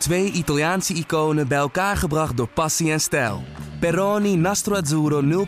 Twee 0.00 0.30
Italiaanse 0.32 0.94
iconen 0.94 1.48
bij 1.48 1.58
elkaar 1.58 1.96
gebracht 1.96 2.36
door 2.36 2.48
passie 2.48 2.92
en 2.92 3.00
stijl. 3.00 3.42
Peroni 3.80 4.36
Nastro 4.36 4.74
Azzurro 4.74 5.46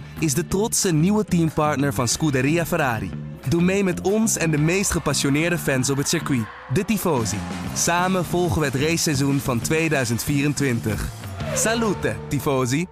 0.0 0.00 0.04
is 0.18 0.34
de 0.34 0.46
trotse 0.46 0.92
nieuwe 0.92 1.24
teampartner 1.24 1.94
van 1.94 2.08
Scuderia 2.08 2.66
Ferrari. 2.66 3.10
Doe 3.48 3.62
mee 3.62 3.84
met 3.84 4.00
ons 4.00 4.36
en 4.36 4.50
de 4.50 4.58
meest 4.58 4.90
gepassioneerde 4.90 5.58
fans 5.58 5.90
op 5.90 5.96
het 5.96 6.08
circuit, 6.08 6.44
de 6.72 6.84
Tifosi. 6.84 7.36
Samen 7.74 8.24
volgen 8.24 8.60
we 8.60 8.66
het 8.66 8.74
raceseizoen 8.74 9.38
van 9.38 9.60
2024. 9.60 11.08
Salute, 11.54 12.16
Tifosi! 12.28 12.86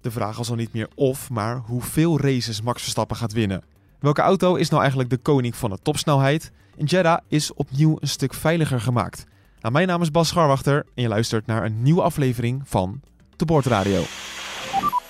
De 0.00 0.10
vraag 0.10 0.38
is 0.38 0.50
al 0.50 0.56
niet 0.56 0.72
meer 0.72 0.88
of, 0.94 1.30
maar 1.30 1.62
hoeveel 1.66 2.20
races 2.20 2.62
Max 2.62 2.82
Verstappen 2.82 3.16
gaat 3.16 3.32
winnen. 3.32 3.64
Welke 4.00 4.20
auto 4.20 4.54
is 4.54 4.68
nou 4.68 4.80
eigenlijk 4.80 5.10
de 5.10 5.18
koning 5.18 5.56
van 5.56 5.70
de 5.70 5.78
topsnelheid? 5.82 6.52
En 6.76 6.84
Jeddah 6.84 7.18
is 7.28 7.54
opnieuw 7.54 7.96
een 8.00 8.08
stuk 8.08 8.34
veiliger 8.34 8.80
gemaakt. 8.80 9.24
Nou, 9.64 9.76
mijn 9.76 9.88
naam 9.88 10.02
is 10.02 10.10
Bas 10.10 10.28
Scharwachter 10.28 10.86
en 10.94 11.02
je 11.02 11.08
luistert 11.08 11.46
naar 11.46 11.64
een 11.64 11.82
nieuwe 11.82 12.02
aflevering 12.02 12.62
van 12.64 13.00
De 13.36 13.44
Boordradio. 13.44 14.02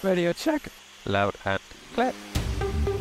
Radio 0.01 0.33
check. 0.37 0.61
Loud 1.03 1.35
and 1.45 1.59
clear. 1.95 2.13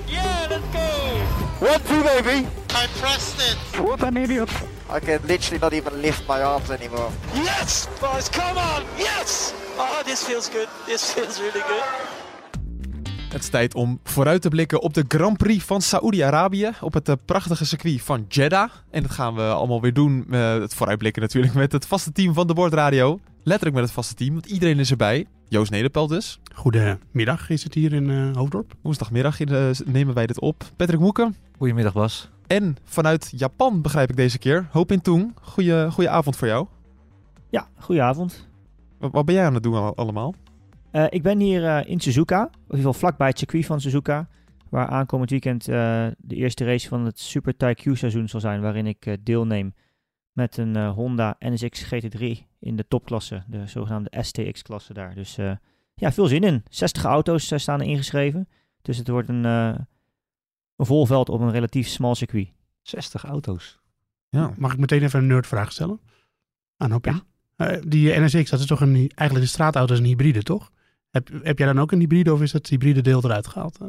Yeah, 0.05 0.49
let's 0.49 0.63
go! 0.71 1.67
One, 1.67 1.79
two, 1.83 2.03
baby. 2.03 2.47
I 2.69 2.87
pressed 2.99 3.39
it. 3.51 3.79
What 3.79 4.03
an 4.03 4.17
idiot. 4.17 4.49
I 4.95 4.99
can 4.99 5.19
literally 5.25 5.59
not 5.59 5.71
even 5.73 5.99
lift 6.01 6.27
my 6.27 6.41
arms 6.41 6.69
anymore. 6.69 7.09
Yes, 7.33 7.87
boys, 7.99 8.29
come 8.29 8.57
on! 8.57 8.83
Yes! 8.97 9.53
Oh, 9.77 10.01
this 10.05 10.23
feels 10.23 10.49
good. 10.49 10.67
This 10.85 11.13
feels 11.13 11.39
really 11.39 11.61
good. 11.67 12.22
Het 13.33 13.41
is 13.41 13.49
tijd 13.49 13.75
om 13.75 13.99
vooruit 14.03 14.41
te 14.41 14.49
blikken 14.49 14.81
op 14.81 14.93
de 14.93 15.05
Grand 15.07 15.37
Prix 15.37 15.63
van 15.63 15.81
Saoedi-Arabië. 15.81 16.69
Op 16.81 16.93
het 16.93 17.09
eh, 17.09 17.15
prachtige 17.25 17.65
circuit 17.65 18.01
van 18.01 18.25
Jeddah. 18.27 18.69
En 18.91 19.01
dat 19.01 19.11
gaan 19.11 19.35
we 19.35 19.41
allemaal 19.41 19.81
weer 19.81 19.93
doen. 19.93 20.25
eh, 20.29 20.53
het 20.53 20.73
vooruitblikken 20.73 21.21
natuurlijk 21.21 21.53
met 21.53 21.71
het 21.71 21.85
vaste 21.87 22.11
team 22.11 22.33
van 22.33 22.47
de 22.47 22.53
Boordradio. 22.53 23.19
Letterlijk 23.43 23.75
met 23.75 23.85
het 23.85 23.93
vaste 23.93 24.13
team, 24.13 24.33
want 24.33 24.45
iedereen 24.45 24.79
is 24.79 24.91
erbij. 24.91 25.25
Joost 25.47 25.71
Nederpelt 25.71 26.09
dus. 26.09 26.39
Goedemiddag 26.55 27.49
is 27.49 27.63
het 27.63 27.73
hier 27.73 27.93
in 27.93 28.09
eh, 28.09 28.35
Hoofddorp. 28.35 28.73
Woensdagmiddag 28.81 29.37
nemen 29.85 30.13
wij 30.13 30.25
dit 30.27 30.39
op. 30.39 30.63
Patrick 30.75 30.99
Moeken. 30.99 31.35
Goedemiddag 31.57 31.93
Bas. 31.93 32.29
En 32.47 32.75
vanuit 32.83 33.33
Japan 33.35 33.81
begrijp 33.81 34.09
ik 34.09 34.15
deze 34.15 34.37
keer. 34.37 34.67
Hoop 34.71 34.91
in 34.91 35.01
Toon. 35.01 35.33
Goeie, 35.41 35.91
goeie 35.91 36.09
avond 36.09 36.35
voor 36.35 36.47
jou. 36.47 36.67
Ja, 37.49 37.67
goedenavond. 37.79 38.47
Wat, 38.99 39.11
wat 39.11 39.25
ben 39.25 39.35
jij 39.35 39.45
aan 39.45 39.53
het 39.53 39.63
doen 39.63 39.73
al- 39.75 39.95
allemaal? 39.95 40.33
Eh, 40.93 41.05
ik 41.09 41.21
ben 41.23 41.39
hier 41.39 41.65
eh, 41.65 41.89
in 41.89 41.99
Suzuka, 41.99 42.41
in 42.43 42.61
ieder 42.61 42.77
geval 42.77 42.93
vlakbij 42.93 43.27
het 43.27 43.37
circuit 43.37 43.65
van 43.65 43.81
Suzuka, 43.81 44.27
waar 44.69 44.87
aankomend 44.87 45.29
weekend 45.29 45.67
eh, 45.67 46.07
de 46.17 46.35
eerste 46.35 46.65
race 46.65 46.87
van 46.87 47.05
het 47.05 47.19
Super 47.19 47.57
Taikyu 47.57 47.95
seizoen 47.95 48.29
zal 48.29 48.39
zijn, 48.39 48.61
waarin 48.61 48.87
ik 48.87 49.05
eh, 49.05 49.13
deelneem 49.19 49.73
met 50.31 50.57
een 50.57 50.75
eh, 50.75 50.93
Honda 50.93 51.35
NSX 51.39 51.83
GT3 51.83 52.21
in 52.59 52.75
de 52.75 52.87
topklasse, 52.87 53.43
de 53.47 53.67
zogenaamde 53.67 54.11
STX-klasse 54.21 54.93
daar. 54.93 55.15
Dus 55.15 55.37
eh, 55.37 55.51
ja, 55.95 56.11
veel 56.11 56.27
zin 56.27 56.43
in. 56.43 56.63
60 56.69 57.03
auto's 57.03 57.53
staan 57.55 57.81
er 57.81 57.87
ingeschreven, 57.87 58.47
dus 58.81 58.97
het 58.97 59.07
wordt 59.07 59.29
een, 59.29 59.45
eh 59.45 59.75
een 60.75 60.85
vol 60.85 61.05
veld 61.05 61.29
op 61.29 61.39
een 61.41 61.51
relatief 61.51 61.87
smal 61.87 62.15
circuit. 62.15 62.47
60 62.81 63.23
auto's. 63.23 63.79
Ja. 64.29 64.53
Mag 64.57 64.73
ik 64.73 64.79
meteen 64.79 65.03
even 65.03 65.19
een 65.19 65.27
nerdvraag 65.27 65.71
stellen? 65.71 65.99
Aan 66.77 66.91
Hopin. 66.91 67.21
Ja. 67.57 67.67
Eh, 67.67 67.81
die 67.87 68.19
NSX, 68.19 68.49
dat 68.49 68.59
is 68.59 68.65
toch 68.65 68.81
een, 68.81 68.95
eigenlijk 68.95 69.33
de 69.45 69.51
straatauto 69.51 69.93
is 69.93 69.99
een 69.99 70.05
hybride, 70.05 70.43
toch? 70.43 70.71
Heb, 71.13 71.29
heb 71.43 71.57
jij 71.57 71.67
dan 71.67 71.79
ook 71.79 71.91
een 71.91 71.99
hybride 71.99 72.33
of 72.33 72.41
is 72.41 72.53
het 72.53 72.67
hybride 72.67 73.01
deel 73.01 73.23
eruit 73.23 73.47
gehaald? 73.47 73.81
eh? 73.81 73.87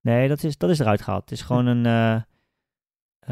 Nee, 0.00 0.28
dat 0.28 0.42
is, 0.42 0.58
dat 0.58 0.70
is 0.70 0.78
eruit 0.78 1.02
gehaald. 1.02 1.22
Het 1.22 1.32
is 1.32 1.42
gewoon 1.42 1.66
een 1.66 1.86
eh, 1.86 2.14
eh, 2.14 2.22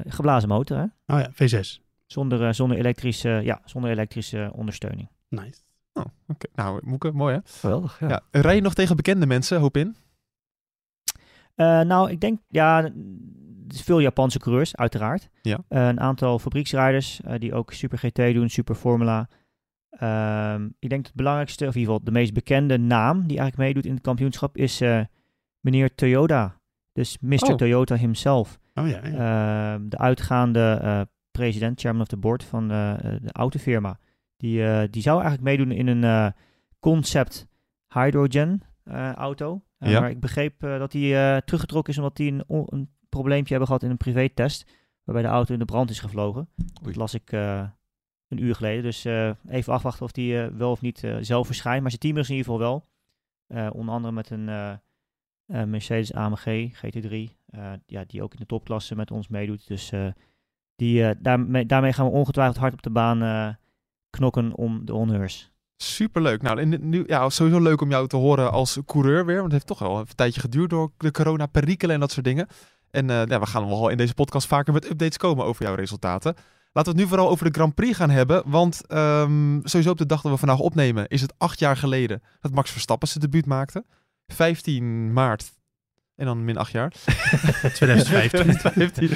geblazen 0.07 0.49
motor, 0.49 0.77
hè? 0.77 1.15
Oh 1.15 1.21
ja, 1.21 1.31
V6. 1.33 1.83
Zonder, 2.07 2.47
eh, 2.47 2.53
zonder, 2.53 2.79
elektrische, 2.79 3.29
ja, 3.29 3.61
zonder 3.65 3.91
elektrische 3.91 4.51
ondersteuning. 4.55 5.09
Nice. 5.29 5.61
Oh, 5.93 6.05
oké. 6.29 6.47
Nou, 6.55 6.81
Moeken, 6.85 7.15
mooi 7.15 7.35
hè? 7.35 7.41
Geweldig, 7.45 8.01
ja. 8.01 8.09
Ja. 8.09 8.23
Rij 8.31 8.55
je 8.55 8.61
nog 8.61 8.75
tegen 8.75 8.97
bekende 8.97 9.27
mensen, 9.27 9.61
hoop 9.61 9.77
in? 9.77 9.97
Eh, 11.55 11.81
nou, 11.81 12.11
ik 12.11 12.21
denk, 12.21 12.41
ja, 12.49 12.91
is 13.69 13.83
veel 13.83 13.99
Japanse 13.99 14.39
coureurs, 14.39 14.77
uiteraard. 14.77 15.29
Ja. 15.43 15.59
Een 15.69 16.01
aantal 16.01 16.39
fabrieksrijders 16.39 17.21
eh, 17.21 17.39
die 17.39 17.55
ook 17.55 17.73
Super 17.73 17.99
GT 17.99 18.17
doen, 18.35 18.49
Super 18.51 18.75
Formula. 18.75 19.29
Ehm, 19.99 20.69
ik 20.79 20.89
denk 20.89 21.07
het 21.07 21.15
belangrijkste, 21.15 21.67
of 21.67 21.75
in 21.75 21.81
ieder 21.81 21.95
geval 21.95 22.13
de 22.13 22.19
meest 22.19 22.33
bekende 22.33 22.79
naam 22.79 23.27
die 23.27 23.39
eigenlijk 23.39 23.57
meedoet 23.57 23.87
in 23.87 23.95
het 23.95 24.03
kampioenschap, 24.03 24.57
is 24.57 24.81
eh, 24.81 25.01
meneer 25.61 25.95
Toyota. 25.95 26.61
Dus 26.93 27.19
Mr. 27.21 27.51
Oh. 27.51 27.55
Toyota 27.55 27.97
himself. 27.97 28.59
Oh 28.75 28.89
ja, 28.89 29.07
ja. 29.07 29.75
Ehm, 29.75 29.89
de 29.89 29.99
uitgaande 29.99 30.79
eh, 30.83 31.01
president, 31.31 31.81
chairman 31.81 32.03
of 32.03 32.09
the 32.09 32.17
board 32.17 32.45
van 32.45 32.71
eh, 32.71 32.95
de 33.01 33.33
autofirma. 33.33 33.99
Die, 34.37 34.89
die 34.91 35.03
zou 35.03 35.21
eigenlijk 35.21 35.49
meedoen 35.49 35.71
in 35.71 35.87
een 35.87 36.33
concept 36.81 37.47
hydrogen 37.89 38.63
auto. 39.15 39.63
Ja. 39.79 40.01
Maar 40.01 40.11
ik 40.11 40.21
begreep 40.21 40.61
dat 40.61 40.93
hij 40.93 41.43
teruggetrokken 41.43 41.93
is 41.93 41.99
omdat 41.99 42.19
hij 42.19 42.43
een, 42.47 42.89
probleempje 43.09 43.49
hebben 43.49 43.67
gehad 43.67 43.83
in 43.83 43.91
een 43.91 43.97
privé-test. 43.97 44.71
Waarbij 45.05 45.25
de 45.25 45.31
auto 45.31 45.53
in 45.53 45.59
de 45.59 45.65
brand 45.65 45.91
is 45.91 46.01
gevlogen. 46.01 46.49
Dat 46.83 46.97
las 46.97 47.15
ik 47.15 47.31
een 48.29 48.43
uur 48.43 48.55
geleden. 48.55 48.83
Dus 48.83 49.05
eh, 49.05 49.31
even 49.49 49.73
afwachten 49.73 50.05
of 50.05 50.17
hij 50.17 50.45
eh, 50.45 50.51
wel 50.57 50.71
of 50.71 50.81
niet 50.81 51.05
eh, 51.05 51.17
zelf 51.21 51.47
verschijnt. 51.47 51.81
Maar 51.81 51.91
zijn 51.91 52.03
team 52.03 52.17
is 52.17 52.29
in 52.29 52.37
ieder 52.37 52.53
geval 52.53 52.69
wel. 52.69 52.87
Onder 53.73 53.95
andere 53.95 54.13
met 54.15 54.31
een 54.31 54.81
Mercedes 55.71 56.13
AMG 56.15 56.73
GT3. 56.73 57.37
eh, 57.47 57.73
ja, 57.87 58.05
die 58.07 58.23
ook 58.23 58.33
in 58.33 58.39
de 58.39 58.47
topklasse 58.47 58.97
met 58.97 59.11
ons 59.11 59.29
meedoet. 59.29 59.67
Dus 59.67 59.93
die, 60.77 61.21
daarmee, 61.21 61.67
daarmee 61.67 61.93
gaan 61.93 62.07
we 62.07 62.13
ongetwijfeld 62.13 62.57
hard 62.57 62.73
op 62.73 62.83
de 62.83 62.91
baan 62.91 63.57
knokken 64.11 64.55
om 64.55 64.85
de 64.85 64.93
honneurs. 64.93 65.53
Superleuk. 65.77 66.43
Nou, 66.43 66.65
nu, 66.65 67.05
ja, 67.07 67.29
sowieso 67.29 67.61
leuk 67.61 67.81
om 67.81 67.91
jou 67.91 68.09
te 68.09 68.17
horen 68.17 68.53
als 68.53 68.79
coureur 68.87 69.27
weer. 69.27 69.41
Want 69.41 69.53
het 69.53 69.53
heeft 69.53 69.67
toch 69.67 69.79
wel 69.79 69.99
een 69.99 70.07
tijdje 70.15 70.41
geduurd 70.41 70.71
door 70.71 70.91
de 70.97 71.11
corona-perikelen 71.11 71.95
en 71.95 72.01
dat 72.01 72.11
soort 72.11 72.27
dingen. 72.27 72.47
En 72.91 73.09
ja, 73.09 73.41
we 73.41 73.47
gaan 73.47 73.69
wel 73.69 73.89
in 73.89 73.97
deze 73.97 74.15
podcast 74.15 74.47
vaker 74.47 74.73
met 74.73 74.91
updates 74.91 75.17
komen 75.17 75.45
over 75.45 75.65
jouw 75.65 75.75
resultaten. 75.75 76.35
Laten 76.79 76.93
we 76.93 76.99
het 76.99 77.09
nu 77.09 77.15
vooral 77.17 77.33
over 77.33 77.45
de 77.45 77.59
Grand 77.59 77.75
Prix 77.75 77.97
gaan 77.97 78.11
hebben. 78.11 78.43
Want 78.47 78.87
ehm, 78.87 79.61
sowieso 79.63 79.91
op 79.91 79.99
de 79.99 80.07
dag 80.07 80.21
dat 80.21 80.33
we 80.33 80.39
vandaag 80.39 80.59
opnemen 80.59 81.09
is 81.09 81.21
het 81.21 81.35
acht 81.39 81.59
jaar 81.59 81.77
geleden 81.77 82.23
dat 82.41 82.53
Max 82.53 82.71
Verstappen 82.71 83.09
zijn 83.09 83.25
debuut 83.25 83.47
maakte. 83.47 83.85
15 84.27 85.13
maart. 85.13 85.53
En 86.17 86.27
dan 86.27 86.45
min 86.45 86.57
acht 86.57 86.73
jaar. 86.73 86.93
2015. 87.75 88.57
2015. 88.59 89.09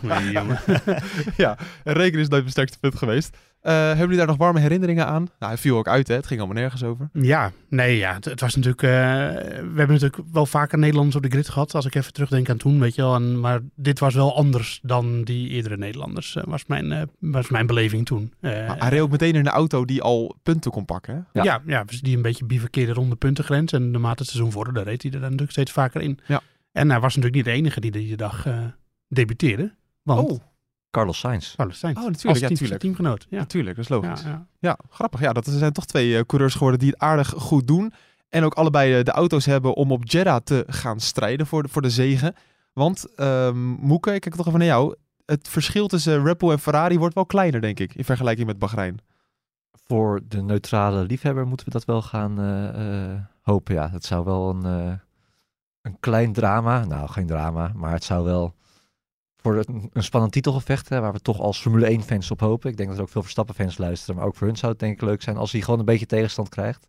jongen, 0.00 0.30
jongen. 0.30 0.58
ja, 1.36 1.58
rekenen 1.84 2.20
is 2.20 2.28
nooit 2.28 2.42
mijn 2.42 2.50
sterkste 2.50 2.78
punt 2.78 2.94
geweest. 2.94 3.36
Eh, 3.66 3.72
hebben 3.74 3.98
jullie 3.98 4.16
daar 4.16 4.26
nog 4.26 4.36
warme 4.36 4.60
herinneringen 4.60 5.06
aan? 5.06 5.22
Nou, 5.38 5.52
hij 5.52 5.56
viel 5.56 5.76
ook 5.76 5.88
uit, 5.88 6.08
hè? 6.08 6.14
Het 6.14 6.26
ging 6.26 6.40
allemaal 6.40 6.62
nergens 6.62 6.82
over. 6.84 7.08
Ja, 7.12 7.52
nee, 7.68 7.96
ja, 7.96 8.14
het, 8.14 8.24
het 8.24 8.40
was 8.40 8.54
natuurlijk... 8.56 8.82
eh, 8.82 8.88
we 8.90 9.74
hebben 9.76 9.90
natuurlijk 10.00 10.22
wel 10.32 10.46
vaker 10.46 10.78
Nederlanders 10.78 11.16
op 11.16 11.22
de 11.22 11.28
grid 11.28 11.48
gehad. 11.48 11.74
Als 11.74 11.84
ik 11.86 11.94
even 11.94 12.12
terugdenk 12.12 12.50
aan 12.50 12.56
toen, 12.56 12.80
weet 12.80 12.94
je 12.94 13.02
wel. 13.02 13.14
En, 13.14 13.40
maar 13.40 13.60
dit 13.74 13.98
was 13.98 14.14
wel 14.14 14.36
anders 14.36 14.78
dan 14.82 15.22
die 15.22 15.48
eerdere 15.48 15.76
Nederlanders. 15.76 16.36
eh, 16.36 16.42
was, 16.46 16.66
mijn, 16.66 16.92
eh, 16.92 17.02
was 17.18 17.48
mijn 17.48 17.66
beleving 17.66 18.06
toen. 18.06 18.32
Eh, 18.40 18.66
Maar 18.66 18.78
hij 18.78 18.88
reed 18.88 19.00
ook 19.00 19.10
meteen 19.10 19.34
in 19.34 19.40
een 19.46 19.48
auto 19.48 19.84
die 19.84 20.02
al 20.02 20.36
punten 20.42 20.70
kon 20.70 20.84
pakken. 20.84 21.14
Hè? 21.32 21.42
Ja. 21.42 21.44
Ja, 21.44 21.62
ja, 21.66 21.84
dus 21.84 22.00
die 22.00 22.16
een 22.16 22.22
beetje 22.22 22.44
bivakkeerde 22.44 22.92
rond 22.92 23.10
de 23.10 23.16
puntengrens. 23.16 23.72
En 23.72 23.90
naarmate 23.90 24.22
het 24.22 24.30
seizoen 24.30 24.52
vorderde, 24.52 24.82
reed 24.82 25.02
hij 25.02 25.10
er 25.10 25.16
dan 25.20 25.24
natuurlijk 25.30 25.52
steeds 25.52 25.72
vaker 25.72 26.00
in. 26.00 26.18
Ja. 26.26 26.40
En 26.72 26.90
hij 26.90 27.00
was 27.00 27.16
natuurlijk 27.16 27.34
niet 27.34 27.44
de 27.54 27.60
enige 27.60 27.80
die 27.80 27.90
die 27.90 28.16
dag 28.16 28.46
eh, 28.46 28.58
debuteerde. 29.08 29.74
Want 30.02 30.30
Oh, 30.30 30.40
Carlos 30.96 31.18
Sainz. 31.18 31.54
Carlos 31.56 31.78
Sainz. 31.78 31.96
Oh, 31.96 32.02
natuurlijk, 32.02 32.28
als 32.28 32.38
ja, 32.38 32.46
team- 32.46 32.58
tuurlijk. 32.58 32.80
teamgenoot. 32.80 33.26
Ja. 33.30 33.38
natuurlijk, 33.38 33.76
dat 33.76 33.84
is 33.84 33.90
logisch. 33.90 34.22
Ja, 34.22 34.28
Ja, 34.28 34.46
ja. 34.58 34.78
grappig. 34.90 35.20
Ja, 35.20 35.32
dat 35.32 35.46
er 35.46 35.52
zijn 35.58 35.72
toch 35.72 35.84
twee 35.84 36.16
eh, 36.16 36.22
coureurs 36.26 36.54
geworden 36.54 36.78
die 36.80 36.90
het 36.90 36.98
aardig 36.98 37.28
goed 37.28 37.66
doen. 37.66 37.92
En 38.28 38.44
ook 38.44 38.54
allebei 38.54 38.98
eh, 38.98 39.04
de 39.04 39.10
auto's 39.10 39.44
hebben 39.44 39.74
om 39.74 39.92
op 39.92 40.02
Jeddah 40.04 40.40
te 40.44 40.64
gaan 40.66 41.00
strijden 41.00 41.46
voor 41.46 41.62
de, 41.62 41.68
voor 41.68 41.82
de 41.82 41.90
zegen. 41.90 42.34
Want, 42.72 43.14
ehm 43.14 43.58
Moeke, 43.68 44.14
ik 44.14 44.20
kijk 44.20 44.34
toch 44.34 44.46
even 44.46 44.58
naar 44.58 44.68
jou. 44.68 44.94
Het 45.26 45.48
verschil 45.48 45.86
tussen 45.86 46.24
Red 46.24 46.38
Bull 46.38 46.50
en 46.50 46.58
Ferrari 46.58 46.98
wordt 46.98 47.14
wel 47.14 47.26
kleiner, 47.26 47.60
denk 47.60 47.80
ik, 47.80 47.94
in 47.94 48.04
vergelijking 48.04 48.46
met 48.46 48.58
Bahrein. 48.58 48.98
Voor 49.86 50.20
de 50.28 50.42
neutrale 50.42 51.04
liefhebber 51.04 51.46
moeten 51.46 51.66
we 51.66 51.72
dat 51.72 51.84
wel 51.84 52.02
gaan 52.02 52.38
eh, 52.40 53.12
eh, 53.12 53.18
hopen. 53.42 53.74
Ja, 53.74 53.90
het 53.90 54.04
zou 54.04 54.24
wel 54.24 54.50
een, 54.50 54.64
eh, 54.64 54.92
een 55.82 55.96
klein 56.00 56.32
drama, 56.32 56.84
nou 56.84 57.08
geen 57.08 57.26
drama, 57.26 57.72
maar 57.74 57.92
het 57.92 58.04
zou 58.04 58.24
wel 58.24 58.54
voor 59.46 59.64
een, 59.66 59.90
een 59.92 60.02
spannend 60.02 60.32
titelgevecht, 60.32 60.88
hè, 60.88 61.00
waar 61.00 61.12
we 61.12 61.20
toch 61.20 61.40
als 61.40 61.60
Formule 61.60 61.86
1 61.86 62.02
fans 62.02 62.30
op 62.30 62.40
hopen. 62.40 62.70
Ik 62.70 62.76
denk 62.76 62.88
dat 62.88 62.98
er 62.98 63.04
ook 63.04 63.10
veel 63.10 63.22
Verstappen 63.22 63.54
fans 63.54 63.78
luisteren, 63.78 64.16
maar 64.16 64.24
ook 64.24 64.36
voor 64.36 64.46
hun 64.46 64.56
zou 64.56 64.72
het 64.72 64.80
denk 64.80 64.92
ik 64.92 65.00
leuk 65.00 65.22
zijn 65.22 65.36
als 65.36 65.52
hij 65.52 65.60
gewoon 65.60 65.78
een 65.78 65.84
beetje 65.84 66.06
tegenstand 66.06 66.48
krijgt. 66.48 66.88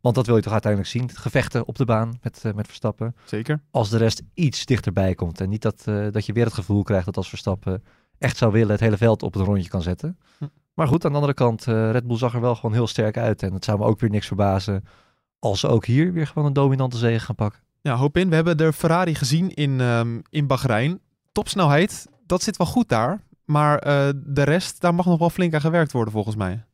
Want 0.00 0.14
dat 0.14 0.26
wil 0.26 0.36
je 0.36 0.42
toch 0.42 0.52
uiteindelijk 0.52 0.92
zien, 0.92 1.10
gevechten 1.10 1.66
op 1.66 1.76
de 1.76 1.84
baan 1.84 2.18
met, 2.22 2.40
eh, 2.44 2.52
met 2.52 2.66
Verstappen. 2.66 3.16
Zeker. 3.24 3.60
als 3.70 3.90
de 3.90 3.96
rest 3.96 4.22
iets 4.34 4.64
dichterbij 4.64 5.14
komt. 5.14 5.40
En 5.40 5.48
niet 5.48 5.62
dat, 5.62 5.82
eh, 5.84 6.06
dat 6.10 6.26
je 6.26 6.32
weer 6.32 6.44
het 6.44 6.54
gevoel 6.54 6.82
krijgt 6.82 7.04
dat 7.04 7.16
als 7.16 7.28
Verstappen 7.28 7.84
echt 8.18 8.36
zou 8.36 8.52
willen 8.52 8.70
het 8.70 8.80
hele 8.80 8.96
veld 8.96 9.22
op 9.22 9.34
een 9.34 9.44
rondje 9.44 9.68
kan 9.68 9.82
zetten. 9.82 10.18
Hm. 10.38 10.44
Maar 10.74 10.88
goed, 10.88 11.04
aan 11.04 11.10
de 11.10 11.16
andere 11.16 11.34
kant, 11.34 11.66
eh, 11.66 11.90
Red 11.90 12.06
Bull 12.06 12.16
zag 12.16 12.34
er 12.34 12.40
wel 12.40 12.54
gewoon 12.54 12.72
heel 12.72 12.86
sterk 12.86 13.16
uit. 13.16 13.42
En 13.42 13.52
het 13.52 13.64
zou 13.64 13.78
me 13.78 13.84
ook 13.84 14.00
weer 14.00 14.10
niks 14.10 14.26
verbazen 14.26 14.84
als 15.38 15.60
ze 15.60 15.68
ook 15.68 15.86
hier 15.86 16.12
weer 16.12 16.26
gewoon 16.26 16.46
een 16.46 16.52
dominante 16.52 16.96
zege 16.96 17.24
gaan 17.24 17.34
pakken. 17.34 17.60
Ja, 17.80 17.94
hoop 17.94 18.16
in. 18.16 18.28
We 18.28 18.34
hebben 18.34 18.56
de 18.56 18.72
Ferrari 18.72 19.14
gezien 19.14 19.54
in, 19.54 19.80
ehm 19.80 20.20
in 20.30 20.46
Bahrein. 20.46 21.00
Topsnelheid, 21.36 22.06
dat 22.26 22.42
zit 22.42 22.56
wel 22.56 22.66
goed 22.66 22.88
daar. 22.88 23.20
Maar 23.44 23.78
eh, 23.78 24.08
de 24.26 24.42
rest, 24.42 24.80
daar 24.80 24.94
mag 24.94 25.06
nog 25.06 25.18
wel 25.18 25.30
flink 25.30 25.54
aan 25.54 25.60
gewerkt 25.60 25.92
worden 25.92 26.12
volgens 26.12 26.36
mij. 26.36 26.64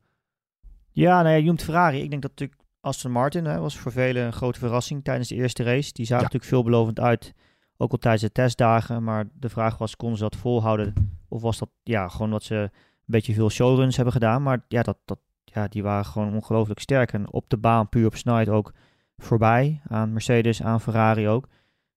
Ja, 0.91 1.23
nou 1.23 1.29
ja, 1.29 1.35
je 1.41 1.45
noemt 1.45 1.63
Ferrari. 1.63 2.03
Ik 2.03 2.11
denk 2.11 2.23
dat 2.23 2.31
natuurlijk 2.31 2.61
Aston 2.81 3.11
Martin 3.11 3.45
hè, 3.45 3.59
was 3.59 3.79
voor 3.79 3.93
velen 3.93 4.25
een 4.25 4.33
grote 4.33 4.59
verrassing 4.59 5.05
tijdens 5.05 5.29
de 5.29 5.35
eerste 5.35 5.63
race. 5.63 5.93
Die 5.93 6.05
zagen 6.07 6.17
Ja. 6.17 6.23
natuurlijk 6.23 6.51
veelbelovend 6.51 7.01
uit, 7.01 7.35
ook 7.77 7.93
al 7.93 7.99
tijdens 7.99 8.23
de 8.23 8.33
testdagen. 8.33 9.03
Maar 9.05 9.25
de 9.35 9.49
vraag 9.49 9.79
was, 9.79 9.97
konden 9.97 10.19
ze 10.19 10.23
dat 10.23 10.37
volhouden? 10.37 11.19
Of 11.29 11.43
was 11.43 11.59
dat 11.59 11.69
ja, 11.83 12.09
gewoon 12.09 12.31
dat 12.31 12.43
ze 12.43 12.55
een 12.55 12.71
beetje 13.05 13.35
veel 13.35 13.51
showruns 13.51 13.97
hebben 13.97 14.15
gedaan? 14.15 14.43
Maar 14.43 14.65
ja, 14.69 14.83
dat, 14.83 14.99
dat, 15.05 15.19
ja 15.45 15.69
die 15.69 15.83
waren 15.83 16.05
gewoon 16.05 16.35
ongelooflijk 16.35 16.81
sterk. 16.81 17.13
En 17.13 17.33
op 17.33 17.45
de 17.49 17.57
baan, 17.57 17.89
puur 17.89 18.07
op 18.07 18.17
snelheid 18.17 18.49
ook 18.49 18.73
voorbij. 19.17 19.81
Aan 19.89 20.13
Mercedes, 20.13 20.63
aan 20.63 20.81
Ferrari 20.81 21.29
ook. 21.29 21.49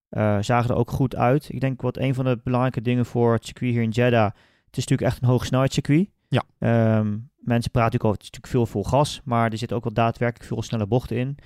Eh, 0.09 0.37
zagen 0.41 0.69
er 0.69 0.75
ook 0.75 0.91
goed 0.91 1.15
uit. 1.15 1.49
Ik 1.49 1.59
denk 1.59 1.81
wat 1.81 1.97
een 1.97 2.13
van 2.13 2.25
de 2.25 2.39
belangrijke 2.43 2.81
dingen 2.81 3.05
voor 3.05 3.33
het 3.33 3.45
circuit 3.45 3.71
hier 3.71 3.81
in 3.81 3.89
Jeddah. 3.89 4.31
Het 4.65 4.77
is 4.77 4.87
natuurlijk 4.87 5.01
echt 5.01 5.21
een 5.21 5.27
hoogsnelheidscircuit. 5.27 6.09
Ja. 6.27 6.43
Ehm, 6.59 7.17
mensen 7.37 7.71
praten 7.71 7.91
natuurlijk 7.91 8.03
over, 8.03 8.17
het 8.17 8.23
is 8.23 8.31
natuurlijk 8.31 8.47
veel 8.47 8.65
vol 8.65 8.83
gas, 8.83 9.21
maar 9.23 9.51
er 9.51 9.57
zitten 9.57 9.77
ook 9.77 9.83
wel 9.83 9.93
daadwerkelijk 9.93 10.49
veel 10.49 10.61
snelle 10.61 10.87
bochten 10.87 11.17
in. 11.17 11.37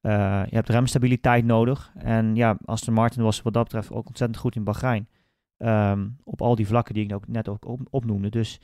Eh, 0.00 0.42
je 0.48 0.54
hebt 0.54 0.68
remstabiliteit 0.68 1.44
nodig. 1.44 1.92
En 1.98 2.34
ja, 2.36 2.58
Aston 2.64 2.94
Martin 2.94 3.22
was 3.22 3.42
wat 3.42 3.52
dat 3.52 3.64
betreft 3.64 3.90
ook 3.90 4.06
ontzettend 4.06 4.40
goed 4.40 4.56
in 4.56 4.64
Bahrein. 4.64 5.08
Ehm, 5.56 6.08
op 6.24 6.42
al 6.42 6.54
die 6.54 6.66
vlakken 6.66 6.94
die 6.94 7.04
ik 7.04 7.14
ook 7.14 7.28
net 7.28 7.48
ook 7.48 7.64
op, 7.64 7.80
opnoemde. 7.90 8.28
Dus 8.28 8.60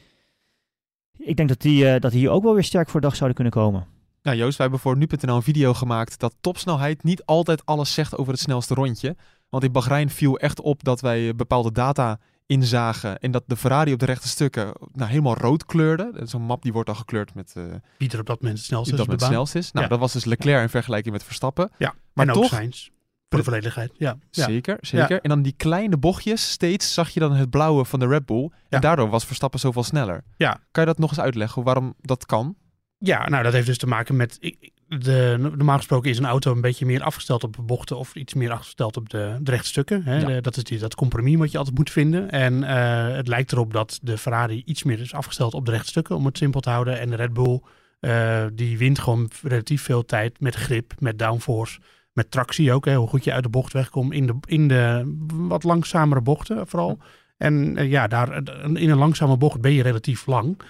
ik 1.16 1.36
denk 1.36 1.48
dat 1.48 1.60
die, 1.60 1.88
eh, 1.88 2.00
dat 2.00 2.10
die 2.10 2.20
hier 2.20 2.30
ook 2.30 2.42
wel 2.42 2.54
weer 2.54 2.64
sterk 2.64 2.88
voor 2.88 3.00
de 3.00 3.06
dag 3.06 3.16
zouden 3.16 3.34
kunnen 3.34 3.62
komen. 3.62 3.86
Nou 4.22 4.36
Joost, 4.36 4.56
wij 4.56 4.66
hebben 4.66 4.84
voor 4.84 4.96
nu.nl 4.96 5.36
een 5.36 5.42
video 5.42 5.74
gemaakt 5.74 6.18
dat 6.18 6.34
topsnelheid 6.40 7.02
niet 7.02 7.24
altijd 7.24 7.66
alles 7.66 7.94
zegt 7.94 8.16
over 8.16 8.32
het 8.32 8.40
snelste 8.40 8.74
rondje. 8.74 9.16
Want 9.50 9.64
in 9.64 9.72
Bahrein 9.72 10.10
viel 10.10 10.38
echt 10.38 10.60
op 10.60 10.84
dat 10.84 11.00
wij 11.00 11.28
eh, 11.28 11.34
bepaalde 11.34 11.72
data 11.72 12.18
inzagen 12.46 13.18
en 13.18 13.30
dat 13.30 13.42
de 13.46 13.56
Ferrari 13.56 13.92
op 13.92 13.98
de 13.98 14.04
rechte 14.06 14.28
stukken 14.28 14.72
nou, 14.92 15.10
helemaal 15.10 15.36
rood 15.36 15.66
kleurde. 15.66 16.10
Dat 16.12 16.22
is 16.22 16.30
Zo'n 16.30 16.42
map 16.42 16.62
die 16.62 16.72
wordt 16.72 16.86
dan 16.86 16.96
gekleurd 16.96 17.34
met 17.34 17.54
uh, 17.56 17.64
Wie 17.98 18.10
er 18.10 18.20
op 18.20 18.26
dat 18.26 18.40
moment 18.40 18.58
het 18.58 18.66
snelste 18.66 18.90
dat 18.90 18.98
is 19.00 19.06
op 19.06 19.10
het 19.12 19.22
snelst 19.22 19.54
is. 19.54 19.72
Nou, 19.72 19.84
Ja. 19.84 19.90
dat 19.90 19.98
was 19.98 20.12
dus 20.12 20.24
Leclerc 20.24 20.62
in 20.62 20.68
vergelijking 20.68 21.12
met 21.14 21.24
Verstappen. 21.24 21.70
Ja, 21.78 21.94
Maar 22.12 22.26
en 22.26 22.32
ook 22.34 22.42
toch, 22.42 22.50
Sainz. 22.50 22.88
Voor 23.28 23.38
de 23.38 23.44
volledigheid, 23.44 23.92
ja. 23.96 24.18
zeker, 24.30 24.76
zeker. 24.80 25.20
En 25.22 25.28
dan 25.28 25.42
die 25.42 25.52
kleine 25.56 25.96
bochtjes, 25.96 26.50
steeds 26.50 26.94
zag 26.94 27.08
je 27.10 27.20
dan 27.20 27.32
het 27.32 27.50
blauwe 27.50 27.84
van 27.84 27.98
de 27.98 28.06
Red 28.06 28.26
Bull. 28.26 28.42
Ja. 28.50 28.50
En 28.68 28.80
daardoor 28.80 29.08
was 29.08 29.24
Verstappen 29.24 29.60
zoveel 29.60 29.82
sneller. 29.82 30.24
Ja. 30.36 30.60
Kan 30.70 30.82
je 30.82 30.88
dat 30.90 30.98
nog 30.98 31.10
eens 31.10 31.20
uitleggen, 31.20 31.62
waarom 31.62 31.94
dat 32.00 32.26
kan? 32.26 32.56
Ja, 32.98 33.28
nou 33.28 33.42
dat 33.42 33.52
heeft 33.52 33.66
dus 33.66 33.78
te 33.78 33.86
maken 33.86 34.16
met. 34.16 34.36
ik- 34.40 34.72
De, 34.88 35.37
normaal 35.38 35.76
gesproken 35.76 36.11
is 36.11 36.19
een 36.19 36.25
auto 36.26 36.52
een 36.52 36.61
beetje 36.61 36.87
meer 36.87 37.02
afgesteld 37.02 37.44
op 37.44 37.56
de 37.56 37.62
bochten 37.62 37.99
of 37.99 38.14
iets 38.14 38.35
meer 38.35 38.50
afgesteld 38.50 38.96
op 38.96 39.08
de, 39.08 39.37
de 39.40 39.50
rechte 39.50 39.69
stukken. 39.69 40.02
Hè? 40.02 40.19
Ja. 40.19 40.26
De- 40.26 40.40
dat 40.40 40.56
is 40.56 40.64
die, 40.64 40.79
dat 40.79 40.94
compromis 40.94 41.37
wat 41.37 41.50
je 41.50 41.58
altijd 41.58 41.76
moet 41.76 41.90
vinden. 41.90 42.31
En 42.31 42.64
eh, 42.64 43.17
het 43.17 43.29
lijkt 43.29 43.52
erop 43.52 43.73
dat 43.73 43.99
de 44.02 44.19
Ferrari 44.19 44.62
iets 44.64 44.82
meer 44.82 45.00
is 45.00 45.14
afgesteld 45.14 45.55
op 45.55 45.64
de 45.67 45.70
rechte 45.70 45.88
stukken, 45.88 46.17
om 46.17 46.25
het 46.25 46.37
simpel 46.38 46.61
te 46.61 46.70
houden. 46.70 46.99
En 46.99 47.11
de 47.11 47.17
Red 47.17 47.32
Bull, 47.32 47.61
eh, 48.00 48.44
die 48.52 48.79
wint 48.79 48.99
gewoon 48.99 49.31
relatief 49.43 49.82
veel 49.82 50.05
tijd 50.05 50.40
met 50.40 50.55
grip, 50.55 50.93
met 50.99 51.19
downforce, 51.19 51.81
met 52.12 52.31
tractie 52.31 52.73
ook. 52.73 52.84
Hè? 52.84 52.94
Hoe 52.94 53.08
goed 53.08 53.25
je 53.25 53.32
uit 53.32 53.43
de 53.43 53.49
bocht 53.49 53.73
wegkomt 53.73 54.12
in 54.12 54.26
de, 54.26 54.37
in 54.46 54.69
de 54.69 55.14
wat 55.26 55.64
langzamere 55.64 56.20
bochten 56.20 56.67
vooral. 56.67 56.99
En 57.37 57.76
eh, 57.76 57.91
ja, 57.91 58.06
daar, 58.06 58.43
in 58.62 58.91
een 58.91 58.99
langzame 58.99 59.37
bocht 59.37 59.61
ben 59.61 59.73
je 59.73 59.82
relatief 59.82 60.26
lang. 60.26 60.61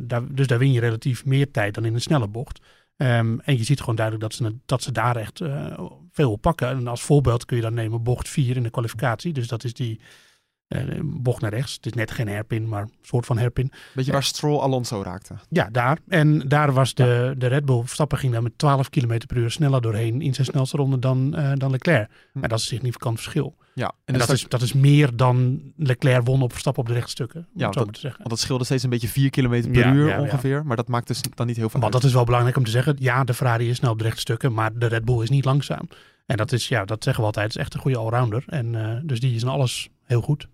Daar, 0.00 0.34
dus 0.34 0.46
daar 0.46 0.58
win 0.58 0.72
je 0.72 0.80
relatief 0.80 1.24
meer 1.24 1.50
tijd 1.50 1.74
dan 1.74 1.84
in 1.84 1.94
een 1.94 2.00
snelle 2.00 2.28
bocht. 2.28 2.60
Ehm, 2.96 3.38
en 3.38 3.56
je 3.56 3.64
ziet 3.64 3.80
gewoon 3.80 3.96
duidelijk 3.96 4.24
dat 4.24 4.34
ze, 4.34 4.56
dat 4.66 4.82
ze 4.82 4.92
daar 4.92 5.16
echt 5.16 5.40
eh, 5.40 5.78
veel 6.10 6.32
op 6.32 6.40
pakken. 6.40 6.68
En 6.68 6.86
als 6.86 7.02
voorbeeld 7.02 7.44
kun 7.44 7.56
je 7.56 7.62
dan 7.62 7.74
nemen 7.74 8.02
bocht 8.02 8.28
4 8.28 8.56
in 8.56 8.62
de 8.62 8.70
kwalificatie. 8.70 9.32
Dus 9.32 9.48
dat 9.48 9.64
is 9.64 9.74
die 9.74 10.00
bocht 11.04 11.40
naar 11.40 11.50
rechts. 11.54 11.74
Het 11.74 11.86
is 11.86 11.92
net 11.92 12.10
geen 12.10 12.28
hairpin, 12.28 12.68
maar 12.68 12.82
een 12.82 12.90
soort 13.02 13.26
van 13.26 13.38
hairpin. 13.38 13.72
Weet 13.94 14.04
je 14.06 14.12
waar 14.12 14.22
Stroll 14.22 14.58
Alonso 14.58 15.02
raakte? 15.02 15.34
Ja, 15.48 15.68
daar. 15.72 15.98
En 16.08 16.38
daar 16.48 16.72
was 16.72 16.94
de, 16.94 17.34
de 17.38 17.46
Red 17.46 17.64
Bull, 17.64 17.80
Verstappen 17.80 18.18
ging 18.18 18.32
daar 18.32 18.42
met 18.42 18.58
12 18.58 18.88
km 18.90 19.18
per 19.26 19.36
uur 19.36 19.50
sneller 19.50 19.80
doorheen 19.80 20.20
in 20.22 20.34
zijn 20.34 20.46
snelste 20.46 20.76
ronde 20.76 20.98
dan, 20.98 21.34
eh, 21.36 21.52
dan 21.54 21.70
Leclerc. 21.70 22.08
Hm. 22.32 22.38
Maar 22.40 22.48
dat 22.48 22.58
is 22.58 22.64
een 22.64 22.76
significant 22.76 23.20
verschil. 23.20 23.56
Ja, 23.74 23.86
en, 23.86 23.92
En 24.04 24.14
dus 24.14 24.26
dat, 24.26 24.36
is, 24.36 24.48
dat 24.48 24.62
is 24.62 24.72
meer 24.72 25.16
dan 25.16 25.60
Leclerc 25.76 26.26
won 26.26 26.42
op 26.42 26.50
Verstappen 26.50 26.82
op 26.82 26.88
de 26.88 26.94
rechtstukken. 26.94 27.46
Ja, 27.54 27.64
zo 27.64 27.70
dat- 27.70 27.84
maar 27.84 27.94
te 27.94 28.00
zeggen. 28.00 28.18
Want 28.18 28.30
dat 28.30 28.38
scheelde 28.40 28.64
steeds 28.64 28.82
een 28.82 28.90
beetje 28.90 29.08
4 29.08 29.30
km 29.30 29.48
per 29.70 29.78
Ja, 29.86 29.92
uur 29.92 30.08
ja, 30.08 30.20
ongeveer. 30.20 30.66
Maar 30.66 30.76
dat 30.76 30.88
maakt 30.88 31.06
dus 31.06 31.20
dan 31.34 31.46
niet 31.46 31.56
heel 31.56 31.68
veel 31.68 31.80
Maar 31.80 31.90
uit. 31.92 32.00
dat 32.00 32.10
is 32.10 32.16
wel 32.16 32.24
belangrijk 32.24 32.56
om 32.56 32.64
te 32.64 32.70
zeggen. 32.70 32.96
Ja, 32.98 33.24
de 33.24 33.34
Ferrari 33.34 33.68
is 33.68 33.76
snel 33.76 33.90
op 33.90 33.98
de 33.98 34.04
rechte 34.04 34.20
stukken, 34.20 34.52
maar 34.52 34.78
de 34.78 34.86
Red 34.86 35.04
Bull 35.04 35.22
is 35.22 35.30
niet 35.30 35.44
langzaam. 35.44 35.88
En 36.26 36.36
dat 36.36 36.52
is, 36.52 36.68
ja, 36.68 36.84
dat 36.84 37.04
zeggen 37.04 37.22
we 37.22 37.26
altijd, 37.28 37.48
is 37.48 37.56
echt 37.56 37.74
een 37.74 37.80
goede 37.80 37.96
allrounder. 37.96 38.44
En 38.46 38.74
eh, 38.74 39.00
dus 39.02 39.20
die 39.20 39.34
is 39.34 39.42
in 39.42 39.48
alles 39.48 39.88
heel 40.04 40.20
goed. 40.20 40.48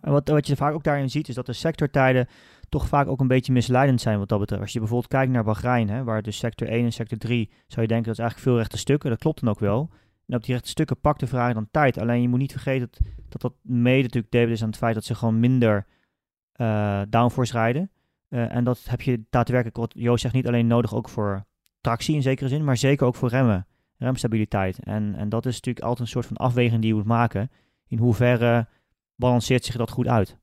En 0.00 0.12
wat, 0.12 0.28
wat 0.28 0.46
je 0.46 0.56
vaak 0.56 0.74
ook 0.74 0.84
daarin 0.84 1.10
ziet, 1.10 1.28
is 1.28 1.34
dat 1.34 1.46
de 1.46 1.52
sectortijden 1.52 2.28
toch 2.68 2.88
vaak 2.88 3.08
ook 3.08 3.20
een 3.20 3.28
beetje 3.28 3.52
misleidend 3.52 4.00
zijn 4.00 4.18
wat 4.18 4.28
dat 4.28 4.38
betreft. 4.38 4.62
Als 4.62 4.72
je 4.72 4.78
bijvoorbeeld 4.78 5.10
kijkt 5.10 5.32
naar 5.32 5.44
Bahrein, 5.44 5.88
hè, 5.88 6.04
waar 6.04 6.22
dus 6.22 6.38
sector 6.38 6.68
1 6.68 6.84
en 6.84 6.92
sector 6.92 7.18
3, 7.18 7.50
zou 7.66 7.80
je 7.80 7.88
denken 7.88 8.06
dat 8.06 8.12
is 8.12 8.18
eigenlijk 8.18 8.48
veel 8.50 8.56
rechte 8.58 8.78
stukken. 8.78 9.10
Dat 9.10 9.18
klopt 9.18 9.40
dan 9.40 9.50
ook 9.50 9.60
wel. 9.60 9.90
En 10.26 10.36
op 10.36 10.44
die 10.44 10.54
rechte 10.54 10.68
stukken 10.70 11.00
pakt 11.00 11.20
de 11.20 11.26
Ferrari 11.26 11.54
dan 11.54 11.68
tijd. 11.70 11.98
Alleen 11.98 12.22
je 12.22 12.28
moet 12.28 12.38
niet 12.38 12.52
vergeten 12.52 12.90
dat 13.28 13.40
dat, 13.40 13.52
mede 13.62 14.02
natuurlijk 14.02 14.32
debet 14.32 14.54
is 14.54 14.62
aan 14.62 14.68
het 14.68 14.76
feit 14.76 14.94
dat 14.94 15.04
ze 15.04 15.14
gewoon 15.14 15.40
minder 15.40 15.86
eh, 16.52 17.02
downforce 17.08 17.52
rijden. 17.52 17.90
Eh, 18.28 18.54
en 18.54 18.64
dat 18.64 18.84
heb 18.84 19.00
je 19.00 19.24
daadwerkelijk, 19.30 19.76
wat 19.76 19.94
Joost 19.96 20.22
zegt, 20.22 20.34
niet 20.34 20.46
alleen 20.46 20.66
nodig 20.66 20.94
ook 20.94 21.08
voor 21.08 21.44
tractie 21.80 22.14
in 22.14 22.22
zekere 22.22 22.48
zin, 22.48 22.64
maar 22.64 22.76
zeker 22.76 23.06
ook 23.06 23.14
voor 23.14 23.28
remmen, 23.28 23.66
remstabiliteit. 23.96 24.78
En, 24.78 25.14
en 25.14 25.28
dat 25.28 25.46
is 25.46 25.54
natuurlijk 25.54 25.84
altijd 25.84 26.00
een 26.00 26.12
soort 26.12 26.26
van 26.26 26.36
afweging 26.36 26.80
die 26.80 26.90
je 26.90 26.96
moet 26.96 27.04
maken. 27.04 27.50
In 27.88 27.98
hoeverre 27.98 28.68
balanceert 29.22 29.64
zich 29.64 29.76
dat 29.76 29.90
goed 29.90 30.06
uit? 30.06 30.36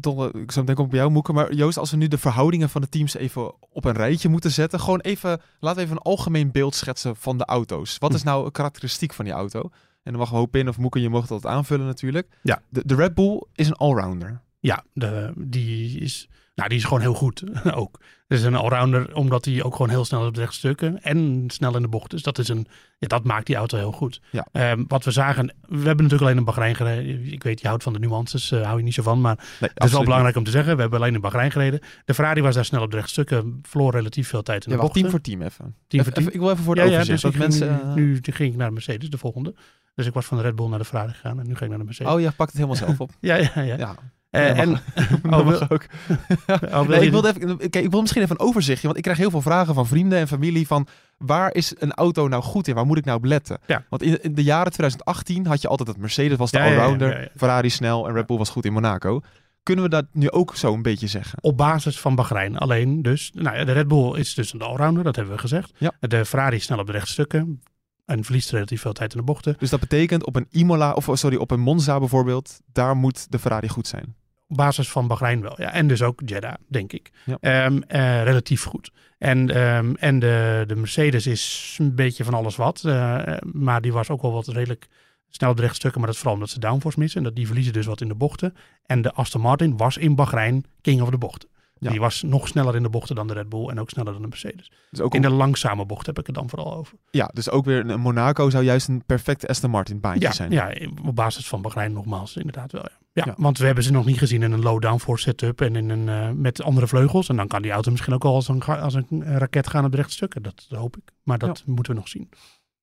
Toch, 0.00 0.32
eh, 0.32 0.40
ik 0.42 0.52
zou 0.52 0.66
denk 0.66 0.78
ik 0.78 0.84
op 0.84 0.92
jou 0.92 1.10
moeken. 1.10 1.34
Maar 1.34 1.54
Joost, 1.54 1.78
als 1.78 1.90
we 1.90 1.96
nu 1.96 2.08
de 2.08 2.18
verhoudingen 2.18 2.68
van 2.68 2.80
de 2.80 2.88
teams 2.88 3.14
even 3.14 3.52
op 3.70 3.84
een 3.84 3.92
rijtje 3.92 4.28
moeten 4.28 4.50
zetten. 4.50 4.80
Gewoon 4.80 5.00
even, 5.00 5.40
laten 5.60 5.78
we 5.78 5.84
even 5.84 5.96
een 5.96 6.02
algemeen 6.02 6.50
beeld 6.50 6.74
schetsen 6.74 7.16
van 7.16 7.38
de 7.38 7.44
auto's. 7.44 7.98
Wat 7.98 8.14
is 8.14 8.20
Hm. 8.20 8.26
nou 8.26 8.44
een 8.44 8.52
karakteristiek 8.52 9.12
van 9.12 9.24
die 9.24 9.34
auto? 9.34 9.60
En 10.02 10.12
dan 10.12 10.20
mag 10.20 10.30
we 10.30 10.36
Hopin 10.36 10.68
of 10.68 10.78
Moeken, 10.78 11.00
je 11.00 11.08
mag 11.08 11.26
dat 11.26 11.46
aanvullen 11.46 11.86
natuurlijk. 11.86 12.28
Ja. 12.42 12.62
De, 12.68 12.82
de 12.84 12.94
Red 12.94 13.14
Bull 13.14 13.42
is 13.54 13.66
een 13.66 13.74
allrounder. 13.74 14.40
Ja, 14.60 14.84
de, 14.92 15.32
die, 15.36 16.00
is, 16.00 16.28
nou, 16.54 16.68
die 16.68 16.78
is 16.78 16.84
gewoon 16.84 17.00
heel 17.00 17.14
goed 17.14 17.42
ook. 17.74 18.00
Het 18.28 18.38
is 18.38 18.44
een 18.44 18.54
allrounder 18.54 19.14
omdat 19.14 19.44
hij 19.44 19.62
ook 19.62 19.72
gewoon 19.76 19.88
heel 19.90 20.04
snel 20.04 20.26
op 20.26 20.34
de 20.34 20.40
rechte 20.40 20.56
stukken 20.56 21.02
en 21.02 21.44
snel 21.46 21.76
in 21.76 21.82
de 21.82 21.88
bocht 21.88 22.12
is. 22.12 22.22
Dat, 22.22 22.38
is 22.38 22.48
een, 22.48 22.66
ja, 22.98 23.06
dat 23.08 23.24
maakt 23.24 23.46
die 23.46 23.56
auto 23.56 23.76
heel 23.78 23.92
goed. 23.92 24.20
Ja. 24.30 24.46
Ehm, 24.52 24.84
wat 24.88 25.04
we 25.04 25.10
zagen, 25.10 25.46
we 25.60 25.76
hebben 25.76 25.96
natuurlijk 25.96 26.22
alleen 26.22 26.36
in 26.36 26.44
Bahrein 26.44 26.74
gereden. 26.74 27.32
Ik 27.32 27.42
weet, 27.42 27.60
je 27.60 27.66
houdt 27.66 27.82
van 27.82 27.92
de 27.92 27.98
nuances, 27.98 28.50
eh, 28.50 28.62
hou 28.62 28.78
je 28.78 28.84
niet 28.84 28.94
zo 28.94 29.02
van. 29.02 29.20
Maar 29.20 29.36
Nee, 29.60 29.70
het 29.74 29.84
is 29.84 29.92
wel 29.92 30.04
belangrijk 30.04 30.36
om 30.36 30.44
te 30.44 30.50
zeggen, 30.50 30.74
we 30.74 30.80
hebben 30.80 30.98
alleen 31.00 31.14
in 31.14 31.20
Bahrein 31.20 31.50
gereden. 31.50 31.80
De 32.04 32.14
Ferrari 32.14 32.40
was 32.42 32.54
daar 32.54 32.64
snel 32.64 32.82
op 32.82 32.90
de 32.90 32.96
rechte 32.96 33.12
stukken, 33.12 33.58
verloor 33.62 33.92
relatief 33.92 34.28
veel 34.28 34.42
tijd 34.42 34.64
in 34.64 34.70
Ja, 34.70 34.76
de 34.76 34.82
bochten. 34.82 35.00
team 35.00 35.12
voor 35.12 35.20
team 35.20 35.42
even. 35.42 35.56
Team 35.64 35.74
voor 35.88 35.98
Even- 36.00 36.12
team. 36.12 36.22
even- 36.26 36.34
ik 36.34 36.40
wil 36.40 36.50
even 36.50 36.64
voor 36.64 36.74
de 36.74 36.80
ja, 36.80 36.86
ja, 36.86 36.92
overzicht. 36.92 37.22
dus 37.22 37.30
ging, 37.30 37.42
mensen, 37.42 37.82
eh, 37.82 37.94
nu 37.94 38.18
ging 38.22 38.52
ik 38.52 38.56
naar 38.58 38.66
de 38.68 38.72
Mercedes, 38.74 39.10
de 39.10 39.18
volgende. 39.18 39.54
Dus 39.94 40.06
ik 40.06 40.12
was 40.12 40.26
van 40.26 40.36
de 40.36 40.42
Red 40.42 40.54
Bull 40.56 40.68
naar 40.68 40.78
de 40.78 40.84
Ferrari 40.84 41.12
gegaan 41.12 41.40
en 41.40 41.46
nu 41.46 41.56
ga 41.56 41.62
ik 41.64 41.68
naar 41.70 41.78
de 41.78 41.84
Mercedes. 41.84 42.12
Oh, 42.12 42.20
je 42.20 42.30
pakt 42.30 42.50
het 42.52 42.54
helemaal 42.60 42.76
zelf 42.86 43.00
op. 43.00 43.10
Ja, 43.20 43.34
ja, 43.36 43.50
ja. 43.54 43.76
Ja, 43.76 43.94
Eh, 44.34 44.58
en, 44.58 44.68
wil- 45.44 45.68
ook. 45.68 45.84
wil 46.70 46.84
Nee, 46.84 46.98
je- 47.00 47.04
ik, 47.06 47.10
wilde 47.10 47.28
even, 47.28 47.56
kijk, 47.58 47.84
ik 47.84 47.90
wil 47.90 48.00
misschien 48.00 48.22
even 48.22 48.40
een 48.40 48.46
overzichtje, 48.46 48.86
want 48.86 48.96
ik 48.96 49.02
krijg 49.02 49.18
heel 49.18 49.30
veel 49.30 49.40
vragen 49.42 49.74
van 49.74 49.86
vrienden 49.86 50.18
en 50.18 50.28
familie 50.28 50.66
van 50.66 50.86
waar 51.18 51.54
is 51.54 51.74
een 51.78 51.92
auto 51.92 52.28
nou 52.28 52.42
goed 52.42 52.68
in? 52.68 52.74
Waar 52.74 52.86
moet 52.86 52.98
ik 52.98 53.04
nou 53.04 53.16
op 53.18 53.24
letten? 53.24 53.58
Ja. 53.66 53.84
Want 53.88 54.02
in, 54.02 54.22
in 54.22 54.34
de 54.34 54.42
jaren 54.42 54.72
2018 54.72 55.46
had 55.46 55.60
je 55.62 55.68
altijd 55.68 55.88
dat 55.88 55.96
Mercedes 55.98 56.36
was 56.36 56.50
de 56.50 56.58
Ja, 56.58 56.64
allrounder, 56.64 57.20
ja. 57.20 57.28
Ferrari 57.36 57.70
snel 57.70 58.08
en 58.08 58.14
Red 58.14 58.26
Bull 58.26 58.38
was 58.38 58.50
goed 58.50 58.64
in 58.64 58.72
Monaco. 58.72 59.20
Kunnen 59.62 59.84
we 59.84 59.90
dat 59.90 60.06
nu 60.12 60.30
ook 60.30 60.56
zo 60.56 60.72
een 60.74 60.82
beetje 60.82 61.06
zeggen? 61.06 61.38
Op 61.42 61.56
basis 61.56 62.00
van 62.00 62.14
Bahrein 62.14 62.58
alleen 62.58 63.02
dus. 63.02 63.30
Nou 63.34 63.56
ja, 63.56 63.64
de 63.64 63.72
Red 63.72 63.88
Bull 63.88 64.18
is 64.18 64.34
dus 64.34 64.52
een 64.52 64.62
allrounder, 64.62 65.04
dat 65.04 65.16
hebben 65.16 65.34
we 65.34 65.40
gezegd. 65.40 65.72
De 66.00 66.24
Ferrari 66.24 66.56
is 66.56 66.64
snel 66.64 66.78
op 66.78 66.86
de 66.86 66.92
rechtstukken. 66.92 67.62
En 68.04 68.24
verliest 68.24 68.50
relatief 68.50 68.80
veel 68.80 68.92
tijd 68.92 69.12
in 69.12 69.18
de 69.18 69.24
bochten. 69.24 69.56
Dus 69.58 69.70
dat 69.70 69.80
betekent 69.80 70.24
op 70.26 70.36
een 70.36 70.46
Imola, 70.50 70.92
of 70.92 71.08
sorry, 71.12 71.36
op 71.36 71.50
een 71.50 71.60
Monza 71.60 71.98
bijvoorbeeld, 71.98 72.60
daar 72.72 72.96
moet 72.96 73.26
de 73.30 73.38
Ferrari 73.38 73.68
goed 73.68 73.86
zijn. 73.86 74.14
Op 74.48 74.56
basis 74.56 74.88
van 74.90 75.06
Bahrein 75.06 75.40
wel. 75.40 75.54
Ja. 75.60 75.72
En 75.72 75.86
dus 75.86 76.02
ook 76.02 76.20
Jeddah, 76.24 76.54
denk 76.68 76.92
ik. 76.92 77.10
Ja. 77.24 77.36
Ehm, 77.40 77.78
eh, 77.86 78.22
relatief 78.22 78.64
goed. 78.64 78.90
En, 79.18 79.50
ehm, 79.50 79.94
en 79.94 80.18
de, 80.18 80.64
de 80.66 80.76
Mercedes 80.76 81.26
is 81.26 81.76
een 81.80 81.94
beetje 81.94 82.24
van 82.24 82.34
alles 82.34 82.56
wat. 82.56 82.84
eh, 82.84 83.36
maar 83.52 83.80
die 83.80 83.92
was 83.92 84.10
ook 84.10 84.22
wel 84.22 84.32
wat 84.32 84.46
redelijk 84.48 84.86
snel 85.28 85.50
op 85.50 85.56
de 85.56 85.62
rechtstukken. 85.62 85.98
Maar 86.00 86.08
dat 86.08 86.16
is 86.16 86.22
vooral 86.22 86.40
omdat 86.40 86.54
ze 86.54 86.60
downforce 86.60 86.98
missen. 86.98 87.18
En 87.18 87.24
dat 87.24 87.36
die 87.36 87.46
verliezen 87.46 87.72
dus 87.72 87.86
wat 87.86 88.00
in 88.00 88.08
de 88.08 88.14
bochten. 88.14 88.54
En 88.86 89.02
de 89.02 89.12
Aston 89.12 89.40
Martin 89.40 89.76
was 89.76 89.96
in 89.96 90.14
Bahrein 90.14 90.64
king 90.80 91.00
of 91.02 91.10
de 91.10 91.18
bochten. 91.18 91.48
Ja. 91.78 91.90
Die 91.90 92.00
was 92.00 92.22
nog 92.22 92.48
sneller 92.48 92.76
in 92.76 92.82
de 92.82 92.88
bochten 92.88 93.14
dan 93.14 93.26
de 93.26 93.32
Red 93.34 93.48
Bull. 93.48 93.68
En 93.68 93.80
ook 93.80 93.90
sneller 93.90 94.12
dan 94.12 94.22
de 94.22 94.28
Mercedes. 94.28 94.70
Dus 94.90 95.00
ook 95.00 95.14
In 95.14 95.22
de 95.22 95.30
langzame 95.30 95.86
bocht 95.86 96.06
heb 96.06 96.18
ik 96.18 96.26
het 96.26 96.34
dan 96.34 96.48
vooral 96.48 96.74
over. 96.74 96.98
ja, 97.10 97.30
dus 97.32 97.50
ook 97.50 97.64
weer 97.64 97.90
een 97.90 98.00
Monaco 98.00 98.50
zou 98.50 98.64
juist 98.64 98.88
een 98.88 99.02
perfecte 99.06 99.48
Aston 99.48 99.70
Martin 99.70 100.00
baantje 100.00 100.26
Ja, 100.26 100.32
zijn. 100.32 100.50
ja, 100.50 100.72
op 101.04 101.16
basis 101.16 101.48
van 101.48 101.62
Bahrein 101.62 101.92
nogmaals, 101.92 102.36
inderdaad 102.36 102.72
wel. 102.72 102.82
Ja. 103.12 103.22
Ja, 103.26 103.34
want 103.36 103.58
we 103.58 103.66
hebben 103.66 103.84
ze 103.84 103.92
nog 103.92 104.04
niet 104.04 104.18
gezien 104.18 104.42
in 104.42 104.52
een 104.52 104.62
low 104.62 104.80
downforce 104.82 105.22
setup 105.22 105.60
en 105.60 105.76
in 105.76 105.88
een, 105.90 106.08
eh, 106.08 106.30
met 106.30 106.62
andere 106.62 106.86
vleugels. 106.86 107.28
En 107.28 107.36
dan 107.36 107.48
kan 107.48 107.62
die 107.62 107.70
auto 107.70 107.90
misschien 107.90 108.14
ook 108.14 108.24
al 108.24 108.34
als 108.34 108.48
een, 108.48 108.62
als 108.62 108.94
een 108.94 109.38
raket 109.38 109.68
gaan 109.68 109.84
op 109.84 109.90
de 109.90 109.96
rechte 109.96 110.12
stukken. 110.12 110.42
Dat, 110.42 110.66
dat 110.68 110.78
hoop 110.78 110.96
ik. 110.96 111.02
Maar 111.22 111.38
dat 111.38 111.62
moeten 111.66 111.92
we 111.92 111.98
nog 111.98 112.08
zien. 112.08 112.28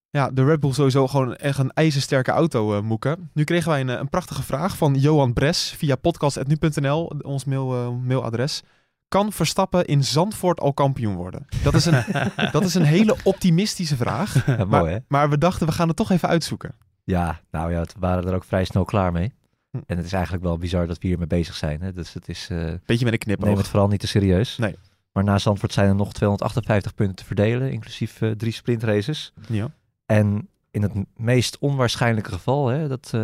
Ja, 0.10 0.30
de 0.32 0.46
Red 0.46 0.60
Bull 0.60 0.72
sowieso 0.74 1.08
gewoon 1.08 1.36
echt 1.36 1.58
een 1.58 1.72
ijzersterke 1.74 2.32
auto, 2.32 2.76
eh 2.76 2.82
Moeken. 2.82 3.30
Nu 3.34 3.44
kregen 3.44 3.70
wij 3.70 3.82
een, 3.82 3.90
eh, 3.90 3.98
een 4.00 4.10
prachtige 4.10 4.44
vraag 4.44 4.78
van 4.78 4.94
Johan 4.96 5.34
Bres 5.34 5.70
via 5.78 5.96
podcast.nu.nl, 5.96 7.12
ons 7.22 7.46
mail, 7.46 7.74
eh, 7.74 7.90
mailadres. 8.08 8.64
Kan 9.12 9.32
Verstappen 9.32 9.86
in 9.86 10.04
Zandvoort 10.04 10.60
al 10.60 10.74
kampioen 10.74 11.16
worden? 11.16 11.46
Dat 11.64 11.74
is 11.74 11.86
een, 11.86 12.04
dat 12.52 12.64
is 12.64 12.74
een 12.74 12.84
hele 12.84 13.16
optimistische 13.24 13.96
vraag. 13.96 14.46
Ja, 14.46 15.02
Maar, 15.08 15.30
we 15.30 15.38
dachten, 15.38 15.68
we 15.68 15.74
gaan 15.74 15.88
het 15.88 15.98
toch 15.98 16.12
even 16.12 16.30
uitzoeken. 16.30 16.76
Ja, 17.04 17.42
nou 17.52 17.72
ja, 17.72 17.82
we 17.82 17.90
waren 18.00 18.28
er 18.28 18.36
ook 18.36 18.44
vrij 18.44 18.64
snel 18.66 18.86
klaar 18.86 19.12
mee. 19.12 19.34
Hm. 19.72 19.78
En 19.86 19.98
het 19.98 20.06
is 20.06 20.14
eigenlijk 20.14 20.44
wel 20.44 20.58
bizar 20.58 20.88
dat 20.88 21.00
we 21.00 21.08
hiermee 21.08 21.28
bezig 21.28 21.56
zijn. 21.56 21.82
Hè? 21.82 21.94
Dus 21.94 22.14
het 22.14 22.30
is, 22.30 22.48
eh, 22.52 22.74
Beetje 22.86 23.06
met 23.06 23.28
een 23.28 23.36
neem 23.40 23.58
het 23.58 23.68
vooral 23.68 23.88
niet 23.88 24.00
te 24.00 24.08
serieus. 24.08 24.58
Nee. 24.58 24.76
Maar 25.12 25.24
na 25.24 25.38
Zandvoort 25.38 25.74
zijn 25.74 25.90
er 25.90 25.96
nog 25.96 26.14
258 26.14 26.94
punten 26.94 27.16
te 27.16 27.26
verdelen, 27.26 27.72
inclusief 27.72 28.22
eh, 28.22 28.32
drie 28.32 28.54
sprintraces. 28.54 29.34
Ja. 29.48 29.72
En 30.06 30.48
in 30.72 30.82
het 30.82 30.94
meest 31.16 31.58
onwaarschijnlijke 31.60 32.32
geval, 32.32 32.68
hè, 32.68 32.88
dat, 32.88 33.10
eh, 33.14 33.22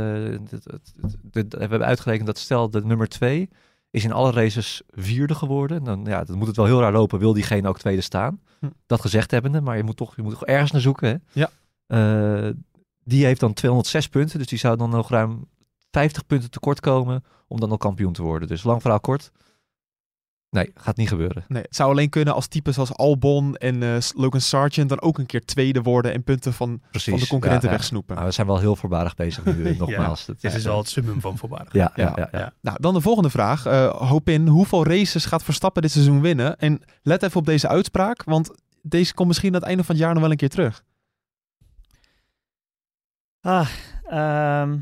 dat, 0.50 0.64
dat- 0.64 0.94
dat- 1.02 1.52
we 1.52 1.58
hebben 1.60 1.86
uitgerekend 1.86 2.28
dat 2.28 2.38
stel 2.38 2.70
de 2.70 2.86
nummer 2.86 3.08
twee 3.08 3.50
is 3.98 4.04
in 4.04 4.12
alle 4.12 4.32
races 4.32 4.82
vierde 4.90 5.36
geworden. 5.36 5.84
Dan, 5.84 6.06
ja, 6.06 6.24
dan 6.24 6.38
moet 6.38 6.48
het 6.48 6.56
wel 6.56 6.66
heel 6.66 6.80
raar 6.80 6.92
lopen, 6.92 7.20
wil 7.20 7.34
diegene 7.34 7.68
ook 7.68 7.80
tweede 7.80 8.02
staan. 8.02 8.42
Hm. 8.60 8.70
Dat 8.86 9.02
gezegd 9.02 9.32
hebbende, 9.32 9.62
maar 9.62 9.78
je 9.78 9.84
moet 9.84 9.98
toch, 9.98 10.16
je 10.16 10.22
moet 10.22 10.32
toch 10.32 10.46
ergens 10.46 10.72
naar 10.72 10.82
zoeken. 10.82 11.08
Hè? 11.08 11.42
Ja. 11.42 11.50
Eh, 11.88 12.52
die 13.04 13.26
heeft 13.26 13.40
dan 13.40 13.54
206 13.54 14.08
punten, 14.08 14.38
dus 14.38 14.48
die 14.48 14.60
zou 14.60 14.78
dan 14.78 14.90
nog 14.90 15.10
ruim 15.10 15.48
50 15.92 16.26
punten 16.26 16.52
tekort 16.52 16.80
komen 16.80 17.24
om 17.48 17.60
dan 17.60 17.72
al 17.72 17.78
kampioen 17.78 18.14
te 18.14 18.22
worden. 18.22 18.48
Dus 18.48 18.64
lang 18.64 18.82
verhaal 18.82 19.00
kort. 19.00 19.32
Nee, 20.50 20.72
gaat 20.76 20.98
niet 20.98 21.08
gebeuren. 21.08 21.46
Nee, 21.48 21.62
het 21.62 21.76
zou 21.76 21.90
alleen 21.92 22.10
kunnen 22.10 22.34
als 22.34 22.48
types 22.48 22.78
als 22.78 22.94
Albon 22.94 23.56
en 23.56 23.84
eh, 23.84 23.98
Logan 24.16 24.42
Sargent 24.42 24.90
dan 24.90 25.02
ook 25.02 25.18
een 25.18 25.26
keer 25.26 25.46
tweede 25.46 25.82
worden 25.82 26.14
en 26.14 26.24
punten 26.24 26.54
van, 26.54 26.82
Precies. 26.90 27.10
van 27.12 27.20
de 27.20 27.28
concurrenten 27.28 27.68
Ja, 27.68 27.74
ja. 27.74 27.80
wegsnoepen. 27.80 28.16
Maar 28.16 28.26
we 28.26 28.32
zijn 28.32 28.48
wel 28.48 28.60
heel 28.60 28.76
voorbarig 28.76 29.16
bezig 29.16 29.46
nu, 29.46 29.66
eh, 29.68 29.80
nogmaals. 29.80 30.26
Dat 30.26 30.42
Dit 30.42 30.54
is 30.54 30.64
wel 30.64 30.78
het 30.78 30.90
summum 30.90 31.22
van 31.22 31.38
voorbarig. 31.38 31.74
Ja, 31.74 31.92
Ja. 31.96 32.04
ja, 32.06 32.14
ja, 32.16 32.28
ja. 32.32 32.40
Ja. 32.40 32.54
Nou, 32.62 32.78
dan 32.82 32.94
de 32.94 33.02
volgende 33.02 33.30
vraag. 33.30 33.66
Eh, 33.66 33.90
hoop 33.96 34.30
in, 34.30 34.48
hoeveel 34.48 34.86
races 34.86 35.26
gaat 35.26 35.44
Verstappen 35.44 35.82
dit 35.82 35.92
seizoen 35.92 36.22
winnen? 36.22 36.58
En 36.60 36.82
let 37.02 37.24
even 37.24 37.38
op 37.40 37.46
deze 37.46 37.68
uitspraak, 37.68 38.24
want 38.24 38.52
deze 38.82 39.14
komt 39.14 39.28
misschien 39.28 39.50
aan 39.54 39.60
het 39.60 39.68
einde 39.68 39.84
van 39.84 39.96
het 39.96 40.04
jaar 40.04 40.14
nog 40.14 40.22
wel 40.22 40.32
een 40.32 40.38
keer 40.38 40.50
terug. 40.50 40.84
Ah, 43.42 43.70
ehm, 44.04 44.74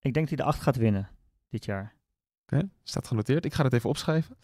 ik 0.00 0.12
denk 0.14 0.28
dat 0.28 0.28
hij 0.28 0.36
de 0.36 0.42
8 0.44 0.60
gaat 0.60 0.76
winnen 0.76 1.08
dit 1.50 1.64
jaar. 1.64 1.94
Oké, 2.46 2.68
staat 2.82 3.06
genoteerd. 3.06 3.44
Ik 3.44 3.54
ga 3.54 3.64
het 3.64 3.72
even 3.72 3.88
opschrijven. 3.88 4.36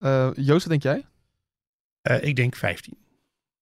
Eh 0.00 0.30
Joost, 0.34 0.66
wat 0.66 0.80
denk 0.80 0.82
jij? 0.82 1.06
Eh, 2.00 2.22
ik 2.28 2.36
denk 2.36 2.56
15. 2.56 2.98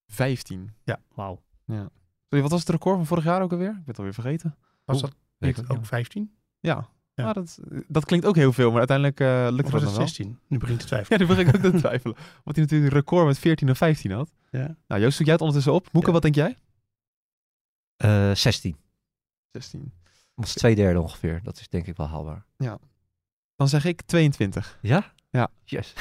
15. 0.06 0.72
Wauw. 1.14 1.42
Sorry, 1.66 2.42
wat 2.42 2.50
was 2.50 2.60
het 2.60 2.68
record 2.68 2.96
van 2.96 3.06
vorig 3.06 3.24
jaar 3.24 3.42
ook 3.42 3.52
alweer? 3.52 3.68
Ik 3.68 3.74
ben 3.74 3.84
het 3.86 3.98
alweer 3.98 4.14
vergeten. 4.14 4.56
Was 4.84 5.00
dat 5.00 5.14
niet 5.38 5.58
ook 5.58 5.70
ook 5.70 5.76
niet. 5.78 5.86
15? 5.86 6.34
Ja, 6.60 6.88
Ja. 7.14 7.24
Maar 7.24 7.34
dat, 7.34 7.58
dat 7.88 8.04
klinkt 8.04 8.26
ook 8.26 8.34
heel 8.36 8.52
veel, 8.52 8.68
maar 8.70 8.78
uiteindelijk 8.78 9.20
eh, 9.20 9.46
lukt 9.50 9.66
Of 9.66 9.72
het 9.72 9.72
was 9.72 9.80
dan 9.82 9.88
het 9.90 9.98
wel. 9.98 10.06
16? 10.06 10.38
Nu 10.46 10.58
begint 10.58 10.80
te 10.80 10.86
twijfelen. 10.92 11.18
Ja, 11.18 11.24
nu 11.26 11.34
begin 11.34 11.48
ik 11.48 11.56
ook 11.56 11.72
te 11.72 11.78
twijfelen. 11.78 12.14
Want 12.16 12.56
hij 12.56 12.64
natuurlijk 12.64 12.92
een 12.92 12.98
record 12.98 13.26
met 13.26 13.38
14 13.38 13.68
en 13.68 13.76
15 13.76 14.10
had. 14.10 14.32
Ja. 14.50 14.76
Nou, 14.86 15.00
Joost, 15.00 15.16
zoek 15.16 15.24
jij 15.24 15.32
het 15.34 15.40
ondertussen 15.42 15.72
op. 15.74 15.92
Moeke, 15.92 16.06
Ja. 16.08 16.12
wat 16.12 16.22
denk 16.22 16.34
jij? 16.34 16.56
Eh, 17.96 18.34
16. 18.34 18.76
16. 19.52 19.92
Dat 20.34 20.44
is 20.46 20.54
twee 20.54 20.74
derde 20.74 21.00
ongeveer. 21.00 21.40
Dat 21.42 21.58
is 21.60 21.68
denk 21.68 21.86
ik 21.86 21.96
wel 21.96 22.06
haalbaar. 22.08 22.44
Dan 23.56 23.68
zeg 23.68 23.84
ik 23.84 24.02
22 24.02 24.78
Ja? 24.82 25.12
Ja. 25.30 25.48
Yes. 25.64 25.92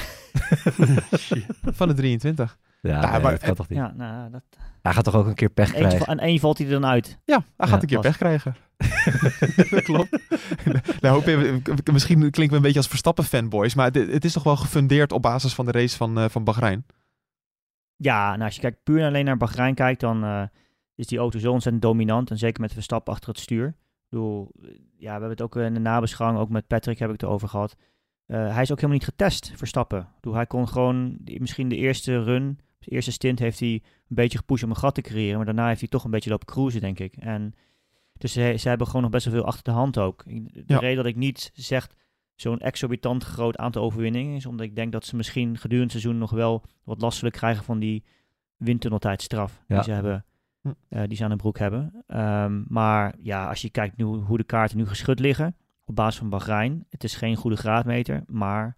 van 1.78 1.88
de 1.88 1.94
23. 1.94 2.58
Ja, 2.82 3.00
Ja, 3.00 3.10
nee, 3.10 3.20
maar 3.20 3.30
dat 3.30 3.40
kan 3.40 3.54
toch 3.54 3.68
niet. 3.68 3.78
Ja, 3.78 3.92
nou, 3.96 4.30
dat, 4.30 4.42
Hij 4.82 4.92
gaat 4.92 5.04
toch 5.04 5.14
ook 5.14 5.26
een 5.26 5.34
keer 5.34 5.50
pech 5.50 5.72
krijgen? 5.72 6.06
aan 6.06 6.18
één 6.18 6.38
valt 6.38 6.58
hij 6.58 6.66
er 6.66 6.72
dan 6.72 6.86
uit. 6.86 7.18
Ja, 7.24 7.44
hij 7.56 7.68
gaat 7.68 7.68
Ja, 7.68 7.74
een 7.82 7.86
keer 7.86 7.96
was- 7.96 8.06
pech 8.06 8.16
krijgen. 8.16 8.56
dat 9.70 9.82
klopt. 9.82 10.18
nou, 11.00 11.14
hoop 11.14 11.24
je, 11.24 11.62
misschien 11.92 12.18
klinken 12.18 12.48
we 12.50 12.56
een 12.56 12.62
beetje 12.62 12.78
als 12.78 12.88
Verstappen-fanboys, 12.88 13.74
maar 13.74 13.84
het, 13.92 13.94
het 14.12 14.24
is 14.24 14.32
toch 14.32 14.42
wel 14.42 14.56
gefundeerd 14.56 15.12
op 15.12 15.22
basis 15.22 15.54
van 15.54 15.64
de 15.66 15.72
race 15.72 15.96
van, 15.96 16.18
eh, 16.18 16.28
van 16.28 16.44
Bahrein. 16.44 16.86
Ja, 17.96 18.30
nou, 18.30 18.42
als 18.42 18.54
je 18.54 18.60
kijkt, 18.60 18.82
puur 18.82 19.00
en 19.00 19.06
alleen 19.06 19.24
naar 19.24 19.36
Bahrein 19.36 19.74
kijkt, 19.74 20.00
dan 20.00 20.24
eh, 20.24 20.42
is 20.94 21.06
die 21.06 21.18
auto 21.18 21.38
zo 21.38 21.52
ontzettend 21.52 21.82
dominant. 21.84 22.30
En 22.30 22.38
zeker 22.38 22.60
met 22.60 22.72
Verstappen 22.72 23.12
achter 23.12 23.28
het 23.28 23.38
stuur. 23.38 23.66
Ik 23.66 23.74
bedoel, 24.08 24.50
eh, 24.62 24.68
ja, 24.96 25.04
we 25.06 25.10
hebben 25.10 25.30
het 25.30 25.42
ook 25.42 25.56
in 25.56 25.74
de 25.74 25.80
nabeschouwing, 25.80 26.40
ook 26.42 26.48
met 26.50 26.66
Patrick 26.66 26.98
heb 26.98 27.10
ik 27.12 27.20
het 27.20 27.30
over 27.30 27.48
gehad. 27.48 27.76
Eh, 28.28 28.52
hij 28.52 28.62
is 28.62 28.70
ook 28.70 28.76
helemaal 28.76 28.98
niet 28.98 29.04
getest, 29.08 29.52
Verstappen. 29.56 30.08
Bedoel, 30.14 30.34
hij 30.34 30.46
kon 30.46 30.68
gewoon, 30.68 31.16
die- 31.20 31.40
misschien 31.40 31.68
de 31.68 31.76
eerste 31.76 32.22
run, 32.22 32.58
de 32.78 32.90
eerste 32.90 33.12
stint 33.12 33.38
heeft 33.38 33.60
hij 33.60 33.72
een 33.72 33.82
beetje 34.08 34.38
gepusht 34.38 34.64
om 34.64 34.70
een 34.70 34.76
gat 34.76 34.94
te 34.94 35.00
creëren. 35.00 35.36
Maar 35.36 35.44
daarna 35.46 35.66
heeft 35.68 35.80
hij 35.80 35.88
toch 35.88 36.04
een 36.04 36.10
beetje 36.10 36.30
lopen 36.30 36.46
cruisen, 36.46 36.80
denk 36.80 36.98
ik. 36.98 37.16
En 37.16 37.54
dus 38.12 38.32
ze, 38.32 38.54
ze 38.58 38.68
hebben 38.68 38.86
gewoon 38.86 39.02
nog 39.02 39.10
best 39.10 39.24
wel 39.24 39.34
veel 39.34 39.44
achter 39.44 39.64
de 39.64 39.70
hand 39.70 39.98
ook. 39.98 40.24
De 40.24 40.62
Ja. 40.66 40.78
reden 40.78 40.96
dat 40.96 41.06
ik 41.06 41.16
niet 41.16 41.50
zeg 41.54 41.88
zo'n 42.34 42.58
exorbitant 42.58 43.24
groot 43.24 43.56
aantal 43.56 43.82
overwinningen 43.82 44.36
is 44.36 44.46
omdat 44.46 44.66
ik 44.66 44.74
denk 44.76 44.92
dat 44.92 45.04
ze 45.04 45.16
misschien 45.16 45.56
gedurende 45.58 45.92
het 45.92 46.02
seizoen 46.02 46.18
nog 46.20 46.30
wel 46.30 46.64
wat 46.84 47.00
last 47.00 47.18
zullen 47.18 47.32
krijgen 47.32 47.64
van 47.64 47.78
die 47.78 48.04
windtunneltijdstraf 48.56 49.62
Ja. 49.66 49.74
die 49.74 49.84
ze 49.84 49.90
hebben, 49.92 50.24
Hm. 50.62 50.72
eh, 50.88 51.02
die 51.06 51.16
ze 51.16 51.24
aan 51.24 51.30
de 51.30 51.36
broek 51.36 51.58
hebben. 51.58 52.04
Ehm, 52.06 52.62
maar 52.68 53.14
ja, 53.22 53.48
als 53.48 53.62
je 53.62 53.70
kijkt 53.70 53.96
nu 53.96 54.04
hoe 54.04 54.36
de 54.38 54.44
kaarten 54.44 54.76
nu 54.76 54.86
geschud 54.86 55.18
liggen 55.20 55.56
op 55.88 55.94
basis 55.94 56.18
van 56.18 56.28
Bahrein, 56.28 56.84
het 56.90 57.04
is 57.04 57.14
geen 57.14 57.36
goede 57.36 57.56
graadmeter, 57.56 58.22
maar 58.26 58.76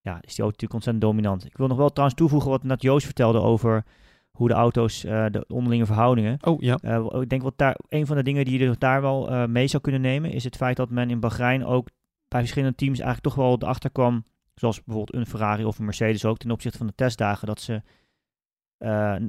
ja, 0.00 0.14
is 0.14 0.34
die 0.34 0.44
auto 0.44 0.44
natuurlijk 0.44 0.72
ontzettend 0.72 1.04
dominant. 1.04 1.44
Ik 1.44 1.56
wil 1.56 1.66
nog 1.66 1.76
wel 1.76 1.90
trouwens 1.90 2.18
toevoegen 2.18 2.50
wat 2.50 2.62
net 2.62 2.82
Joost 2.82 3.04
vertelde 3.04 3.40
over 3.40 3.84
hoe 4.30 4.48
de 4.48 4.54
auto's, 4.54 5.04
eh, 5.04 5.26
de 5.30 5.44
onderlinge 5.48 5.86
verhoudingen. 5.86 6.38
Oh 6.46 6.60
ja, 6.60 6.78
Eh, 6.82 7.06
ik 7.20 7.28
denk 7.28 7.42
wat 7.42 7.58
daar, 7.58 7.76
een 7.88 8.06
van 8.06 8.16
de 8.16 8.22
dingen 8.22 8.44
die 8.44 8.58
je 8.58 8.76
daar 8.78 9.00
wel 9.00 9.30
eh, 9.30 9.46
mee 9.46 9.66
zou 9.66 9.82
kunnen 9.82 10.00
nemen, 10.00 10.30
is 10.30 10.44
het 10.44 10.56
feit 10.56 10.76
dat 10.76 10.90
men 10.90 11.10
in 11.10 11.20
Bahrein 11.20 11.64
ook 11.64 11.88
bij 12.28 12.40
verschillende 12.40 12.76
teams 12.76 12.98
eigenlijk 12.98 13.34
toch 13.34 13.44
wel 13.44 13.56
erachter 13.58 13.90
kwam, 13.90 14.24
zoals 14.54 14.84
bijvoorbeeld 14.84 15.18
een 15.18 15.26
Ferrari 15.26 15.64
of 15.64 15.78
een 15.78 15.84
Mercedes 15.84 16.24
ook, 16.24 16.38
ten 16.38 16.50
opzichte 16.50 16.78
van 16.78 16.86
de 16.86 16.94
testdagen, 16.94 17.46
dat 17.46 17.60
ze 17.60 17.82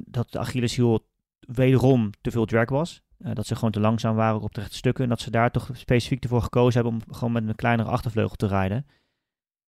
dat 0.04 0.32
de 0.32 0.38
Achilleshiel 0.38 1.06
wederom 1.40 2.10
te 2.20 2.30
veel 2.30 2.44
drag 2.44 2.68
was. 2.68 3.02
Eh, 3.18 3.34
dat 3.34 3.46
ze 3.46 3.54
gewoon 3.54 3.70
te 3.70 3.80
langzaam 3.80 4.14
waren 4.16 4.40
op 4.40 4.54
de 4.54 4.64
stukken. 4.70 5.04
En 5.04 5.10
dat 5.10 5.20
ze 5.20 5.30
daar 5.30 5.50
toch 5.50 5.70
specifiek 5.72 6.22
ervoor 6.22 6.42
gekozen 6.42 6.82
hebben 6.82 6.92
om 6.92 7.14
gewoon 7.14 7.32
met 7.32 7.48
een 7.48 7.54
kleinere 7.54 7.88
achtervleugel 7.88 8.36
te 8.36 8.46
rijden. 8.46 8.86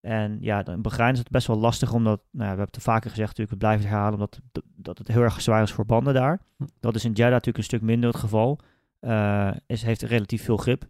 En 0.00 0.38
ja, 0.40 0.62
dan- 0.62 0.74
in 0.74 0.82
Bahrein 0.82 1.12
is 1.12 1.18
het 1.18 1.30
best 1.30 1.46
wel 1.46 1.58
lastig, 1.58 1.92
omdat, 1.92 2.18
nou 2.18 2.26
ja, 2.30 2.38
we 2.40 2.46
hebben 2.46 2.66
het 2.66 2.76
er 2.76 2.82
vaker 2.82 3.10
gezegd 3.10 3.28
natuurlijk, 3.28 3.50
we 3.50 3.56
blijven 3.64 3.80
het 3.80 3.90
herhalen, 3.90 4.14
omdat 4.14 4.40
dat, 4.76 4.98
het 4.98 5.08
heel 5.08 5.22
erg 5.22 5.40
zwaar 5.40 5.62
is 5.62 5.72
voor 5.72 5.86
banden 5.86 6.14
daar. 6.14 6.40
Hm. 6.56 6.64
Dat 6.80 6.94
is 6.94 7.04
in 7.04 7.10
Jeddah 7.10 7.30
natuurlijk 7.30 7.58
een 7.58 7.64
stuk 7.64 7.82
minder 7.82 8.10
het 8.10 8.18
geval. 8.18 8.58
Eh 8.98 9.50
is, 9.66 9.82
heeft 9.82 10.02
relatief 10.02 10.44
veel 10.44 10.56
grip, 10.56 10.88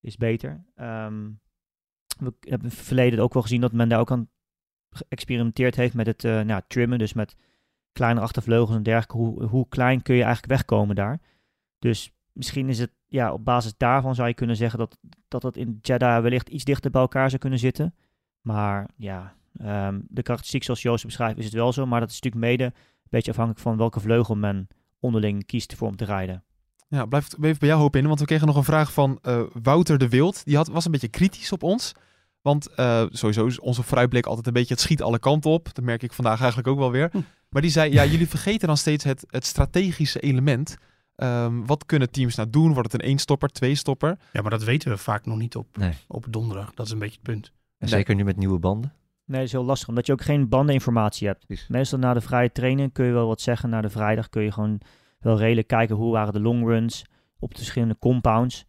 is 0.00 0.16
beter. 0.16 0.64
Ehm, 0.74 1.30
we 2.18 2.32
hebben 2.40 2.68
in 2.70 2.74
het 2.74 2.74
verleden 2.74 3.18
ook 3.20 3.32
wel 3.32 3.42
gezien 3.42 3.60
dat 3.60 3.72
men 3.72 3.88
daar 3.88 4.00
ook 4.00 4.10
aan 4.10 4.28
geëxperimenteerd 4.90 5.74
heeft 5.74 5.94
met 5.94 6.06
het 6.06 6.24
eh, 6.24 6.40
nou, 6.40 6.62
trimmen, 6.66 6.98
dus 6.98 7.12
met 7.12 7.36
kleine 7.92 8.20
achtervleugels 8.20 8.76
en 8.76 8.82
dergelijke. 8.82 9.16
Hoe, 9.16 9.44
hoe 9.44 9.68
klein 9.68 10.02
kun 10.02 10.14
je 10.14 10.22
eigenlijk 10.22 10.52
wegkomen 10.52 10.96
daar? 10.96 11.20
Dus 11.78 12.12
misschien 12.32 12.68
is 12.68 12.78
het, 12.78 12.90
ja, 13.06 13.32
op 13.32 13.44
basis 13.44 13.74
daarvan 13.76 14.14
zou 14.14 14.28
je 14.28 14.34
kunnen 14.34 14.56
zeggen 14.56 14.78
dat 14.78 14.98
dat, 15.28 15.42
dat 15.42 15.56
in 15.56 15.78
Jeddah 15.80 16.22
wellicht 16.22 16.48
iets 16.48 16.64
dichter 16.64 16.90
bij 16.90 17.00
elkaar 17.00 17.28
zou 17.28 17.40
kunnen 17.40 17.58
zitten. 17.58 17.94
Maar 18.40 18.88
ja, 18.96 19.34
ehm, 19.56 20.00
de 20.08 20.22
karakteristiek 20.22 20.64
zoals 20.64 20.82
Joost 20.82 21.04
beschrijft 21.04 21.38
is 21.38 21.44
het 21.44 21.54
wel 21.54 21.72
zo, 21.72 21.86
maar 21.86 22.00
dat 22.00 22.10
is 22.10 22.20
natuurlijk 22.20 22.44
mede 22.44 22.64
een 22.64 22.72
beetje 23.10 23.30
afhankelijk 23.30 23.64
van 23.64 23.76
welke 23.76 24.00
vleugel 24.00 24.34
men 24.34 24.68
onderling 25.00 25.46
kiest 25.46 25.74
voor 25.74 25.88
om 25.88 25.96
te 25.96 26.04
rijden. 26.04 26.42
ja 26.88 27.06
blijf 27.06 27.28
even 27.40 27.58
bij 27.58 27.68
jou 27.68 27.80
hoop 27.80 27.96
in, 27.96 28.06
want 28.06 28.20
we 28.20 28.26
kregen 28.26 28.46
nog 28.46 28.56
een 28.56 28.64
vraag 28.64 28.92
van 28.92 29.18
eh, 29.22 29.42
Wouter 29.62 29.98
de 29.98 30.08
Wild. 30.08 30.44
Die 30.44 30.56
had, 30.56 30.68
was 30.68 30.84
een 30.84 30.90
beetje 30.90 31.08
kritisch 31.08 31.52
op 31.52 31.62
ons. 31.62 31.94
Want 32.42 32.74
eh, 32.74 33.04
sowieso 33.10 33.46
is 33.46 33.60
onze 33.60 33.82
vooruitblik 33.82 34.26
altijd 34.26 34.46
een 34.46 34.52
beetje 34.52 34.74
het 34.74 34.82
schiet 34.82 35.02
alle 35.02 35.18
kanten 35.18 35.50
op. 35.50 35.74
Dat 35.74 35.84
merk 35.84 36.02
ik 36.02 36.12
vandaag 36.12 36.38
eigenlijk 36.38 36.68
ook 36.68 36.78
wel 36.78 36.90
weer. 36.90 37.08
Hm. 37.12 37.20
Maar 37.48 37.62
die 37.62 37.70
zei, 37.70 37.92
ja, 37.92 38.04
jullie 38.04 38.28
vergeten 38.28 38.66
dan 38.66 38.76
steeds 38.76 39.04
het, 39.04 39.24
het 39.28 39.44
strategische 39.44 40.20
element. 40.20 40.76
Ehm, 41.18 41.64
wat 41.66 41.86
kunnen 41.86 42.10
teams 42.10 42.34
nou 42.34 42.50
doen? 42.50 42.72
Wordt 42.74 42.92
het 42.92 43.02
een 43.02 43.08
één-stopper, 43.08 43.48
twee-stopper? 43.48 44.18
Ja, 44.32 44.40
maar 44.40 44.50
dat 44.50 44.64
weten 44.64 44.90
we 44.90 44.96
vaak 44.96 45.26
nog 45.26 45.38
niet 45.38 45.56
op, 45.56 45.76
Nee. 45.76 45.92
op 46.08 46.26
donderdag. 46.30 46.74
Dat 46.74 46.86
is 46.86 46.92
een 46.92 46.98
beetje 46.98 47.14
het 47.14 47.22
punt. 47.32 47.46
En 47.46 47.52
Nee. 47.78 47.90
zeker 47.90 48.14
nu 48.14 48.24
met 48.24 48.36
nieuwe 48.36 48.58
banden. 48.58 48.92
Nee, 49.24 49.36
dat 49.36 49.46
is 49.46 49.52
heel 49.52 49.64
lastig, 49.64 49.88
omdat 49.88 50.06
je 50.06 50.12
ook 50.12 50.22
geen 50.22 50.48
bandeninformatie 50.48 51.26
hebt. 51.26 51.46
Precies. 51.46 51.68
Meestal 51.68 51.98
na 51.98 52.14
de 52.14 52.20
vrije 52.20 52.52
training 52.52 52.92
kun 52.92 53.04
je 53.06 53.12
wel 53.12 53.26
wat 53.26 53.40
zeggen. 53.40 53.70
Na 53.70 53.80
de 53.80 53.88
vrijdag 53.90 54.28
kun 54.28 54.42
je 54.42 54.52
gewoon 54.52 54.80
wel 55.20 55.38
redelijk 55.38 55.66
kijken 55.66 55.96
hoe 55.96 56.12
waren 56.12 56.32
de 56.32 56.40
long 56.40 56.64
runs 56.66 57.04
op 57.38 57.50
de 57.50 57.56
verschillende 57.56 57.98
compounds. 57.98 58.64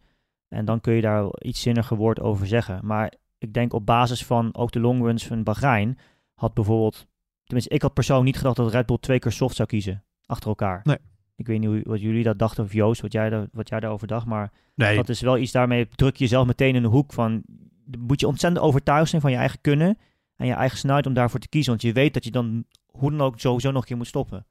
En 0.48 0.64
dan 0.64 0.80
kun 0.80 0.92
je 0.94 1.00
daar 1.00 1.24
iets 1.38 1.60
zinniger 1.60 1.96
woord 1.96 2.20
over 2.20 2.46
zeggen. 2.46 2.80
Maar 2.86 3.12
ik 3.38 3.52
denk 3.52 3.72
op 3.72 3.86
basis 3.86 4.24
van 4.24 4.54
ook 4.56 4.72
de 4.72 4.80
long 4.80 5.02
runs 5.02 5.26
van 5.26 5.42
Bahrein 5.42 5.98
had 6.34 6.54
bijvoorbeeld... 6.54 7.06
Tenminste, 7.44 7.74
ik 7.74 7.82
had 7.82 7.94
persoonlijk 7.94 8.26
niet 8.26 8.36
gedacht 8.36 8.56
dat 8.56 8.72
Red 8.72 8.86
Bull 8.86 8.98
twee 9.00 9.18
keer 9.18 9.32
soft 9.32 9.56
zou 9.56 9.68
kiezen. 9.68 10.04
Achter 10.26 10.48
elkaar. 10.48 10.80
Nee. 10.84 10.98
Ik 11.40 11.46
weet 11.46 11.58
niet 11.58 11.68
hoe, 11.68 11.80
wat 11.84 12.00
jullie 12.00 12.22
dat 12.22 12.38
dachten 12.38 12.64
of 12.64 12.72
Joost, 12.72 13.00
wat 13.00 13.12
jij, 13.12 13.30
daar, 13.30 13.46
wat 13.52 13.68
jij 13.68 13.80
daarover 13.80 14.06
dacht. 14.06 14.26
Maar 14.26 14.52
Nee, 14.74 14.96
dat 14.96 15.08
is 15.08 15.20
wel 15.20 15.38
iets 15.38 15.52
daarmee 15.52 15.88
druk 15.88 16.16
je 16.16 16.24
jezelf 16.24 16.46
meteen 16.46 16.74
in 16.74 16.82
de 16.82 16.88
hoek 16.88 17.12
van... 17.12 17.42
Moet 17.98 18.20
je 18.20 18.26
ontzettend 18.26 18.64
overtuigd 18.64 19.10
zijn 19.10 19.22
van 19.22 19.30
je 19.30 19.36
eigen 19.36 19.60
kunnen 19.60 19.98
en 20.36 20.46
je 20.46 20.52
eigen 20.52 20.78
snelheid 20.78 21.06
om 21.06 21.14
daarvoor 21.14 21.40
te 21.40 21.48
kiezen. 21.48 21.70
Want 21.70 21.82
je 21.82 21.92
weet 21.92 22.14
dat 22.14 22.24
je 22.24 22.30
dan 22.30 22.64
hoe 22.86 23.10
dan 23.10 23.20
ook 23.20 23.40
sowieso 23.40 23.70
nog 23.70 23.80
een 23.80 23.88
keer 23.88 23.96
moet 23.96 24.06
stoppen. 24.06 24.46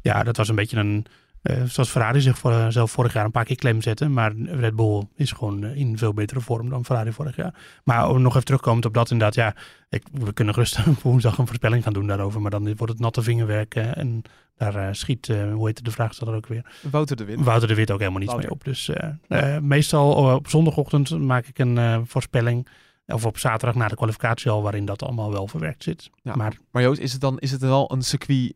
ja, 0.00 0.22
dat 0.22 0.36
was 0.36 0.48
een 0.48 0.54
beetje 0.54 0.76
een, 0.76 1.06
eh, 1.42 1.62
zoals 1.64 1.90
Ferrari 1.90 2.20
zich 2.20 2.38
voor, 2.38 2.50
eh, 2.52 2.66
zelf 2.68 2.90
vorig 2.90 3.12
jaar 3.12 3.24
een 3.24 3.30
paar 3.30 3.44
keer 3.44 3.56
klem 3.56 3.82
zette. 3.82 4.08
Maar 4.08 4.32
Red 4.36 4.76
Bull 4.76 5.02
is 5.14 5.32
gewoon 5.32 5.64
eh, 5.64 5.76
in 5.76 5.98
veel 5.98 6.14
betere 6.14 6.40
vorm 6.40 6.68
dan 6.68 6.84
Ferrari 6.84 7.12
vorig 7.12 7.36
jaar. 7.36 7.54
Maar 7.84 8.08
om 8.08 8.22
nog 8.22 8.32
even 8.32 8.44
terugkomend 8.44 8.84
op 8.84 8.94
dat 8.94 9.10
inderdaad, 9.10 9.34
ja, 9.34 9.54
ik, 9.88 10.02
we 10.12 10.32
kunnen 10.32 10.54
rustig 10.54 10.86
woensdag 11.02 11.38
een 11.38 11.46
voorspelling 11.46 11.82
gaan 11.82 11.92
doen 11.92 12.06
daarover. 12.06 12.40
Maar 12.40 12.50
dan 12.50 12.62
wordt 12.64 12.92
het 12.92 12.98
natte 12.98 13.22
vingerwerk 13.22 13.74
en 13.74 14.22
daar 14.56 14.94
schiet, 14.94 15.26
hoe 15.26 15.66
heet 15.66 15.84
de 15.84 15.90
vraagsteller 15.90 16.34
ook 16.34 16.46
weer? 16.46 16.66
Wouter 16.90 17.16
de 17.16 17.24
Win. 17.24 17.42
Wouter 17.44 17.68
de 17.68 17.74
Wit 17.74 17.90
ook 17.90 17.98
helemaal 17.98 18.20
niets 18.20 18.32
Wouter. 18.32 18.50
mee 18.50 18.58
op. 18.58 18.64
Dus 18.64 18.90
meestal 19.62 20.34
op 20.34 20.48
zondagochtend 20.48 21.18
maak 21.18 21.46
ik 21.46 21.58
een 21.58 22.06
voorspelling. 22.06 22.68
Of 23.06 23.26
op 23.26 23.38
zaterdag 23.38 23.74
na 23.74 23.88
de 23.88 23.96
kwalificatie 23.96 24.50
al, 24.50 24.62
waarin 24.62 24.84
dat 24.84 25.02
allemaal 25.02 25.32
wel 25.32 25.46
verwerkt 25.48 25.82
zit. 25.82 26.10
Ja. 26.22 26.36
Maar 26.36 26.56
Maar 26.70 26.82
Joost, 26.82 27.00
is 27.00 27.12
het 27.12 27.20
dan 27.20 27.38
is 27.38 27.50
het 27.50 27.60
wel 27.60 27.92
een 27.92 28.02
circuit 28.02 28.54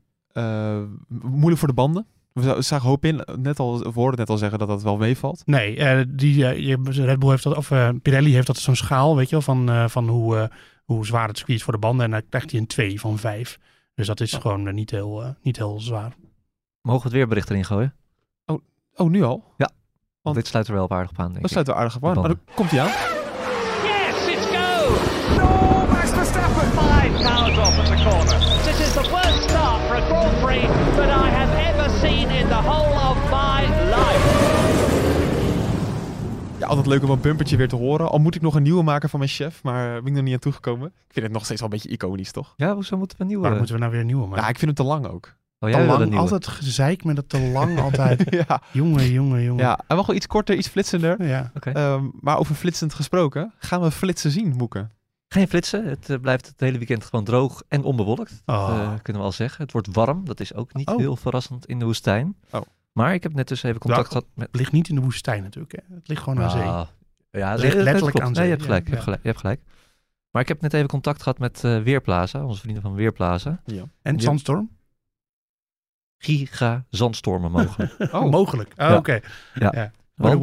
moeilijk 1.08 1.58
voor 1.58 1.68
de 1.68 1.74
banden? 1.74 2.06
We 2.40 2.46
za- 2.46 2.60
zagen 2.60 2.88
hoop 2.88 3.04
in, 3.04 3.24
net 3.36 3.58
al, 3.58 3.78
we 3.78 3.90
hoorden 3.94 4.18
net 4.18 4.28
al 4.28 4.36
zeggen 4.36 4.58
dat 4.58 4.68
dat 4.68 4.82
wel 4.82 4.96
meevalt. 4.96 5.42
Nee, 5.46 5.76
eh, 5.76 6.04
die, 6.08 6.46
eh, 6.46 6.66
je, 6.66 6.78
Red 7.04 7.18
Bull 7.18 7.30
heeft 7.30 7.42
dat, 7.42 7.56
of 7.56 7.70
eh, 7.70 7.88
Pirelli 8.02 8.32
heeft 8.32 8.46
dat 8.46 8.56
zo'n 8.56 8.76
schaal, 8.76 9.16
weet 9.16 9.24
je 9.28 9.30
wel, 9.30 9.42
van, 9.42 9.70
eh, 9.70 9.88
van 9.88 10.08
hoe, 10.08 10.36
eh, 10.36 10.44
hoe 10.84 11.06
zwaar 11.06 11.28
het 11.28 11.36
circuit 11.36 11.58
is 11.58 11.64
voor 11.64 11.72
de 11.72 11.78
banden. 11.78 12.04
En 12.04 12.10
dan 12.10 12.22
krijgt 12.28 12.50
hij 12.50 12.60
een 12.60 12.66
2 12.66 13.00
van 13.00 13.18
5. 13.18 13.58
Dus 13.94 14.06
dat 14.06 14.20
is 14.20 14.32
gewoon 14.32 14.74
niet, 14.74 14.90
heel, 14.90 15.22
eh, 15.22 15.28
niet 15.42 15.56
heel 15.56 15.80
zwaar. 15.80 16.12
Mogen 16.82 17.00
we 17.02 17.08
het 17.08 17.16
weerbericht 17.16 17.50
erin 17.50 17.64
gooien? 17.64 17.94
Oh, 18.94 19.10
nu 19.10 19.22
al? 19.22 19.44
Want 19.56 19.72
Want- 20.22 20.36
dit 20.36 20.46
sluit 20.46 20.68
er 20.68 20.74
wel 20.74 20.84
op 20.84 20.92
aardig 20.92 21.10
op 21.10 21.18
aan, 21.18 21.24
denk 21.32 21.34
Dat 21.34 21.44
ik. 21.44 21.50
sluit 21.50 21.66
wel 21.66 21.76
aardig 21.76 21.96
op 21.96 22.06
aan. 22.06 22.20
Maar 22.20 22.34
komt 22.54 22.70
hij 22.70 22.80
aan. 22.80 23.19
Cars 27.18 27.58
off 27.58 27.78
at 27.78 27.86
the 27.86 28.04
corner. 28.04 28.38
This 28.64 28.80
is 28.80 28.92
the 28.92 29.08
worst 29.10 29.42
start 29.50 29.80
for 29.86 29.96
a 29.96 30.06
Grand 30.08 30.40
Prix 30.42 30.66
that 30.96 31.08
I 31.08 31.28
have 31.38 31.52
ever 31.68 31.90
seen 31.98 32.28
in 32.30 32.46
the 32.48 32.54
whole 32.68 32.94
of 33.10 33.16
my 33.30 33.60
life. 33.94 34.48
Ja, 36.58 36.66
altijd 36.66 36.86
leuk 36.86 37.02
om 37.02 37.10
een 37.10 37.20
bumpertje 37.20 37.56
weer 37.56 37.68
te 37.68 37.76
horen. 37.76 38.10
Al 38.10 38.18
moet 38.18 38.34
ik 38.34 38.42
nog 38.42 38.54
een 38.54 38.62
nieuwe 38.62 38.82
maken 38.82 39.08
van 39.08 39.18
mijn 39.18 39.30
chef, 39.30 39.62
maar 39.62 39.86
eh, 39.86 39.94
ben 39.94 40.06
ik 40.06 40.12
nog 40.12 40.22
niet 40.24 40.32
aan 40.32 40.38
toegekomen. 40.38 40.86
Ik 40.86 41.12
vind 41.12 41.24
het 41.24 41.34
nog 41.34 41.44
steeds 41.44 41.60
wel 41.60 41.70
een 41.70 41.74
beetje 41.76 41.92
iconisch, 41.94 42.32
toch? 42.32 42.54
Ja, 42.56 42.74
hoezo 42.74 42.96
moeten 42.96 43.16
we 43.16 43.22
een 43.22 43.28
nieuwe... 43.28 43.42
Waarom 43.42 43.58
moeten 43.60 43.76
we 43.76 43.80
nou 43.80 43.92
weer 43.92 44.00
een 44.02 44.06
nieuwe 44.12 44.26
maken? 44.26 44.42
Ja, 44.42 44.48
ik 44.48 44.58
vind 44.58 44.78
hem 44.78 44.86
te 44.86 44.92
lang 44.92 45.06
ook. 45.06 45.34
Oh, 45.58 45.70
te 45.70 45.84
lang, 45.84 46.16
altijd 46.16 46.46
gezeik 46.46 47.04
met 47.04 47.16
het 47.16 47.28
te 47.28 47.40
lang 47.40 47.80
altijd. 47.86 48.24
ja. 48.48 48.62
jongen, 48.72 49.10
jongen, 49.10 49.42
jongen. 49.42 49.64
ja, 49.64 49.78
en 49.78 49.84
wel 49.88 50.00
gewoon 50.00 50.16
iets 50.16 50.26
korter, 50.26 50.56
iets 50.56 50.68
flitsender. 50.68 51.26
Ja. 51.26 51.50
Oké. 51.56 51.70
Ehm, 51.70 52.04
maar 52.20 52.38
over 52.38 52.54
flitsend 52.54 52.94
gesproken, 52.94 53.52
gaan 53.58 53.80
we 53.80 53.90
flitsen 53.90 54.30
zien, 54.30 54.54
Moeken? 54.56 54.90
Geen 55.32 55.48
flitsen. 55.48 55.86
Het 55.86 56.10
eh, 56.10 56.18
blijft 56.20 56.46
het 56.46 56.60
hele 56.60 56.78
weekend 56.78 57.04
gewoon 57.04 57.24
droog 57.24 57.62
en 57.68 57.82
onbewolkt. 57.84 58.42
Dat 58.44 58.56
Oh. 58.56 58.78
eh, 58.80 58.92
kunnen 59.02 59.22
we 59.22 59.28
al 59.28 59.34
zeggen. 59.34 59.62
Het 59.62 59.72
wordt 59.72 59.88
warm. 59.94 60.24
Dat 60.24 60.40
is 60.40 60.54
ook 60.54 60.74
niet 60.74 60.88
Oh. 60.88 60.96
heel 60.96 61.16
verrassend 61.16 61.66
in 61.66 61.78
de 61.78 61.84
woestijn. 61.84 62.36
Oh. 62.50 62.60
Maar 62.92 63.14
ik 63.14 63.22
heb 63.22 63.34
net 63.34 63.48
dus 63.48 63.62
even 63.62 63.80
contact 63.80 64.08
gehad 64.08 64.24
met... 64.34 64.46
Het 64.46 64.56
ligt 64.56 64.72
niet 64.72 64.88
in 64.88 64.94
de 64.94 65.00
woestijn 65.00 65.42
natuurlijk. 65.42 65.72
Hè. 65.72 65.94
Het 65.94 66.08
ligt 66.08 66.22
gewoon 66.22 66.42
aan 66.42 66.50
zee. 66.50 66.62
Nou, 66.64 66.86
Ja, 67.30 67.50
Het 67.50 67.60
ligt 67.60 67.74
letterlijk 67.76 68.20
aan 68.20 68.32
Nee, 68.32 68.34
je 68.34 68.40
zee, 68.40 68.48
hebt 68.50 68.62
gelijk, 68.62 68.82
ja, 68.84 68.88
je, 68.88 68.94
hebt 68.94 69.02
gelijk, 69.04 69.22
je 69.22 69.28
hebt 69.28 69.40
gelijk. 69.40 69.60
Maar 70.30 70.42
ik 70.42 70.48
heb 70.48 70.60
net 70.60 70.74
even 70.74 70.88
contact 70.88 71.22
gehad 71.22 71.38
met 71.38 71.64
eh, 71.64 71.82
Weerplaza, 71.82 72.44
onze 72.44 72.60
vrienden 72.60 72.82
van 72.82 72.94
Weerplaza. 72.94 73.60
En 74.02 74.14
Ja. 74.16 74.20
zandstorm? 74.20 74.70
Giga 76.18 76.84
zandstormen 76.88 77.50
mogelijk. 77.50 77.96
Oh. 78.14 78.30
Mogelijk. 78.30 78.68
Oh, 78.70 78.76
Ja. 78.76 78.96
Oké. 78.96 79.20
Ja. 79.54 79.92
Want- 80.28 80.42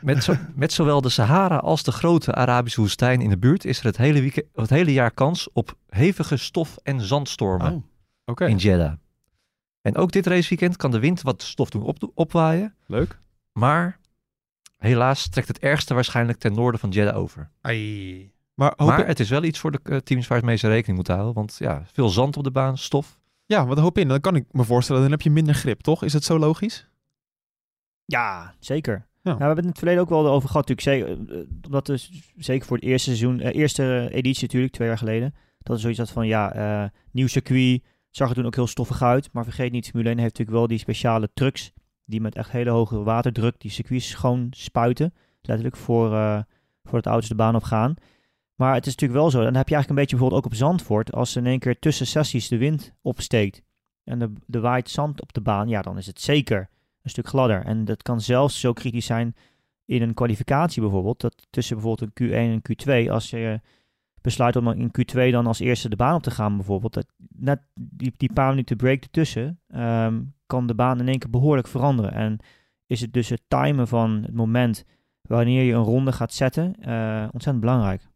met, 0.00 0.24
zo, 0.24 0.34
met 0.54 0.72
zowel 0.72 1.00
de 1.00 1.08
Sahara 1.08 1.56
als 1.56 1.82
de 1.82 1.92
grote 1.92 2.34
Arabische 2.34 2.80
woestijn 2.80 3.20
in 3.20 3.30
de 3.30 3.38
buurt 3.38 3.64
is 3.64 3.78
er 3.78 3.84
het 3.84 3.96
hele, 3.96 4.20
weekend, 4.20 4.46
het 4.54 4.70
hele 4.70 4.92
jaar 4.92 5.10
kans 5.10 5.48
op 5.52 5.76
hevige 5.88 6.36
stof- 6.36 6.76
en 6.82 7.00
zandstormen 7.00 7.72
Oh. 7.72 7.82
Oké, 8.24 8.46
in 8.46 8.56
Jeddah. 8.56 8.92
En 9.80 9.96
ook 9.96 10.12
dit 10.12 10.26
raceweekend 10.26 10.76
kan 10.76 10.90
de 10.90 10.98
wind 10.98 11.22
wat 11.22 11.42
stof 11.42 11.70
doen 11.70 11.82
op, 11.82 12.10
opwaaien. 12.14 12.74
leuk. 12.86 13.18
Maar 13.52 13.98
helaas 14.76 15.28
trekt 15.28 15.48
het 15.48 15.58
ergste 15.58 15.94
waarschijnlijk 15.94 16.38
ten 16.38 16.54
noorden 16.54 16.80
van 16.80 16.90
Jeddah 16.90 17.16
over. 17.16 17.50
Ai. 17.60 18.32
Maar, 18.54 18.72
hoop 18.76 18.88
Maar 18.88 19.00
ik- 19.00 19.06
het 19.06 19.20
is 19.20 19.28
wel 19.30 19.42
iets 19.42 19.58
voor 19.58 19.70
de 19.72 19.80
eh, 19.82 19.96
teams 19.96 20.26
waar 20.26 20.38
het 20.38 20.46
meeste 20.46 20.68
rekening 20.68 20.96
moeten 20.96 21.14
houden. 21.14 21.34
Want 21.34 21.56
ja, 21.58 21.82
veel 21.92 22.08
zand 22.08 22.36
op 22.36 22.44
de 22.44 22.50
baan, 22.50 22.78
stof. 22.78 23.18
ja, 23.46 23.66
wat 23.66 23.78
hoop 23.78 23.98
in. 23.98 24.08
Dan 24.08 24.20
kan 24.20 24.36
ik 24.36 24.44
me 24.50 24.64
voorstellen, 24.64 25.02
dan 25.02 25.10
heb 25.10 25.20
je 25.22 25.30
minder 25.30 25.54
grip, 25.54 25.80
toch? 25.80 26.02
Is 26.04 26.12
het 26.12 26.24
zo 26.24 26.38
logisch? 26.38 26.86
Ja, 28.04 28.54
zeker. 28.58 29.06
Ja. 29.22 29.30
Nou, 29.30 29.38
we 29.38 29.44
hebben 29.44 29.56
het 29.56 29.64
in 29.64 29.70
het 29.70 29.78
verleden 29.78 30.02
ook 30.02 30.08
wel 30.08 30.28
over 30.28 30.48
gehad, 30.48 30.68
natuurlijk. 30.68 31.06
Zeker, 31.06 31.36
eh, 31.36 31.46
omdat 31.66 31.86
we 31.88 31.96
s- 31.96 32.32
zeker 32.36 32.66
voor 32.66 32.76
het 32.76 32.86
eerste 32.86 33.04
seizoen, 33.08 33.40
eh, 33.40 33.54
eerste 33.60 34.08
editie 34.12 34.42
natuurlijk, 34.42 34.72
twee 34.72 34.88
jaar 34.88 34.98
geleden, 34.98 35.34
dat 35.58 35.76
is 35.76 35.82
zoiets 35.82 35.98
had 36.00 36.10
van, 36.10 36.26
ja, 36.26 36.52
eh, 36.52 36.88
nieuw 37.12 37.26
circuit, 37.26 37.82
zag 38.10 38.28
er 38.28 38.34
toen 38.34 38.46
ook 38.46 38.54
heel 38.54 38.66
stoffig 38.66 39.02
uit. 39.02 39.28
Maar 39.32 39.44
vergeet 39.44 39.72
niet, 39.72 39.88
Formule 39.88 40.10
1 40.10 40.18
heeft 40.18 40.30
natuurlijk 40.30 40.58
wel 40.58 40.66
die 40.66 40.78
speciale 40.78 41.30
trucks, 41.34 41.72
die 42.04 42.20
met 42.20 42.34
echt 42.34 42.50
hele 42.50 42.70
hoge 42.70 43.02
waterdruk 43.02 43.54
die 43.60 43.70
circuits 43.70 44.08
schoon 44.08 44.46
spuiten. 44.50 45.14
Letterlijk 45.42 45.76
voor, 45.76 46.12
eh 46.14 46.40
voordat 46.84 47.02
de 47.04 47.10
auto's 47.10 47.28
de 47.28 47.34
baan 47.34 47.54
op 47.54 47.62
gaan. 47.62 47.94
Maar 48.54 48.74
het 48.74 48.86
is 48.86 48.92
natuurlijk 48.92 49.20
wel 49.20 49.30
zo, 49.30 49.38
en 49.38 49.44
dan 49.44 49.54
heb 49.54 49.68
je 49.68 49.74
eigenlijk 49.74 49.88
een 49.88 49.94
beetje 50.04 50.16
bijvoorbeeld 50.16 50.44
ook 50.44 50.52
op 50.52 50.58
Zandvoort, 50.58 51.12
als 51.12 51.36
in 51.36 51.46
één 51.46 51.58
keer 51.58 51.78
tussen 51.78 52.06
sessies 52.06 52.48
de 52.48 52.56
wind 52.56 52.92
opsteekt 53.02 53.62
en 54.04 54.18
de, 54.18 54.32
de 54.46 54.60
waait 54.60 54.90
zand 54.90 55.20
op 55.22 55.32
de 55.32 55.40
baan, 55.40 55.68
ja, 55.68 55.82
dan 55.82 55.98
is 55.98 56.06
het 56.06 56.20
zeker 56.20 56.68
een 57.02 57.10
stuk 57.10 57.26
gladder. 57.26 57.64
En 57.64 57.84
dat 57.84 58.02
kan 58.02 58.20
zelfs 58.20 58.60
zo 58.60 58.72
kritisch 58.72 59.06
zijn 59.06 59.34
in 59.84 60.02
een 60.02 60.14
kwalificatie 60.14 60.82
bijvoorbeeld. 60.82 61.20
Dat 61.20 61.46
tussen 61.50 61.76
bijvoorbeeld 61.76 62.10
een 62.14 62.28
Q1 62.28 62.32
en 62.32 62.62
Q2, 63.06 63.10
als 63.10 63.30
je 63.30 63.60
besluit 64.20 64.56
om 64.56 64.68
in 64.68 64.90
Q2 65.00 65.30
dan 65.30 65.46
als 65.46 65.58
eerste 65.58 65.88
de 65.88 65.96
baan 65.96 66.14
op 66.14 66.22
te 66.22 66.30
gaan 66.30 66.56
bijvoorbeeld, 66.56 66.94
dat 66.94 67.06
net 67.36 67.60
die, 67.74 68.12
die 68.16 68.32
paar 68.32 68.48
minuten 68.48 68.76
break 68.76 69.02
ertussen, 69.02 69.60
ehm, 69.68 70.22
kan 70.46 70.66
de 70.66 70.74
baan 70.74 71.00
in 71.00 71.08
één 71.08 71.18
keer 71.18 71.30
behoorlijk 71.30 71.68
veranderen. 71.68 72.12
En 72.12 72.38
is 72.86 73.00
het 73.00 73.12
dus 73.12 73.28
het 73.28 73.42
timen 73.48 73.88
van 73.88 74.22
het 74.22 74.34
moment 74.34 74.84
wanneer 75.22 75.62
je 75.62 75.72
een 75.72 75.82
ronde 75.82 76.12
gaat 76.12 76.32
zetten 76.32 76.74
eh, 76.80 77.22
ontzettend 77.22 77.60
belangrijk. 77.60 78.10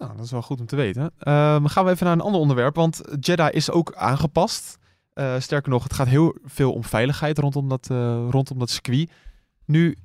Nou, 0.00 0.16
dat 0.16 0.24
is 0.24 0.30
wel 0.30 0.42
goed 0.42 0.60
om 0.60 0.66
te 0.66 0.76
weten. 0.76 1.10
Ehm, 1.18 1.64
gaan 1.64 1.84
we 1.84 1.90
even 1.90 2.06
naar 2.06 2.14
een 2.14 2.20
ander 2.20 2.40
onderwerp, 2.40 2.74
want 2.74 3.00
Jeddah 3.20 3.52
is 3.52 3.70
ook 3.70 3.94
aangepast. 3.94 4.78
Eh, 5.12 5.34
sterker 5.38 5.70
nog, 5.70 5.82
het 5.82 5.92
gaat 5.92 6.06
heel 6.06 6.36
veel 6.44 6.72
om 6.72 6.84
veiligheid 6.84 7.38
rondom 7.38 7.68
dat, 7.68 7.90
eh, 7.90 8.26
rondom 8.30 8.58
dat 8.58 8.70
circuit. 8.70 9.10
Nu 9.64 9.96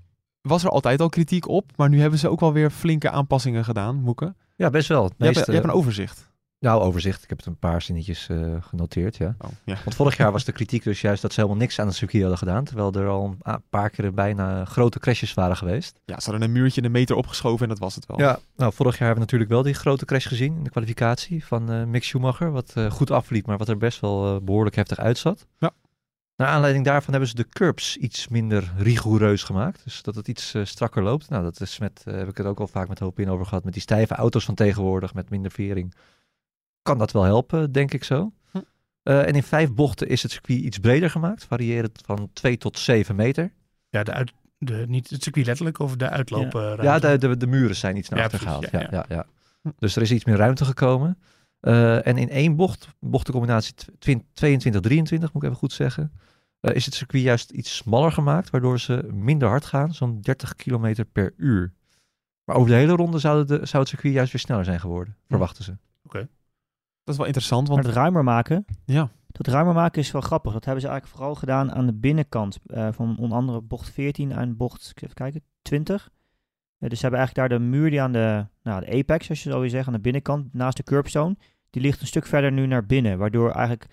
was 0.41 0.63
er 0.63 0.69
altijd 0.69 1.01
al 1.01 1.09
kritiek 1.09 1.47
op, 1.47 1.71
maar 1.75 1.89
nu 1.89 1.99
hebben 2.01 2.19
ze 2.19 2.29
ook 2.29 2.39
wel 2.39 2.53
weer 2.53 2.69
flinke 2.69 3.09
aanpassingen 3.09 3.65
gedaan, 3.65 3.95
Moeke. 3.95 4.35
Ja, 4.55 4.69
best 4.69 4.87
wel. 4.87 5.11
Je 5.17 5.25
hebt, 5.25 5.45
je 5.45 5.51
hebt 5.51 5.63
een 5.63 5.71
overzicht. 5.71 6.33
Nou, 6.65 6.81
overzicht. 6.81 7.23
Ik 7.23 7.29
heb 7.29 7.37
het 7.37 7.47
een 7.47 7.57
paar 7.57 7.81
zinnetjes 7.81 8.29
eh, 8.29 8.37
genoteerd, 8.59 9.17
ja. 9.17 9.35
Oh, 9.39 9.49
ja. 9.65 9.77
Want 9.83 9.95
vorig 9.95 10.17
jaar 10.17 10.31
was 10.31 10.43
de 10.43 10.51
kritiek 10.51 10.83
dus 10.83 11.01
juist 11.01 11.21
dat 11.21 11.33
ze 11.33 11.39
helemaal 11.39 11.61
niks 11.61 11.79
aan 11.79 11.87
het 11.87 11.95
circuit 11.95 12.21
hadden 12.21 12.39
gedaan. 12.39 12.63
Terwijl 12.63 12.93
er 12.93 13.07
al 13.07 13.35
een 13.41 13.63
paar 13.69 13.89
keer 13.89 14.13
bijna 14.13 14.65
grote 14.65 14.99
crashes 14.99 15.33
waren 15.33 15.57
geweest. 15.57 15.99
ja, 16.05 16.19
ze 16.19 16.29
hadden 16.29 16.47
een 16.47 16.53
muurtje 16.53 16.83
een 16.83 16.91
meter 16.91 17.15
opgeschoven 17.15 17.63
en 17.63 17.69
dat 17.69 17.79
was 17.79 17.95
het 17.95 18.05
wel. 18.05 18.19
Ja, 18.19 18.39
nou, 18.55 18.73
vorig 18.73 18.97
jaar 18.97 19.07
hebben 19.07 19.25
we 19.25 19.31
natuurlijk 19.31 19.51
wel 19.51 19.61
die 19.63 19.73
grote 19.73 20.05
crash 20.05 20.27
gezien 20.27 20.57
in 20.57 20.63
de 20.63 20.69
kwalificatie 20.69 21.45
van 21.45 21.71
eh 21.71 21.83
Mick 21.83 22.03
Schumacher. 22.03 22.51
Wat 22.51 22.71
eh, 22.75 22.91
goed 22.91 23.11
afliep, 23.11 23.45
maar 23.45 23.57
wat 23.57 23.69
er 23.69 23.77
best 23.77 23.99
wel 23.99 24.35
eh, 24.35 24.41
behoorlijk 24.41 24.75
heftig 24.75 24.97
uitzat. 24.97 25.47
Ja. 25.57 25.71
Naar 26.35 26.47
aanleiding 26.47 26.85
daarvan 26.85 27.11
hebben 27.11 27.29
ze 27.29 27.35
de 27.35 27.49
curbs 27.49 27.97
iets 27.97 28.27
minder 28.27 28.73
rigoureus 28.77 29.43
gemaakt. 29.43 29.83
Dus 29.83 30.01
dat 30.01 30.15
het 30.15 30.27
iets 30.27 30.53
strakker 30.63 31.03
loopt. 31.03 31.29
Nou, 31.29 31.43
dat 31.43 31.61
is 31.61 31.79
met, 31.79 32.01
heb 32.05 32.29
ik 32.29 32.37
het 32.37 32.47
ook 32.47 32.59
al 32.59 32.67
vaak 32.67 32.87
met 32.87 32.99
Hoop 32.99 33.19
in 33.19 33.29
over 33.29 33.45
gehad. 33.45 33.63
Met 33.63 33.73
die 33.73 33.81
stijve 33.81 34.15
auto's 34.15 34.45
van 34.45 34.55
tegenwoordig, 34.55 35.13
met 35.13 35.29
minder 35.29 35.51
vering. 35.51 35.93
Kan 36.85 36.97
dat 36.97 37.11
wel 37.11 37.23
helpen, 37.23 37.71
denk 37.71 37.93
ik 37.93 38.03
zo. 38.03 38.31
Hm. 38.51 38.57
Eh, 39.03 39.27
en 39.27 39.33
in 39.33 39.43
vijf 39.43 39.73
bochten 39.73 40.07
is 40.07 40.23
het 40.23 40.31
circuit 40.31 40.59
iets 40.59 40.77
breder 40.77 41.09
gemaakt. 41.09 41.43
Varierend 41.43 42.01
van 42.05 42.29
2 42.33 42.57
tot 42.57 42.79
7 42.79 43.15
meter. 43.15 43.51
Ja, 43.89 44.03
de 44.03 44.11
uit, 44.11 44.31
de, 44.57 44.85
niet 44.87 45.09
het 45.09 45.23
circuit 45.23 45.45
letterlijk 45.45 45.79
of 45.79 45.95
de 45.95 46.09
uitloop. 46.09 46.51
Ja, 46.81 46.99
de, 46.99 47.17
de, 47.17 47.37
de 47.37 47.47
muren 47.47 47.75
zijn 47.75 47.97
iets 47.97 48.09
naar 48.09 48.19
Ja, 48.19 48.25
achter 48.25 48.39
gehaald. 48.39 48.69
ja, 48.71 48.79
Ja, 48.79 48.87
ja. 48.91 49.05
ja. 49.09 49.25
Ja, 49.63 49.71
Dus 49.79 49.95
er 49.95 50.01
is 50.01 50.11
iets 50.11 50.25
meer 50.25 50.35
ruimte 50.35 50.65
gekomen. 50.65 51.17
Eh, 51.59 52.07
en 52.07 52.17
in 52.17 52.29
één 52.29 52.55
bocht, 52.55 52.87
bochtencombinatie 52.99 53.73
22-23 53.75 54.23
moet 55.09 55.35
ik 55.35 55.43
even 55.43 55.55
goed 55.55 55.73
zeggen, 55.73 56.11
eh, 56.59 56.75
is 56.75 56.85
het 56.85 56.93
circuit 56.93 57.23
juist 57.23 57.49
iets 57.51 57.75
smaller 57.75 58.11
gemaakt, 58.11 58.49
waardoor 58.49 58.79
ze 58.79 59.07
minder 59.13 59.47
hard 59.47 59.65
gaan, 59.65 59.93
zo'n 59.93 60.21
30 60.21 60.55
km 60.55 61.03
per 61.11 61.33
uur. 61.37 61.73
Maar 62.43 62.55
over 62.55 62.69
de 62.69 62.75
hele 62.75 62.95
ronde 62.95 63.19
zou, 63.19 63.45
de, 63.45 63.59
zou 63.63 63.83
het 63.83 63.91
circuit 63.91 64.13
juist 64.13 64.31
weer 64.31 64.41
sneller 64.41 64.65
zijn 64.65 64.79
geworden, 64.79 65.15
verwachten 65.27 65.63
ze. 65.63 65.77
Dat 67.05 67.13
is 67.13 67.17
wel 67.17 67.25
interessant, 67.25 67.67
Maar 67.67 67.75
want 67.75 67.87
het 67.87 67.95
ruimer 67.95 68.23
maken, 68.23 68.65
ja, 68.85 69.09
dat 69.27 69.47
ruimer 69.47 69.73
maken 69.73 70.01
is 70.01 70.11
wel 70.11 70.21
grappig. 70.21 70.53
Dat 70.53 70.65
hebben 70.65 70.81
ze 70.83 70.87
eigenlijk 70.87 71.17
vooral 71.17 71.35
gedaan 71.35 71.71
aan 71.73 71.85
de 71.85 71.93
binnenkant. 71.93 72.57
eh, 72.65 72.87
van 72.91 73.17
onder 73.19 73.37
andere 73.37 73.61
bocht 73.61 73.89
14 73.89 74.31
en 74.31 74.57
bocht, 74.57 74.89
ik 74.95 75.01
even 75.01 75.15
kijken, 75.15 75.41
20. 75.61 76.09
Eh, 76.79 76.89
dus 76.89 76.99
ze 76.99 77.05
hebben 77.05 77.19
eigenlijk 77.19 77.49
daar 77.49 77.59
de 77.59 77.65
muur 77.65 77.89
die 77.89 78.01
aan 78.01 78.11
de, 78.11 78.45
nou, 78.63 78.85
de 78.85 78.91
apex, 78.97 79.29
als 79.29 79.43
je 79.43 79.49
zo 79.51 79.59
wil 79.59 79.69
zeggen, 79.69 79.87
aan 79.87 79.95
de 79.97 80.03
binnenkant, 80.03 80.53
naast 80.53 80.77
de 80.77 80.83
curbstone, 80.83 81.37
die 81.69 81.81
ligt 81.81 82.01
een 82.01 82.07
stuk 82.07 82.25
verder 82.25 82.51
nu 82.51 82.65
naar 82.67 82.85
binnen. 82.85 83.17
Waardoor 83.17 83.51
eigenlijk 83.51 83.85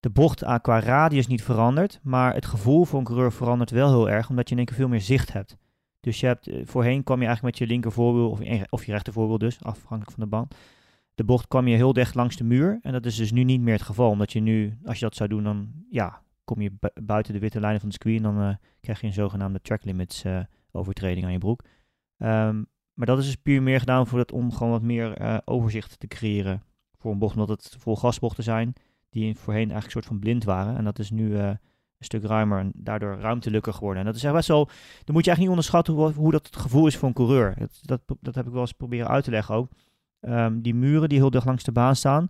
de 0.00 0.10
bocht 0.10 0.44
aan, 0.44 0.60
qua 0.60 0.80
radius 0.80 1.26
niet 1.26 1.42
verandert, 1.42 2.00
maar 2.02 2.34
het 2.34 2.46
gevoel 2.46 2.84
voor 2.84 2.98
een 2.98 3.04
coureur 3.04 3.32
verandert 3.32 3.70
wel 3.70 3.88
heel 3.88 4.10
erg, 4.10 4.28
omdat 4.30 4.44
je 4.48 4.52
in 4.52 4.58
één 4.60 4.66
keer 4.66 4.76
veel 4.76 4.88
meer 4.88 5.00
zicht 5.00 5.32
hebt. 5.32 5.56
Dus 6.00 6.20
je 6.20 6.26
hebt, 6.26 6.46
eh, 6.48 6.60
voorheen 6.64 7.04
kwam 7.04 7.20
je 7.20 7.26
eigenlijk 7.26 7.58
met 7.58 7.68
je 7.68 7.72
linker 7.74 7.92
voorwiel, 7.92 8.30
of, 8.30 8.38
je- 8.42 8.66
of 8.70 8.84
je 8.84 8.92
rechter 8.92 9.12
voorwiel 9.12 9.38
dus, 9.38 9.62
afhankelijk 9.62 10.10
van 10.10 10.22
de 10.22 10.28
band. 10.28 10.54
De 11.14 11.24
bocht 11.24 11.48
kwam 11.48 11.66
je 11.66 11.76
heel 11.76 11.92
dicht 11.92 12.14
langs 12.14 12.36
de 12.36 12.44
muur. 12.44 12.78
En 12.82 12.92
dat 12.92 13.06
is 13.06 13.16
dus 13.16 13.32
nu 13.32 13.44
niet 13.44 13.60
meer 13.60 13.72
het 13.72 13.82
geval. 13.82 14.10
Omdat 14.10 14.32
je 14.32 14.40
nu, 14.40 14.78
als 14.84 14.98
je 14.98 15.04
dat 15.04 15.14
zou 15.16 15.28
doen, 15.28 15.44
dan 15.44 15.72
ja, 15.90 16.22
kom 16.44 16.60
je 16.60 16.70
bu- 16.80 17.02
buiten 17.02 17.32
de 17.32 17.38
witte 17.38 17.60
lijnen 17.60 17.80
van 17.80 17.88
de 17.88 17.94
circuit 17.94 18.16
en 18.16 18.22
dan 18.22 18.48
eh, 18.48 18.54
krijg 18.80 19.00
je 19.00 19.06
een 19.06 19.12
zogenaamde 19.12 19.60
track 19.60 19.84
limits 19.84 20.24
eh, 20.24 20.40
overtreding 20.72 21.26
aan 21.26 21.32
je 21.32 21.38
broek. 21.38 21.62
Ehm, 22.18 22.62
maar 22.94 23.06
dat 23.06 23.18
is 23.18 23.24
dus 23.24 23.36
puur 23.36 23.62
meer 23.62 23.78
gedaan 23.78 24.06
voor 24.06 24.18
dat, 24.18 24.32
om 24.32 24.52
gewoon 24.52 24.72
wat 24.72 24.82
meer 24.82 25.16
eh, 25.16 25.38
overzicht 25.44 26.00
te 26.00 26.06
creëren 26.06 26.62
voor 26.98 27.12
een 27.12 27.18
bocht, 27.18 27.36
omdat 27.36 27.48
het 27.48 27.76
vol 27.78 27.96
gasbochten 27.96 28.44
zijn 28.44 28.72
die 29.10 29.36
voorheen 29.36 29.70
eigenlijk 29.70 29.84
een 29.84 29.90
soort 29.90 30.06
van 30.06 30.18
blind 30.18 30.44
waren. 30.44 30.76
En 30.76 30.84
dat 30.84 30.98
is 30.98 31.10
nu 31.10 31.36
een 31.38 31.58
stuk 31.98 32.24
ruimer 32.24 32.58
en 32.58 32.72
daardoor 32.74 33.18
ruimtelijker 33.18 33.72
geworden. 33.72 34.00
En 34.00 34.06
dat 34.06 34.14
is 34.16 34.24
echt 34.24 34.32
best 34.34 34.48
wel, 34.48 34.64
dan 35.04 35.14
moet 35.14 35.24
je 35.24 35.30
eigenlijk 35.30 35.38
niet 35.38 35.48
onderschatten 35.48 35.94
hoe, 35.94 36.12
hoe 36.12 36.32
dat 36.32 36.46
het 36.46 36.56
gevoel 36.56 36.86
is 36.86 36.96
voor 36.96 37.08
een 37.08 37.14
coureur. 37.14 37.54
Dat, 37.58 37.80
dat, 37.82 38.18
dat 38.20 38.34
heb 38.34 38.46
ik 38.46 38.52
wel 38.52 38.60
eens 38.60 38.72
proberen 38.72 39.08
uit 39.08 39.24
te 39.24 39.30
leggen 39.30 39.54
ook. 39.54 39.70
Ehm, 40.24 40.60
die 40.60 40.74
muren 40.74 41.08
die 41.08 41.18
heel 41.18 41.30
dicht 41.30 41.44
langs 41.44 41.64
de 41.64 41.72
baan 41.72 41.96
staan, 41.96 42.28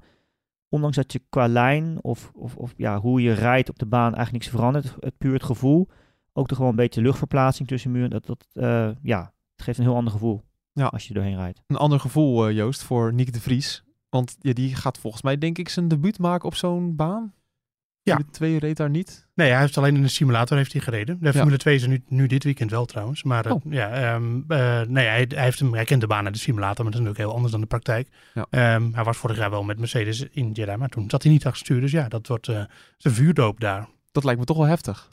ondanks 0.68 0.96
dat 0.96 1.12
je 1.12 1.22
qua 1.28 1.46
lijn 1.48 1.98
of, 2.02 2.30
of, 2.34 2.56
of 2.56 2.74
ja, 2.76 3.00
hoe 3.00 3.22
je 3.22 3.32
rijdt 3.32 3.68
op 3.68 3.78
de 3.78 3.86
baan 3.86 4.14
eigenlijk 4.14 4.32
niks 4.32 4.48
verandert, 4.48 4.84
het, 4.84 4.94
het 4.98 5.18
puur 5.18 5.32
het 5.32 5.42
gevoel, 5.42 5.88
ook 6.32 6.46
toch 6.46 6.56
gewoon 6.56 6.72
een 6.72 6.78
beetje 6.78 7.02
luchtverplaatsing 7.02 7.68
tussen 7.68 7.90
muren, 7.90 8.10
dat, 8.10 8.26
dat 8.26 8.46
eh, 8.52 8.90
ja, 9.02 9.32
het 9.56 9.64
geeft 9.64 9.78
een 9.78 9.84
heel 9.84 9.96
ander 9.96 10.12
gevoel 10.12 10.42
Ja. 10.72 10.86
als 10.86 11.08
je 11.08 11.14
doorheen 11.14 11.36
rijdt. 11.36 11.62
Een 11.66 11.76
ander 11.76 12.00
gevoel, 12.00 12.46
eh, 12.48 12.54
Joost, 12.54 12.82
voor 12.82 13.12
Nick 13.14 13.32
de 13.32 13.40
Vries. 13.40 13.84
Want 14.08 14.36
ja, 14.38 14.52
die 14.52 14.74
gaat 14.74 14.98
volgens 14.98 15.22
mij, 15.22 15.38
denk 15.38 15.58
ik, 15.58 15.68
zijn 15.68 15.88
debuut 15.88 16.18
maken 16.18 16.46
op 16.46 16.54
zo'n 16.54 16.96
baan. 16.96 17.34
Ja. 18.04 18.16
De 18.16 18.24
twee 18.30 18.58
reed 18.58 18.76
daar 18.76 18.90
niet. 18.90 19.26
Nee, 19.34 19.50
hij 19.50 19.60
heeft 19.60 19.78
alleen 19.78 19.94
in 19.96 20.02
de 20.02 20.08
simulator 20.08 20.56
heeft 20.56 20.72
hij 20.72 20.80
gereden. 20.80 21.16
De 21.20 21.26
Ja. 21.26 21.32
Formule 21.32 21.56
2 21.56 21.74
is 21.74 21.82
er 21.82 21.88
nu, 21.88 22.02
nu 22.08 22.26
dit 22.26 22.44
weekend 22.44 22.70
wel 22.70 22.84
trouwens. 22.84 23.22
Maar 23.22 23.46
eh, 23.46 23.52
Oh. 23.52 23.60
ja, 23.70 23.90
ehm, 23.90 24.40
eh, 24.48 24.80
nee, 24.80 25.06
hij, 25.06 25.26
hij, 25.34 25.44
heeft 25.44 25.58
hem, 25.58 25.74
hij 25.74 25.84
kent 25.84 26.00
de 26.00 26.06
baan 26.06 26.24
uit 26.24 26.34
de 26.34 26.40
simulator, 26.40 26.84
maar 26.84 26.92
dat 26.92 27.00
is 27.00 27.06
natuurlijk 27.06 27.24
heel 27.26 27.34
anders 27.34 27.52
dan 27.52 27.60
de 27.60 27.66
praktijk. 27.66 28.08
Ja. 28.34 28.46
Ehm, 28.50 28.92
hij 28.92 29.04
was 29.04 29.16
vorig 29.16 29.36
jaar 29.36 29.50
wel 29.50 29.62
met 29.62 29.78
Mercedes 29.78 30.26
in 30.30 30.50
Jeddah, 30.52 30.78
maar 30.78 30.88
toen 30.88 31.10
zat 31.10 31.22
hij 31.22 31.32
niet 31.32 31.46
achter 31.46 31.60
stuur. 31.64 31.80
Dus 31.80 31.90
ja, 31.90 32.08
dat 32.08 32.26
wordt 32.26 32.48
eh, 32.48 32.62
zijn 32.96 33.14
vuurdoop 33.14 33.60
daar. 33.60 33.88
Dat 34.12 34.24
lijkt 34.24 34.40
me 34.40 34.46
toch 34.46 34.56
wel 34.56 34.66
heftig. 34.66 35.08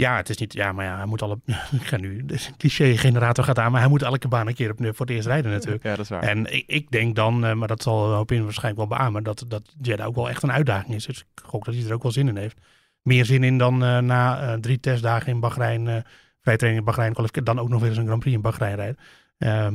Ja, 0.00 0.16
het 0.16 0.28
is 0.28 0.36
niet. 0.36 0.52
Ja, 0.52 0.72
maar 0.72 0.84
ja, 0.84 0.96
hij 0.96 1.06
moet 1.06 1.22
alle. 1.22 1.38
Ik 1.80 1.86
ga 1.86 1.96
nu. 1.96 2.26
De 2.26 2.46
cliché-generator 2.56 3.44
gaat 3.44 3.58
aan, 3.58 3.72
maar 3.72 3.80
hij 3.80 3.90
moet 3.90 4.02
elke 4.02 4.28
baan 4.28 4.46
een 4.46 4.54
keer 4.54 4.70
op, 4.70 4.78
voor 4.78 5.06
het 5.06 5.14
eerst 5.14 5.26
rijden 5.26 5.50
natuurlijk. 5.50 5.82
Ja, 5.82 5.90
dat 5.90 6.04
is 6.04 6.08
waar. 6.08 6.22
En 6.22 6.52
ik, 6.52 6.64
ik 6.66 6.90
denk 6.90 7.16
dan, 7.16 7.44
eh, 7.44 7.52
maar 7.52 7.68
dat 7.68 7.82
zal 7.82 8.12
Hopin 8.12 8.44
waarschijnlijk 8.44 8.88
wel 8.88 8.98
beamen, 8.98 9.22
dat, 9.22 9.44
dat 9.48 9.74
Jeddah 9.80 10.06
ook 10.06 10.14
wel 10.14 10.28
echt 10.28 10.42
een 10.42 10.52
uitdaging 10.52 10.94
is. 10.94 11.06
Dus 11.06 11.18
ik 11.18 11.42
gok 11.44 11.64
dat 11.64 11.74
hij 11.74 11.84
er 11.84 11.92
ook 11.92 12.02
wel 12.02 12.12
zin 12.12 12.28
in 12.28 12.36
heeft. 12.36 12.58
Meer 13.02 13.24
zin 13.24 13.44
in 13.44 13.58
dan 13.58 13.84
eh, 13.84 13.98
na 13.98 14.40
eh, 14.40 14.58
drie 14.58 14.80
testdagen 14.80 15.32
in 15.32 15.40
Bahrein, 15.40 15.88
eh 15.88 16.02
vrije 16.40 16.58
training 16.58 16.86
in 16.86 16.94
Bahrein, 16.94 17.44
dan 17.44 17.58
ook 17.58 17.68
nog 17.68 17.80
weer 17.80 17.88
eens 17.88 17.98
een 17.98 18.06
Grand 18.06 18.20
Prix 18.20 18.36
in 18.36 18.42
Bahrein 18.42 18.74
rijden. 18.74 18.96
Ehm, 19.38 19.74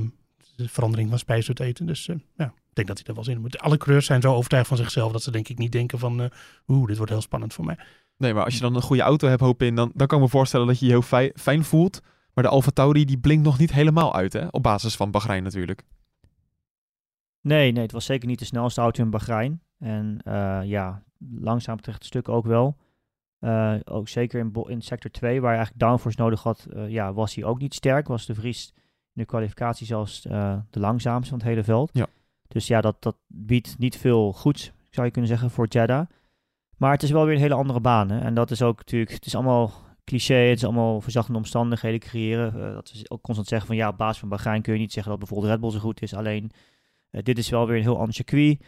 de 0.56 0.70
verandering 0.70 1.10
van 1.10 1.20
spijs 1.20 1.48
het 1.48 1.60
eten. 1.60 1.86
Dus 1.86 2.06
ja, 2.36 2.46
ik 2.46 2.74
denk 2.74 2.88
dat 2.88 2.98
hij 2.98 3.08
er 3.08 3.14
wel 3.14 3.24
zin 3.24 3.36
in 3.36 3.42
moet. 3.42 3.60
Alle 3.60 3.78
coureurs 3.78 4.06
zijn 4.06 4.22
zo 4.22 4.34
overtuigd 4.34 4.68
van 4.68 4.78
zichzelf 4.78 5.12
dat 5.12 5.24
ze 5.24 5.32
denk 5.32 5.48
ik 5.48 5.58
niet 5.58 5.72
denken 5.72 6.00
van, 6.00 6.22
eh 6.22 6.30
oeh, 6.68 6.88
dit 6.88 6.98
wordt 6.98 7.12
heel 7.12 7.22
spannend 7.22 7.54
voor 7.54 7.66
mij. 7.66 7.78
Nee, 8.18 8.34
maar 8.34 8.44
als 8.44 8.54
je 8.54 8.60
dan 8.60 8.76
een 8.76 8.82
goede 8.82 9.02
auto 9.02 9.28
hebt, 9.28 9.42
hoop 9.42 9.62
in, 9.62 9.76
dan, 9.76 9.92
dan 9.94 10.08
kan 10.08 10.18
ik 10.18 10.24
me 10.24 10.30
voorstellen 10.30 10.68
dat 10.68 10.80
je 10.80 10.86
je 10.86 10.92
heel 10.92 11.02
fijn, 11.02 11.32
fijn 11.36 11.64
voelt. 11.64 12.02
Maar 12.34 12.44
de 12.44 12.50
Alfa 12.50 12.72
Tauri, 12.72 13.06
die 13.06 13.18
blinkt 13.18 13.44
nog 13.44 13.58
niet 13.58 13.74
helemaal 13.74 14.16
uit, 14.16 14.34
hè? 14.34 14.48
Op 14.50 14.64
basis 14.64 14.96
van 14.96 15.12
Bahrein 15.12 15.44
natuurlijk. 15.44 15.84
Nee, 17.42 17.72
nee, 17.72 17.84
het 17.84 17.92
was 17.92 18.06
zeker 18.06 18.28
niet 18.28 18.40
de 18.40 18.46
snelste 18.46 18.82
auto 18.82 19.04
in 19.04 19.10
Bahrein. 19.10 19.62
En 19.80 20.20
eh, 20.24 20.60
ja, 20.64 21.04
langzaam 21.40 21.78
terecht 21.78 21.98
het 21.98 22.08
stuk 22.08 22.30
ook 22.30 22.46
wel. 22.46 22.78
Eh, 23.40 23.76
ook 23.84 24.08
zeker 24.08 24.40
in, 24.40 24.66
in 24.68 24.82
sector 24.82 25.12
2, 25.12 25.42
waar 25.42 25.52
je 25.52 25.58
eigenlijk 25.58 25.86
downforce 25.86 26.22
nodig 26.22 26.44
had, 26.44 26.68
eh, 26.74 26.90
ja, 26.90 27.14
was 27.14 27.36
hij 27.36 27.44
ook 27.44 27.60
niet 27.60 27.74
sterk. 27.74 28.08
Was 28.08 28.26
de 28.26 28.36
Vries 28.36 28.74
in 29.14 29.22
de 29.22 29.26
kwalificatie 29.26 29.86
zelfs 29.86 30.22
de 30.22 30.80
langzaamste 30.80 31.30
van 31.30 31.40
het 31.40 31.48
hele 31.48 31.64
veld. 31.64 31.90
Ja. 31.94 32.08
Dus 32.48 32.68
ja, 32.68 32.82
dat, 32.82 32.96
dat 33.00 33.18
biedt 33.28 33.78
niet 33.78 33.98
veel 33.98 34.34
goeds, 34.34 34.72
zou 34.90 35.06
je 35.06 35.12
kunnen 35.12 35.30
zeggen, 35.30 35.52
voor 35.52 35.68
Jeddah. 35.70 36.08
Maar 36.78 36.92
het 36.92 37.04
is 37.04 37.12
wel 37.12 37.26
weer 37.26 37.36
een 37.36 37.42
hele 37.42 37.54
andere 37.54 37.80
baan. 37.80 38.10
Hè? 38.10 38.20
En 38.20 38.34
dat 38.34 38.52
is 38.52 38.62
ook 38.62 38.78
natuurlijk, 38.78 39.12
het 39.12 39.26
is 39.26 39.36
allemaal 39.36 39.72
cliché, 40.06 40.36
het 40.36 40.58
is 40.58 40.64
allemaal 40.64 41.02
verzachtende 41.02 41.40
omstandigheden 41.40 42.00
creëren. 42.00 42.54
Eh, 42.54 42.74
dat 42.74 42.92
we 42.94 43.10
ook 43.10 43.22
constant 43.22 43.48
zeggen 43.48 43.68
van 43.68 43.76
ja, 43.76 43.90
op 43.90 43.98
basis 43.98 44.20
van 44.20 44.30
Bahrein 44.30 44.62
kun 44.62 44.74
je 44.74 44.80
niet 44.80 44.94
zeggen 44.94 45.12
dat 45.12 45.20
bijvoorbeeld 45.20 45.52
Red 45.52 45.62
Bull 45.62 45.72
zo 45.72 45.80
goed 45.80 46.02
is. 46.02 46.14
Alleen, 46.14 46.52
eh, 47.10 47.24
dit 47.24 47.38
is 47.38 47.50
wel 47.50 47.68
weer 47.68 47.76
een 47.76 47.82
heel 47.82 48.00
ander 48.00 48.14
circuit, 48.14 48.66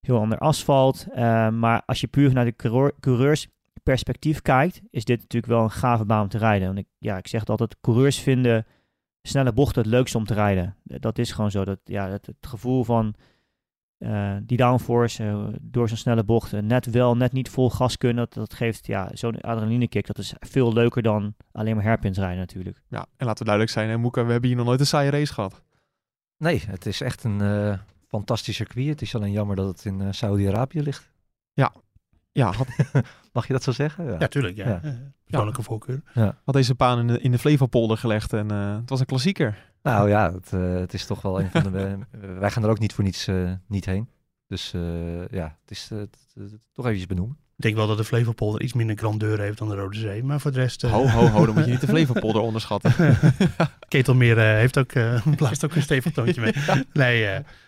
heel 0.00 0.18
ander 0.18 0.38
asfalt. 0.38 1.06
Eh, 1.12 1.48
maar 1.48 1.82
als 1.86 2.00
je 2.00 2.06
puur 2.06 2.28
vanuit 2.28 2.46
de 2.46 2.56
coureur- 2.56 2.94
coureursperspectief 3.00 4.42
kijkt, 4.42 4.80
is 4.90 5.04
dit 5.04 5.20
natuurlijk 5.20 5.52
wel 5.52 5.62
een 5.62 5.70
gave 5.70 6.04
baan 6.04 6.22
om 6.22 6.28
te 6.28 6.38
rijden. 6.38 6.66
Want 6.66 6.78
ik, 6.78 6.86
ja, 6.98 7.16
ik 7.16 7.28
zeg 7.28 7.44
altijd, 7.44 7.76
coureurs 7.80 8.18
vinden 8.18 8.66
snelle 9.22 9.52
bochten 9.52 9.82
het 9.82 9.90
leukste 9.90 10.18
om 10.18 10.24
te 10.24 10.34
rijden. 10.34 10.76
Dat 10.82 11.18
is 11.18 11.32
gewoon 11.32 11.50
zo. 11.50 11.64
Dat, 11.64 11.78
ja, 11.84 12.08
het 12.08 12.30
gevoel 12.40 12.84
van 12.84 13.14
eh, 14.00 14.36
die 14.42 14.56
downforce 14.56 15.24
eh, 15.24 15.46
door 15.60 15.88
zo'n 15.88 15.96
snelle 15.96 16.24
bocht, 16.24 16.52
eh, 16.52 16.60
net 16.60 16.90
wel, 16.90 17.16
net 17.16 17.32
niet 17.32 17.48
vol 17.48 17.70
gas 17.70 17.96
kunnen, 17.96 18.16
dat, 18.16 18.34
dat 18.34 18.54
geeft 18.54 18.86
ja, 18.86 19.10
zo'n 19.12 19.40
adrenalinekick. 19.40 20.06
Dat 20.06 20.18
is 20.18 20.34
veel 20.38 20.72
leuker 20.72 21.02
dan 21.02 21.34
alleen 21.52 21.74
maar 21.74 21.84
hairpins 21.84 22.18
rijden 22.18 22.38
natuurlijk. 22.38 22.82
Ja, 22.88 23.06
en 23.16 23.26
laten 23.26 23.38
we 23.38 23.44
duidelijk 23.44 23.70
zijn, 23.70 23.88
hè, 23.88 23.96
Moeka, 23.96 24.24
we 24.24 24.30
hebben 24.30 24.48
hier 24.48 24.58
nog 24.58 24.66
nooit 24.66 24.80
een 24.80 24.86
saaie 24.86 25.10
race 25.10 25.32
gehad. 25.32 25.62
Nee, 26.40 26.62
het 26.66 26.86
is 26.86 27.00
echt 27.00 27.24
een 27.24 27.40
eh, 27.40 27.78
fantastisch 28.08 28.56
circuit. 28.56 28.88
Het 28.88 29.02
is 29.02 29.14
alleen 29.14 29.32
jammer 29.32 29.56
dat 29.56 29.66
het 29.66 29.84
in 29.84 30.00
eh, 30.00 30.08
Saudi-Arabië 30.10 30.82
ligt. 30.82 31.10
Ja, 32.32 32.52
had, 32.52 32.66
Mag 33.32 33.46
je 33.46 33.52
dat 33.52 33.62
zo 33.62 33.72
zeggen? 33.72 34.04
Ja. 34.04 34.16
Ja, 34.18 34.28
tuurlijk. 34.28 34.56
Ja. 34.56 34.80
Ja. 34.82 34.96
Persoonlijke 35.24 35.62
voorkeur. 35.62 36.02
had 36.44 36.54
deze 36.54 36.74
baan 36.74 36.98
in 36.98 37.06
de, 37.06 37.20
in 37.20 37.30
de 37.30 37.38
Flevopolder 37.38 37.96
gelegd 37.96 38.32
en 38.32 38.50
eh, 38.50 38.74
het 38.74 38.90
was 38.90 39.00
een 39.00 39.06
klassieker. 39.06 39.69
Nou 39.82 40.08
ja, 40.08 40.32
het, 40.32 40.52
eh, 40.52 40.74
het 40.74 40.94
is 40.94 41.06
toch 41.06 41.22
wel 41.22 41.40
een 41.40 41.50
van 41.50 41.72
de... 41.72 41.98
wij 42.40 42.50
gaan 42.50 42.62
er 42.62 42.70
ook 42.70 42.78
niet 42.78 42.92
voor 42.92 43.04
niets 43.04 43.26
eh, 43.26 43.52
niet 43.66 43.84
heen. 43.84 44.08
Dus 44.46 44.72
eh, 44.72 45.28
ja, 45.28 45.58
het 45.60 45.70
is 45.70 45.88
toch 46.72 46.84
eventjes 46.84 47.06
benoemen. 47.06 47.38
Ik 47.60 47.66
denk 47.66 47.78
wel 47.78 47.86
dat 47.86 47.96
de 47.96 48.04
Flevopolder 48.04 48.62
iets 48.62 48.72
minder 48.72 48.96
grandeur 48.96 49.40
heeft 49.40 49.58
dan 49.58 49.68
de 49.68 49.74
Rode 49.74 49.98
Zee. 49.98 50.24
Maar 50.24 50.40
voor 50.40 50.52
de 50.52 50.58
rest... 50.60 50.84
eh, 50.84 50.92
Ho, 50.92 51.06
ho, 51.06 51.26
ho, 51.26 51.46
dan 51.46 51.54
moet 51.54 51.64
je 51.64 51.70
niet 51.70 51.80
de 51.80 51.86
Flevopolder 51.94 52.42
onderschatten. 52.42 52.92
Ketelmeer 53.88 54.38
eh, 54.38 54.44
heeft 54.44 54.78
ook, 54.78 54.92
eh 54.92 55.26
blaast 55.36 55.64
ook 55.64 55.74
een 55.74 55.82
stevig 55.82 56.12
toontje 56.12 56.40
mee. 56.40 56.52
Nee, 56.92 57.20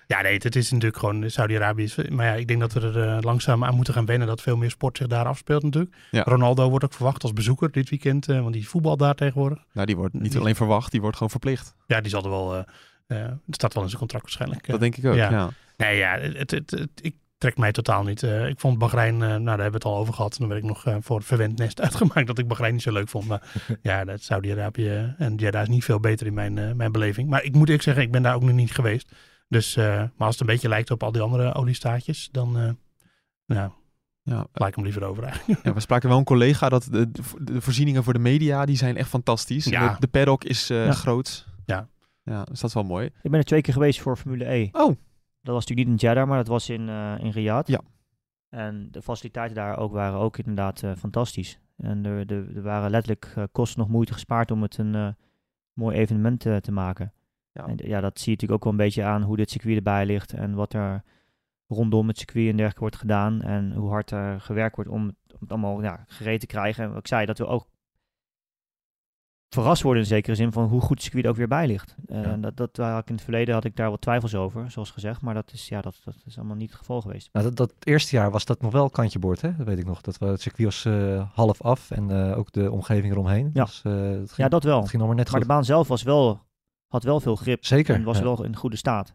ja, 0.07 0.23
nee, 0.23 0.33
het 0.39 0.57
is 0.57 0.71
natuurlijk 0.71 0.99
gewoon 1.01 1.31
Saudi-Arabië. 1.31 1.89
Maar 2.11 2.27
ja, 2.27 2.33
ik 2.35 2.49
denk 2.49 2.61
dat 2.61 2.73
we 2.73 2.81
er 2.81 3.23
langzaam 3.23 3.65
aan 3.65 3.75
moeten 3.75 3.95
gaan 3.95 4.07
wennen 4.07 4.29
dat 4.29 4.43
veel 4.43 4.57
meer 4.57 4.71
sport 4.71 4.97
zich 4.97 5.07
daar 5.07 5.27
afspeelt 5.27 5.63
natuurlijk. 5.63 5.95
Ja. 6.11 6.23
Ronaldo 6.23 6.71
wordt 6.71 6.85
ook 6.85 6.95
verwacht 6.95 7.23
als 7.23 7.33
bezoeker 7.33 7.71
dit 7.71 7.91
weekend, 7.91 8.27
want 8.27 8.53
die 8.53 8.69
voetbal 8.69 8.97
daar 8.97 9.15
tegenwoordig. 9.15 9.59
nou, 9.73 9.87
die 9.87 9.97
wordt 9.97 10.15
niet 10.15 10.37
alleen 10.37 10.55
verwacht, 10.57 10.91
die 10.91 11.01
wordt 11.01 11.17
gewoon 11.17 11.31
verplicht. 11.31 11.75
Ja, 11.87 12.01
die 12.01 12.11
zal 12.11 12.23
er 12.25 12.31
wel, 12.31 12.53
het 13.07 13.37
staat 13.47 13.75
wel 13.75 13.83
in 13.83 13.89
zijn 13.89 14.01
contract 14.01 14.25
waarschijnlijk. 14.25 14.67
Dat 14.67 14.81
denk 14.81 14.97
ik 14.97 15.05
ook, 15.07 15.15
ja. 15.15 15.31
ja. 15.31 15.51
Nee, 15.77 15.97
ja, 15.97 16.19
het, 16.19 16.51
het, 16.51 16.71
het, 16.71 16.91
ik 17.01 17.15
trek 17.43 17.57
mij 17.59 17.73
totaal 17.73 18.03
niet. 18.03 18.23
Eh, 18.23 18.47
ik 18.49 18.61
vond 18.61 18.79
Bahrein, 18.79 19.15
eh, 19.15 19.29
nou 19.29 19.45
daar 19.45 19.59
hebben 19.59 19.71
we 19.71 19.77
het 19.77 19.85
al 19.85 19.97
over 19.97 20.15
gehad. 20.15 20.37
Dan 20.39 20.49
werd 20.49 20.61
ik 20.63 20.67
nog 20.69 20.87
eh, 20.87 20.97
voor 21.01 21.17
het 21.17 21.27
verwend 21.27 21.59
nest 21.59 21.81
uitgemaakt 21.87 22.27
dat 22.27 22.39
ik 22.39 22.49
Bahrein 22.49 22.73
niet 22.73 22.83
zo 22.83 22.93
leuk 22.93 23.09
vond. 23.09 23.27
Maar 23.27 23.43
ja, 23.83 24.05
dat 24.05 24.23
Saudi-Arabië 24.23 25.15
en 25.19 25.35
Jeddah 25.35 25.63
is 25.63 25.69
niet 25.69 25.85
veel 25.85 26.01
beter 26.01 26.27
in 26.27 26.35
mijn, 26.35 26.59
eh, 26.59 26.73
mijn 26.73 26.93
beleving. 26.93 27.29
Maar 27.29 27.43
ik 27.45 27.53
moet 27.55 27.67
eerlijk 27.67 27.83
zeggen, 27.83 28.03
ik 28.03 28.11
ben 28.11 28.23
daar 28.23 28.35
ook 28.35 28.43
nog 28.43 28.53
niet 28.55 28.73
geweest. 28.73 29.13
Dus, 29.49 29.77
eh, 29.77 29.85
maar 29.85 30.11
als 30.27 30.31
het 30.31 30.41
een 30.41 30.47
beetje 30.47 30.69
lijkt 30.69 30.91
op 30.91 31.03
al 31.03 31.13
die 31.13 31.23
andere 31.23 31.55
oliestaatjes, 31.55 32.29
dan 32.33 32.59
eh 32.59 32.71
nou, 33.47 33.71
Ja, 34.23 34.47
laat 34.53 34.69
ik 34.69 34.75
hem 34.75 34.85
liever 34.85 35.05
over 35.05 35.23
eigenlijk. 35.23 35.65
Ja, 35.65 35.73
we 35.73 35.81
spraken 35.89 36.09
wel 36.09 36.19
een 36.19 36.25
collega 36.25 36.69
dat 36.69 36.89
de, 36.91 37.11
de 37.41 37.61
voorzieningen 37.61 38.05
voor 38.05 38.13
de 38.13 38.19
media, 38.19 38.65
die 38.67 38.77
zijn 38.77 38.97
echt 38.97 39.09
fantastisch. 39.09 39.65
Ja. 39.65 39.89
De, 39.93 40.01
de 40.01 40.07
paddock 40.07 40.45
is 40.45 40.71
eh 40.71 40.85
Ja. 40.85 40.93
groot. 40.93 41.47
Ja. 41.67 41.89
Ja, 42.25 42.45
dus 42.45 42.61
dat 42.61 42.69
is 42.69 42.75
wel 42.75 42.85
mooi. 42.85 43.07
Ik 43.07 43.31
ben 43.31 43.39
er 43.39 43.45
twee 43.45 43.61
keer 43.61 43.73
geweest 43.73 44.01
voor 44.01 44.17
Formule 44.17 44.53
E. 44.53 44.69
Oh. 44.73 44.97
Dat 45.43 45.55
was 45.55 45.67
natuurlijk 45.67 45.89
niet 45.89 46.03
in 46.03 46.09
Jeddah, 46.09 46.29
maar 46.29 46.37
dat 46.37 46.47
was 46.47 46.69
in, 46.69 46.89
eh 46.89 47.15
in 47.19 47.31
Riyadh. 47.31 47.69
Ja. 47.69 47.81
En 48.49 48.89
de 48.91 49.03
faciliteiten 49.03 49.57
daar 49.57 49.79
ook 49.79 49.93
waren 49.93 50.19
ook 50.19 50.39
inderdaad 50.39 50.83
eh, 50.83 50.93
fantastisch. 50.97 51.59
En 51.77 52.05
er, 52.05 52.33
er, 52.33 52.57
er 52.57 52.63
waren 52.63 52.91
letterlijk 52.91 53.33
eh, 53.37 53.45
kosten 53.53 53.81
nog 53.81 53.89
moeite 53.89 54.13
gespaard 54.13 54.51
om 54.51 54.63
het 54.63 54.79
een 54.79 55.17
mooi 55.73 55.97
evenement 55.97 56.41
te 56.41 56.73
maken. 56.73 57.13
Ja. 57.53 57.67
En 57.67 57.77
ja, 57.77 58.01
dat 58.01 58.19
zie 58.19 58.25
je 58.25 58.31
natuurlijk 58.31 58.53
ook 58.53 58.65
wel 58.65 58.73
een 58.73 58.87
beetje 58.87 59.05
aan 59.05 59.23
hoe 59.23 59.37
dit 59.37 59.51
circuit 59.51 59.77
erbij 59.77 60.07
ligt 60.07 60.33
en 60.33 60.55
wat 60.55 60.73
er 60.73 61.03
rondom 61.67 62.09
het 62.09 62.19
circuit 62.19 62.49
en 62.49 62.57
dergelijke 62.57 62.81
wordt 62.81 62.97
gedaan. 62.97 63.43
En 63.43 63.73
hoe 63.73 63.91
hard 63.91 64.11
er 64.11 64.41
gewerkt 64.41 64.77
wordt 64.77 64.91
om 64.91 65.07
het, 65.07 65.17
om 65.33 65.39
het 65.41 65.51
allemaal 65.51 65.83
ja, 65.83 66.05
gereed 66.07 66.41
te 66.41 66.47
krijgen. 66.47 66.85
En 66.85 66.97
ik 66.97 67.07
zei, 67.07 67.27
dat 67.27 67.39
we 67.39 67.47
ook 67.47 67.67
verrast 69.55 69.83
worden 69.83 70.03
in 70.03 70.09
zekere 70.09 70.35
zin 70.37 70.53
van 70.53 70.65
hoe 70.69 70.81
goed 70.81 70.91
het 70.91 71.03
circuit 71.03 71.27
ook 71.27 71.37
weer 71.37 71.49
bij 71.49 71.67
ligt. 71.67 71.95
Eh, 72.07 72.23
Ja. 72.23 72.37
dat, 72.37 72.57
dat 72.57 72.77
had 72.77 73.01
ik 73.03 73.09
in 73.09 73.15
het 73.15 73.25
verleden 73.25 73.55
had 73.55 73.65
ik 73.65 73.77
daar 73.77 73.91
wat 73.91 74.01
twijfels 74.01 74.35
over, 74.35 74.71
zoals 74.71 74.91
gezegd. 74.91 75.21
Maar 75.21 75.35
dat 75.35 75.53
is, 75.53 75.69
ja, 75.69 75.81
dat, 75.81 76.01
dat 76.05 76.15
is 76.25 76.37
allemaal 76.39 76.57
niet 76.57 76.69
het 76.71 76.79
geval 76.79 77.01
geweest. 77.01 77.29
Nou, 77.33 77.47
dat, 77.47 77.57
dat 77.57 77.73
eerste 77.85 78.17
jaar 78.17 78.31
was 78.31 78.45
dat 78.45 78.61
nog 78.63 78.73
wel 78.73 78.91
kantje 78.91 79.19
boord, 79.19 79.41
hè? 79.41 79.57
Dat 79.57 79.67
weet 79.67 79.79
ik 79.79 79.87
nog. 79.87 80.01
Dat 80.01 80.19
we, 80.19 80.27
het 80.27 80.41
circuit 80.41 80.65
was 80.67 80.85
eh, 80.85 81.29
half 81.35 81.63
af 81.63 81.91
en 81.91 82.11
eh, 82.31 82.39
ook 82.39 82.53
de 82.53 82.71
omgeving 82.71 83.13
eromheen. 83.13 83.51
Ja. 83.53 83.65
Dus, 83.65 83.81
ging, 83.81 84.29
Ja, 84.37 84.49
dat 84.49 84.65
wel. 84.65 84.79
het 84.81 84.89
ging 84.89 84.99
nog 84.99 85.07
maar 85.07 85.17
net 85.21 85.31
Maar 85.31 85.41
de 85.41 85.47
baan 85.47 85.65
zelf 85.65 85.89
was 85.89 86.03
wel, 86.03 86.41
had 86.87 87.03
wel 87.03 87.21
veel 87.21 87.37
grip 87.37 87.65
Zeker. 87.65 87.95
en 87.95 88.03
was 88.03 88.19
ja. 88.19 88.23
wel 88.25 88.45
in 88.45 88.57
goede 88.57 88.77
staat. 88.77 89.15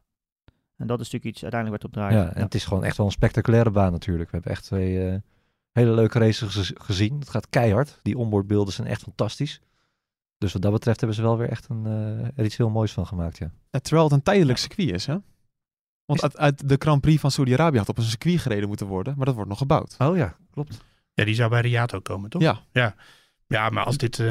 En 0.75 0.87
dat 0.87 0.99
is 0.99 1.05
natuurlijk 1.09 1.33
iets 1.35 1.41
uiteindelijk 1.43 1.81
werd 1.83 1.93
op 1.95 2.01
draaien. 2.01 2.27
Ja, 2.27 2.33
en 2.33 2.43
het 2.43 2.55
is 2.55 2.65
gewoon 2.65 2.83
echt 2.83 2.97
wel 2.97 3.05
een 3.05 3.11
spectaculaire 3.11 3.71
baan 3.71 3.91
natuurlijk. 3.91 4.29
We 4.29 4.35
hebben 4.35 4.51
echt 4.51 4.63
twee 4.63 5.21
hele 5.71 5.91
leuke 5.91 6.19
races 6.19 6.53
gez- 6.53 6.71
gezien. 6.75 7.19
Het 7.19 7.29
gaat 7.29 7.49
keihard. 7.49 7.99
Die 8.01 8.17
onboardbeelden 8.17 8.73
zijn 8.73 8.87
echt 8.87 9.01
fantastisch. 9.01 9.61
Dus 10.37 10.53
wat 10.53 10.61
dat 10.61 10.71
betreft 10.71 10.99
hebben 10.99 11.17
ze 11.17 11.23
wel 11.23 11.37
weer 11.37 11.49
echt 11.49 11.69
een, 11.69 11.85
eh, 11.85 12.37
er 12.39 12.45
iets 12.45 12.57
heel 12.57 12.69
moois 12.69 12.91
van 12.91 13.07
gemaakt, 13.07 13.37
ja. 13.37 13.51
Ja, 13.69 13.79
terwijl 13.79 14.03
het 14.03 14.13
een 14.13 14.23
tijdelijk 14.23 14.57
circuit 14.57 14.89
is, 14.91 15.05
hè? 15.05 15.17
Want 16.05 16.19
Is- 16.19 16.21
uit, 16.23 16.37
uit 16.37 16.69
de 16.69 16.75
Grand 16.79 17.01
Prix 17.01 17.21
van 17.21 17.31
Saudi-Arabië 17.31 17.77
had 17.77 17.89
op 17.89 17.97
een 17.97 18.03
circuit 18.03 18.39
gereden 18.39 18.67
moeten 18.67 18.87
worden, 18.87 19.13
maar 19.17 19.25
dat 19.25 19.35
wordt 19.35 19.49
nog 19.49 19.57
gebouwd. 19.59 19.95
Oh 19.97 20.17
ja, 20.17 20.35
klopt. 20.51 20.85
Ja, 21.13 21.25
die 21.25 21.35
zou 21.35 21.49
bij 21.49 21.61
Riato 21.61 21.99
komen, 21.99 22.29
toch? 22.29 22.41
Ja. 22.41 22.59
Ja, 22.71 22.95
ja 23.47 23.69
maar 23.69 23.83
als 23.85 23.97
dit... 23.97 24.19
eh, 24.19 24.25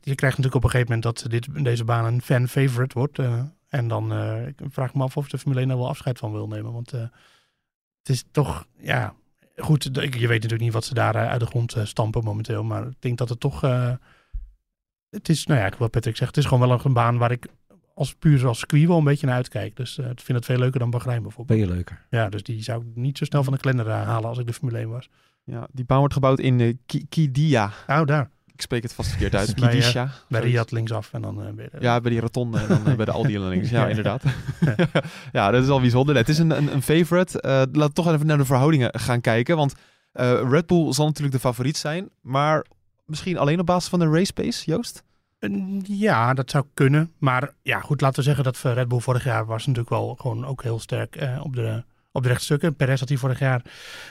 je 0.00 0.14
krijgt 0.14 0.36
natuurlijk 0.36 0.54
op 0.54 0.64
een 0.64 0.70
gegeven 0.70 0.94
moment 0.94 1.02
dat 1.02 1.30
dit, 1.30 1.64
deze 1.64 1.84
baan 1.84 2.04
een 2.04 2.22
fan-favorite 2.22 2.98
wordt. 2.98 3.18
eh, 3.18 3.42
en 3.68 3.88
dan 3.88 4.12
eh, 4.12 4.46
ik 4.46 4.58
vraag 4.70 4.88
ik 4.88 4.94
me 4.94 5.02
af 5.02 5.16
of 5.16 5.28
de 5.28 5.38
Formule 5.38 5.60
1 5.60 5.70
er 5.70 5.76
wel 5.76 5.88
afscheid 5.88 6.18
van 6.18 6.32
wil 6.32 6.48
nemen. 6.48 6.72
Want 6.72 6.92
eh, 6.92 7.00
het 7.98 8.08
is 8.08 8.24
toch, 8.30 8.66
ja... 8.78 9.14
Goed, 9.56 9.84
je 9.92 10.00
weet 10.00 10.20
natuurlijk 10.28 10.60
niet 10.60 10.72
wat 10.72 10.84
ze 10.84 10.94
daar 10.94 11.14
eh, 11.14 11.28
uit 11.28 11.40
de 11.40 11.46
grond 11.46 11.72
eh, 11.74 11.84
stampen 11.84 12.24
momenteel. 12.24 12.64
Maar 12.64 12.86
ik 12.86 12.94
denk 12.98 13.18
dat 13.18 13.28
het 13.28 13.40
toch... 13.40 13.60
het 15.12 15.28
is, 15.28 15.46
nou 15.46 15.60
ja, 15.60 15.70
wat 15.78 15.90
Patrick 15.90 16.16
zegt, 16.16 16.34
het 16.34 16.44
is 16.44 16.50
gewoon 16.50 16.68
wel 16.68 16.80
een 16.84 16.92
baan 16.92 17.18
waar 17.18 17.30
ik 17.30 17.46
als 17.94 18.14
puur 18.14 18.46
als 18.46 18.58
circuit 18.58 18.86
wel 18.86 18.98
een 18.98 19.04
beetje 19.04 19.26
naar 19.26 19.34
uitkijk. 19.34 19.76
Dus 19.76 19.98
eh, 19.98 20.10
ik 20.10 20.20
vind 20.20 20.38
het 20.38 20.46
veel 20.46 20.58
leuker 20.58 20.78
dan 20.80 20.90
Bahrein 20.90 21.22
bijvoorbeeld. 21.22 21.58
Ben 21.58 21.68
je 21.68 21.74
leuker. 21.74 22.06
Ja, 22.10 22.28
dus 22.28 22.42
die 22.42 22.62
zou 22.62 22.80
ik 22.82 22.86
niet 22.94 23.18
zo 23.18 23.24
snel 23.24 23.44
van 23.44 23.52
de 23.52 23.58
kalender 23.58 23.86
eh, 23.86 24.02
halen 24.02 24.28
als 24.28 24.38
ik 24.38 24.46
de 24.46 24.52
Formule 24.52 24.78
1 24.78 24.88
was. 24.88 25.08
Ja, 25.44 25.66
die 25.72 25.84
baan 25.84 25.98
wordt 25.98 26.14
gebouwd 26.14 26.38
in 26.40 26.78
Ki- 26.86 27.06
Kidia. 27.08 27.70
Oh, 27.86 28.04
daar. 28.06 28.30
Ik 28.54 28.60
spreek 28.60 28.82
het 28.82 28.92
vast 28.94 29.08
verkeerd 29.08 29.34
uit. 29.34 29.54
Bij, 29.60 29.68
Kidisha. 29.68 30.04
Bij 30.04 30.12
zoiets. 30.28 30.46
Riyadh 30.46 30.72
linksaf 30.72 31.12
en 31.12 31.22
dan 31.22 31.54
weer... 31.56 31.70
Ja, 31.80 32.00
bij 32.00 32.10
die 32.10 32.20
rotonde 32.20 32.58
en 32.58 32.68
dan 32.84 32.96
bij 32.96 33.04
de 33.04 33.10
Aldi 33.10 33.38
links. 33.40 33.70
Ja, 33.70 33.80
Ja. 33.82 33.88
inderdaad. 33.88 34.22
ja, 35.32 35.50
dat 35.50 35.62
is 35.62 35.68
al 35.68 35.80
bijzonder. 35.80 36.16
Het 36.16 36.28
is 36.28 36.38
een, 36.38 36.50
een, 36.50 36.72
een 36.72 36.82
favorite. 36.82 37.40
Eh, 37.40 37.50
laten 37.50 37.72
we 37.82 37.92
toch 37.92 38.12
even 38.12 38.26
naar 38.26 38.38
de 38.38 38.44
verhoudingen 38.44 38.98
gaan 39.00 39.20
kijken. 39.20 39.56
Want 39.56 39.74
eh, 40.12 40.40
Red 40.50 40.66
Bull 40.66 40.92
zal 40.92 41.06
natuurlijk 41.06 41.34
de 41.34 41.40
favoriet 41.40 41.76
zijn. 41.76 42.08
Maar 42.20 42.64
misschien 43.04 43.38
alleen 43.38 43.60
op 43.60 43.66
basis 43.66 43.90
van 43.90 43.98
de 43.98 44.10
race 44.10 44.32
pace, 44.32 44.70
Joost? 44.70 45.04
Ja, 45.82 46.34
dat 46.34 46.50
zou 46.50 46.64
kunnen. 46.74 47.12
Maar 47.18 47.54
ja, 47.62 47.80
goed, 47.80 48.00
laten 48.00 48.16
we 48.18 48.22
zeggen 48.24 48.44
dat 48.44 48.56
voor 48.56 48.72
Red 48.72 48.88
Bull 48.88 48.98
vorig 48.98 49.24
jaar 49.24 49.46
was 49.46 49.66
natuurlijk 49.66 49.94
wel 49.94 50.14
gewoon 50.14 50.46
ook 50.46 50.62
heel 50.62 50.78
sterk 50.78 51.16
eh, 51.16 51.40
op, 51.44 51.54
de, 51.54 51.84
op 52.12 52.22
de 52.22 52.28
rechtstukken. 52.28 52.76
Perez 52.76 53.00
had 53.00 53.08
hij 53.08 53.18
vorig 53.18 53.38
jaar 53.38 53.62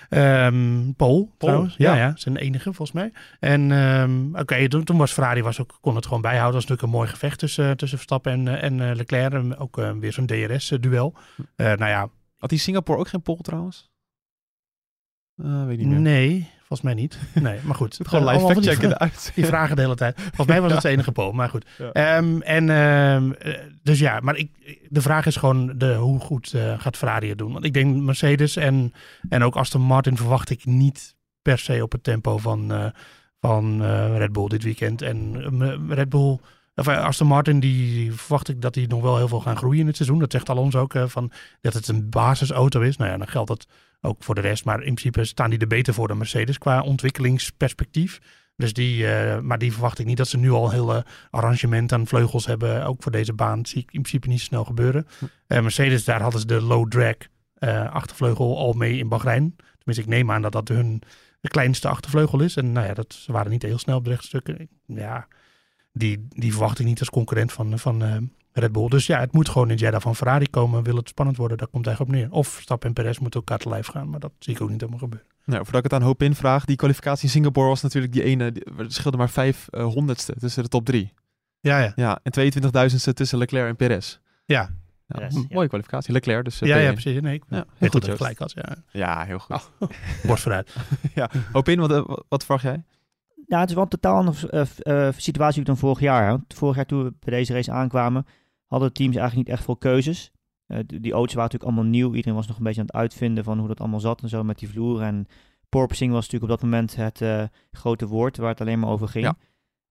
ehm 0.10 0.92
Pol, 0.92 1.32
trouwens. 1.38 1.76
Ja, 1.78 1.96
ja. 1.96 2.02
ja. 2.02 2.14
zijn 2.16 2.38
enige 2.38 2.74
volgens 2.74 2.92
mij. 2.92 3.12
En 3.40 3.72
ehm, 3.72 4.36
oké, 4.36 4.68
toen, 4.68 4.84
toen 4.84 4.98
was 4.98 5.12
Ferrari 5.12 5.42
was 5.44 5.62
ook, 5.62 5.78
kon 5.82 5.96
het 5.96 6.06
gewoon 6.06 6.22
bijhouden. 6.22 6.54
Dat 6.54 6.62
was 6.62 6.70
natuurlijk 6.70 6.94
een 6.94 7.00
mooi 7.00 7.10
gevecht 7.10 7.40
tussen, 7.40 7.78
tussen 7.78 7.98
Verstappen 7.98 8.32
en, 8.32 8.48
eh, 8.48 8.64
en 8.64 8.90
eh, 8.90 8.96
Leclerc. 8.96 9.34
En 9.34 9.58
ook 9.58 9.78
eh, 9.78 9.92
weer 9.92 10.14
zo'n 10.14 10.26
DRS-duel. 10.26 11.14
Eh 11.56 11.66
nou 11.66 11.90
ja, 11.90 12.10
Had 12.38 12.50
die 12.50 12.60
Singapore 12.60 13.00
ook 13.00 13.08
geen 13.08 13.22
pol 13.22 13.38
trouwens? 13.38 13.92
Eh, 15.36 15.66
weet 15.66 15.78
niet 15.78 15.88
meer. 15.88 16.00
nee, 16.00 16.50
volgens 16.72 16.82
mij 16.82 16.94
niet. 16.94 17.20
Nee, 17.50 17.60
maar 17.64 17.76
goed. 17.76 18.00
Gewoon 18.04 18.26
live 18.26 18.46
fact-checken 18.46 18.90
vra- 18.90 18.96
eruit. 18.96 19.32
Die 19.36 19.46
vragen 19.46 19.76
de 19.76 19.82
hele 19.82 19.96
tijd. 19.96 20.22
Volgens 20.22 20.48
mij 20.48 20.62
was 20.62 20.72
het 20.72 20.82
zijn 20.82 20.94
enige 20.94 21.12
pol, 21.12 21.32
maar 21.32 21.50
goed. 21.50 21.66
Ja. 21.78 21.92
Ehm, 21.92 22.42
en 22.42 22.70
ehm, 22.70 23.32
eh, 23.32 23.60
dus 23.84 24.00
ja, 24.00 24.20
maar 24.20 24.36
ik, 24.36 24.50
de 24.90 25.02
vraag 25.02 25.26
is 25.26 25.36
gewoon 25.36 25.74
de, 25.78 25.94
hoe 25.96 26.20
goed 26.20 26.54
eh, 26.54 26.80
gaat 26.80 26.98
Ferrari 26.98 27.30
het 27.30 27.38
doen? 27.38 27.52
Want 27.54 27.66
ik 27.66 27.74
denk 27.74 27.96
Mercedes 27.96 28.56
en, 28.56 28.94
en 29.30 29.44
ook 29.44 29.56
Aston 29.56 29.82
Martin 29.82 30.18
verwacht 30.18 30.50
ik 30.50 30.66
niet 30.66 31.16
per 31.42 31.58
se 31.58 31.84
op 31.84 31.92
het 31.92 32.04
tempo 32.04 32.38
van, 32.38 32.72
eh, 32.74 32.86
van 33.40 33.84
Red 34.18 34.32
Bull 34.32 34.48
dit 34.48 34.64
weekend. 34.64 35.02
En 35.02 35.94
Red 35.94 36.10
Bull, 36.10 36.40
of 36.76 36.88
Aston 36.88 37.28
Martin, 37.28 37.60
die 37.60 38.14
verwacht 38.14 38.50
ik 38.50 38.62
dat 38.62 38.74
die 38.74 38.88
nog 38.88 39.02
wel 39.02 39.18
heel 39.18 39.28
veel 39.28 39.40
gaan 39.42 39.58
groeien 39.58 39.80
in 39.80 39.88
het 39.88 39.96
seizoen. 39.96 40.20
Dat 40.20 40.32
zegt 40.32 40.50
Alonso 40.50 40.80
ook, 40.80 40.94
van, 41.06 41.32
dat 41.62 41.74
het 41.74 41.88
een 41.88 42.10
basisauto 42.10 42.82
is. 42.82 42.98
Nou 42.98 43.12
ja, 43.12 43.18
dan 43.18 43.28
geldt 43.28 43.48
dat 43.48 43.68
ook 44.02 44.24
voor 44.24 44.36
de 44.36 44.42
rest. 44.42 44.66
Maar 44.66 44.78
in 44.78 44.94
principe 44.94 45.24
staan 45.24 45.50
die 45.50 45.60
er 45.60 45.68
beter 45.68 45.94
voor 45.94 46.08
dan 46.08 46.18
Mercedes 46.18 46.58
qua 46.58 46.82
ontwikkelingsperspectief. 46.82 48.20
Dus 48.56 48.74
die, 48.74 49.08
eh, 49.08 49.40
maar 49.40 49.58
die 49.58 49.72
verwacht 49.72 50.00
ik 50.00 50.06
niet 50.06 50.18
dat 50.18 50.28
ze 50.28 50.38
nu 50.38 50.52
al 50.52 50.66
een 50.66 50.72
hele 50.72 51.06
arrangement 51.30 51.92
aan 51.92 52.08
vleugels 52.08 52.46
hebben. 52.46 52.86
Ook 52.86 53.04
voor 53.04 53.12
deze 53.12 53.34
baan 53.34 53.66
zie 53.66 53.82
ik 53.82 53.92
in 53.92 54.02
principe 54.02 54.28
niet 54.28 54.40
zo 54.40 54.46
snel 54.46 54.64
gebeuren. 54.64 55.08
Eh, 55.48 55.62
Mercedes, 55.62 56.06
daar 56.06 56.22
hadden 56.22 56.40
ze 56.40 56.48
de 56.48 56.62
low 56.62 56.90
drag 56.90 57.16
eh, 57.54 57.92
achtervleugel 57.92 58.58
al 58.58 58.74
mee 58.74 58.98
in 58.98 59.08
Bahrein. 59.08 59.56
Tenminste, 59.56 60.04
ik 60.04 60.18
neem 60.18 60.32
aan 60.32 60.42
dat 60.42 60.52
dat 60.52 60.68
hun 60.68 61.02
de 61.40 61.50
kleinste 61.50 61.88
achtervleugel 61.88 62.40
is. 62.40 62.56
En 62.56 62.72
nou 62.72 62.88
ja, 62.88 62.94
dat, 62.94 63.14
ze 63.14 63.32
waren 63.32 63.52
niet 63.52 63.62
heel 63.62 63.78
snel 63.78 63.98
op 63.98 64.04
de 64.04 64.10
rechtstukken. 64.10 64.70
Ja, 64.86 65.28
die, 65.94 66.28
die 66.30 66.52
verwacht 66.52 66.80
ik 66.80 66.86
niet 66.86 67.00
als 67.00 67.10
concurrent 67.10 67.52
van, 67.52 67.80
van 67.80 68.30
Red 68.54 68.72
Bull. 68.72 68.88
Dus 68.88 69.06
ja, 69.08 69.20
het 69.20 69.32
moet 69.34 69.50
gewoon 69.50 69.70
in 69.70 69.76
Jeddah 69.76 70.02
van 70.02 70.16
Ferrari 70.16 70.50
komen. 70.50 70.84
Wil 70.84 70.96
het 70.96 71.10
spannend 71.10 71.38
worden, 71.38 71.58
daar 71.58 71.68
komt 71.68 71.88
eigenlijk 71.88 72.16
op 72.18 72.22
neer. 72.22 72.32
Of 72.38 72.48
Verstappen 72.48 72.88
en 72.88 72.94
Perez 72.94 73.18
moeten 73.18 73.40
elkaar 73.40 73.58
te 73.58 73.70
lijf 73.70 73.88
gaan. 73.88 74.10
Maar 74.10 74.20
dat 74.20 74.32
zie 74.40 74.56
ik 74.56 74.62
ook 74.62 74.70
niet 74.70 74.80
helemaal 74.80 75.00
gebeuren. 75.02 75.28
Nou, 75.46 75.64
voordat 75.64 75.86
ik 75.86 75.92
het 75.92 76.00
aan 76.02 76.08
Hoop 76.08 76.22
in 76.24 76.36
vraag. 76.36 76.66
Die 76.66 76.76
kwalificatie 76.76 77.24
in 77.24 77.30
Singapore 77.30 77.68
was 77.68 77.82
natuurlijk 77.82 78.14
die 78.14 78.24
ene. 78.24 78.52
die- 78.52 78.64
Er 78.78 78.92
scheelde 78.92 79.18
maar 79.18 79.30
vijf 79.30 79.68
eh, 79.70 79.84
honderdste 79.84 80.34
tussen 80.40 80.64
de 80.64 80.70
top 80.70 80.86
drie. 80.86 81.14
Ja, 81.60 81.80
ja. 81.80 81.92
Ja, 81.96 82.20
en 82.24 82.32
22.000ste 82.32 83.14
tussen 83.14 83.38
Leclerc 83.38 83.68
en 83.70 83.76
Perez. 83.76 84.20
Ja, 84.46 84.60
Ja, 85.08 85.18
Perez, 85.18 85.36
ja. 85.36 85.42
Mooie 85.50 85.68
kwalificatie. 85.68 86.14
Leclerc 86.14 86.44
dus. 86.44 86.62
eh, 86.62 86.68
ja, 86.68 86.78
ja 86.78 86.90
P1. 86.90 86.94
precies. 86.94 87.22
Nee, 87.22 87.34
ik 87.34 87.44
Ja, 87.50 87.66
heel 87.76 87.90
goed 87.90 88.06
dat 88.06 88.16
gelijk 88.18 88.40
had. 88.40 88.52
Ja. 88.56 88.76
Ja, 88.92 89.24
heel 89.26 89.40
goed. 89.40 89.70
Borst 90.28 90.44
vooruit. 90.44 90.76
Hoop 91.54 91.70
in, 91.70 91.80
wat, 91.80 91.92
eh, 91.92 92.16
wat, 92.30 92.44
verwacht 92.46 92.64
jij? 92.64 92.84
Ja, 93.48 93.60
het 93.60 93.70
is 93.70 93.76
wel 93.76 93.84
een 93.84 93.90
totaal 93.90 94.16
andere 94.16 95.12
situatie 95.18 95.64
dan 95.64 95.78
vorig 95.78 96.00
jaar. 96.00 96.24
Hè. 96.24 96.30
Want 96.30 96.54
Vorig 96.54 96.76
jaar 96.76 96.86
toen 96.86 97.04
we 97.04 97.14
bij 97.20 97.34
deze 97.38 97.54
race 97.54 97.72
aankwamen, 97.72 98.26
hadden 98.72 98.90
de 98.90 98.96
teams 98.96 99.16
eigenlijk 99.16 99.48
niet 99.48 99.58
echt 99.58 99.66
veel 99.66 99.76
keuzes. 99.76 100.32
Eh, 100.66 100.80
die, 100.86 101.12
auto's 101.12 101.34
waren 101.34 101.52
natuurlijk 101.52 101.64
allemaal 101.64 101.84
nieuw. 101.84 102.14
Iedereen 102.14 102.36
was 102.36 102.48
nog 102.48 102.58
een 102.58 102.64
beetje 102.64 102.80
aan 102.80 102.86
het 102.86 102.96
uitvinden 102.96 103.44
van 103.44 103.60
hoe 103.60 103.68
dat 103.68 103.80
allemaal 103.80 104.00
zat 104.00 104.22
en 104.22 104.30
zo 104.30 104.44
met 104.44 104.60
die 104.60 104.70
vloer. 104.70 105.02
En 105.02 105.28
porpoising 105.70 106.12
was 106.12 106.24
natuurlijk 106.30 106.52
op 106.52 106.60
dat 106.60 106.70
moment 106.70 106.96
het 106.96 107.22
eh, 107.22 107.44
grote 107.72 108.08
woord 108.08 108.38
waar 108.38 108.50
het 108.50 108.62
alleen 108.62 108.80
maar 108.80 108.90
over 108.90 109.08
ging. 109.08 109.26
Ja. 109.26 109.36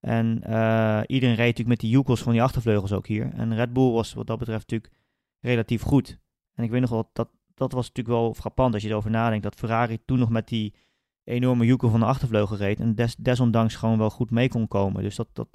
En 0.00 0.42
eh, 0.42 1.00
iedereen 1.06 1.34
reed 1.34 1.46
natuurlijk 1.46 1.68
met 1.68 1.80
die 1.80 1.90
joekels 1.90 2.22
van 2.22 2.32
die 2.32 2.42
achtervleugels 2.42 2.92
ook 2.92 3.06
hier. 3.06 3.32
En 3.34 3.54
Red 3.54 3.72
Bull 3.72 3.90
was 3.90 4.12
wat 4.14 4.26
dat 4.26 4.38
betreft 4.38 4.70
natuurlijk 4.70 4.92
relatief 5.40 5.82
goed. 5.82 6.18
En 6.54 6.64
ik 6.64 6.70
weet 6.70 6.80
nog 6.80 6.90
wel, 6.90 7.10
dat, 7.12 7.28
dat 7.54 7.72
was 7.72 7.86
natuurlijk 7.88 8.16
wel 8.16 8.34
frappant 8.34 8.74
als 8.74 8.82
je 8.82 8.88
erover 8.88 9.10
nadenkt. 9.10 9.44
Dat 9.44 9.54
Ferrari 9.54 9.98
toen 10.04 10.18
nog 10.18 10.30
met 10.30 10.48
die 10.48 10.74
enorme 11.24 11.64
joekel 11.64 11.90
van 11.90 12.00
de 12.00 12.06
achtervleugel 12.06 12.56
reed. 12.56 12.80
En 12.80 12.94
des, 12.94 13.16
desondanks 13.16 13.74
gewoon 13.74 13.98
wel 13.98 14.10
goed 14.10 14.30
mee 14.30 14.48
kon 14.48 14.68
komen. 14.68 15.02
Dus 15.02 15.16
dat, 15.16 15.28
dat 15.32 15.48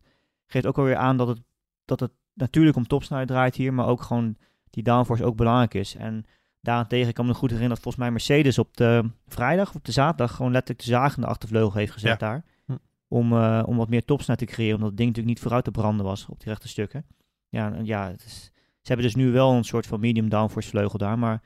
geeft 0.45 0.65
ook 0.65 0.77
alweer 0.77 0.95
aan 0.95 1.17
dat 1.17 1.27
het, 1.27 1.41
dat 1.85 1.99
het 1.99 2.11
natuurlijk 2.35 2.77
om 2.77 2.87
topsnelheid 2.87 3.27
draait 3.29 3.55
hier. 3.55 3.73
Maar 3.73 3.87
ook 3.87 4.01
gewoon 4.01 4.37
die 4.69 4.83
downforce 4.83 5.23
ook 5.23 5.35
belangrijk 5.35 5.73
is. 5.73 5.95
En 5.95 6.25
daarentegen 6.61 7.13
kan 7.13 7.25
ik 7.25 7.31
me 7.31 7.37
goed 7.37 7.49
herinneren 7.49 7.75
dat 7.75 7.83
volgens 7.83 8.03
mij 8.03 8.11
Mercedes 8.11 8.57
op 8.57 8.77
de 8.77 9.09
vrijdag 9.27 9.69
of 9.69 9.75
op 9.75 9.85
de 9.85 9.91
zaterdag 9.91 10.35
gewoon 10.35 10.51
letterlijk 10.51 10.85
de 10.85 10.91
zaag 10.91 11.15
in 11.15 11.21
de 11.21 11.27
achtervleugel 11.27 11.79
heeft 11.79 11.91
gezet 11.91 12.19
daar. 12.19 12.43
Hm. 12.65 12.75
Om, 13.07 13.33
eh, 13.33 13.63
om 13.65 13.77
wat 13.77 13.89
meer 13.89 14.05
topsnelheid 14.05 14.47
te 14.47 14.53
creëren. 14.53 14.75
Omdat 14.75 14.89
het 14.89 14.97
ding 14.97 15.09
natuurlijk 15.09 15.35
niet 15.35 15.43
vooruit 15.45 15.63
te 15.63 15.71
branden 15.71 16.05
was 16.05 16.25
op 16.29 16.39
die 16.39 16.47
rechte 16.47 16.67
stukken. 16.67 17.05
Ja, 17.49 17.73
en 17.73 17.85
ja 17.85 18.07
het 18.07 18.25
is, 18.25 18.43
ze 18.53 18.87
hebben 18.93 19.05
dus 19.05 19.15
nu 19.15 19.31
wel 19.31 19.53
een 19.53 19.63
soort 19.63 19.87
van 19.87 19.99
medium 19.99 20.29
downforce 20.29 20.69
vleugel 20.69 20.97
daar. 20.97 21.19
Maar 21.19 21.41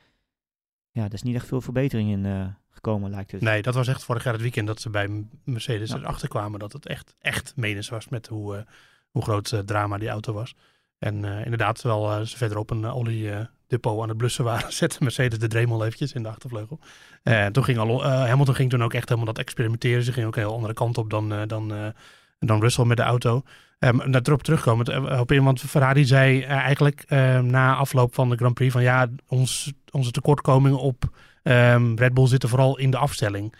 ja, 0.92 1.04
er 1.06 1.14
is 1.14 1.22
niet 1.24 1.36
echt 1.36 1.48
veel 1.48 1.62
verbetering 1.62 2.10
in 2.10 2.26
eh, 2.26 2.48
gekomen 2.70 3.10
lijkt 3.10 3.32
het. 3.32 3.42
Nee, 3.42 3.62
dat 3.62 3.74
was 3.74 3.88
echt 3.88 4.04
vorig 4.04 4.24
jaar 4.24 4.34
het 4.34 4.42
weekend 4.42 4.68
dat 4.68 4.82
ze 4.82 4.90
bij 4.90 5.26
Mercedes 5.44 5.90
Ja. 5.90 5.98
erachter 5.98 6.28
kwamen 6.28 6.60
dat 6.60 6.74
het 6.74 6.86
echt, 6.86 7.16
echt 7.20 7.54
menens 7.56 7.90
was 7.90 8.08
met 8.08 8.28
hoe, 8.28 8.56
eh, 8.56 8.64
hoe 9.10 9.22
groot 9.22 9.62
drama 9.66 9.98
die 9.98 10.10
auto 10.10 10.34
was. 10.34 10.56
En 11.00 11.26
eh, 11.26 11.44
inderdaad, 11.44 11.80
terwijl 11.80 12.12
eh, 12.12 12.22
ze 12.26 12.38
verderop 12.38 12.70
een 12.70 12.86
eh, 12.86 13.40
depot 13.68 14.02
aan 14.02 14.10
het 14.10 14.18
blussen 14.18 14.44
waren, 14.44 14.74
zette 14.82 14.98
Mercedes 15.00 15.40
de 15.40 15.48
Dremel 15.48 15.86
eventjes 15.86 16.14
in 16.14 16.24
de 16.24 16.30
achtervleugel. 16.30 16.80
En 17.24 17.52
toen 17.52 17.64
ging 17.64 17.78
Alon- 17.78 18.04
Hamilton 18.04 18.56
ging 18.56 18.70
toen 18.70 18.84
ook 18.84 18.94
echt 18.94 19.10
helemaal 19.10 19.34
dat 19.34 19.44
experimenteren. 19.44 20.04
Ze 20.04 20.14
ging 20.14 20.28
ook 20.28 20.36
een 20.36 20.42
heel 20.42 20.54
andere 20.54 20.74
kant 20.74 20.98
op 20.98 21.10
dan, 21.10 21.48
dan, 21.48 21.94
dan 22.40 22.62
Russell 22.62 22.86
met 22.86 22.98
de 22.98 23.04
auto. 23.04 23.44
Um, 23.80 24.12
daar 24.12 24.22
erop 24.24 24.44
terugkomen, 24.44 24.92
uh, 24.92 25.20
op 25.20 25.30
want 25.30 25.62
Ferrari 25.62 26.06
zei 26.06 26.42
eigenlijk 26.42 27.04
eh, 27.08 27.40
na 27.40 27.76
afloop 27.76 28.14
van 28.14 28.30
de 28.30 28.36
Grand 28.36 28.54
Prix 28.54 28.74
van 28.74 28.82
ja, 28.82 29.08
ons, 29.28 29.74
onze 29.92 30.12
tekortkoming 30.12 30.76
op 30.76 31.10
ehm, 31.44 31.96
Red 31.96 32.14
Bull 32.14 32.28
zitten 32.28 32.50
vooral 32.50 32.78
in 32.78 32.92
de 32.92 32.98
afstelling. 32.98 33.56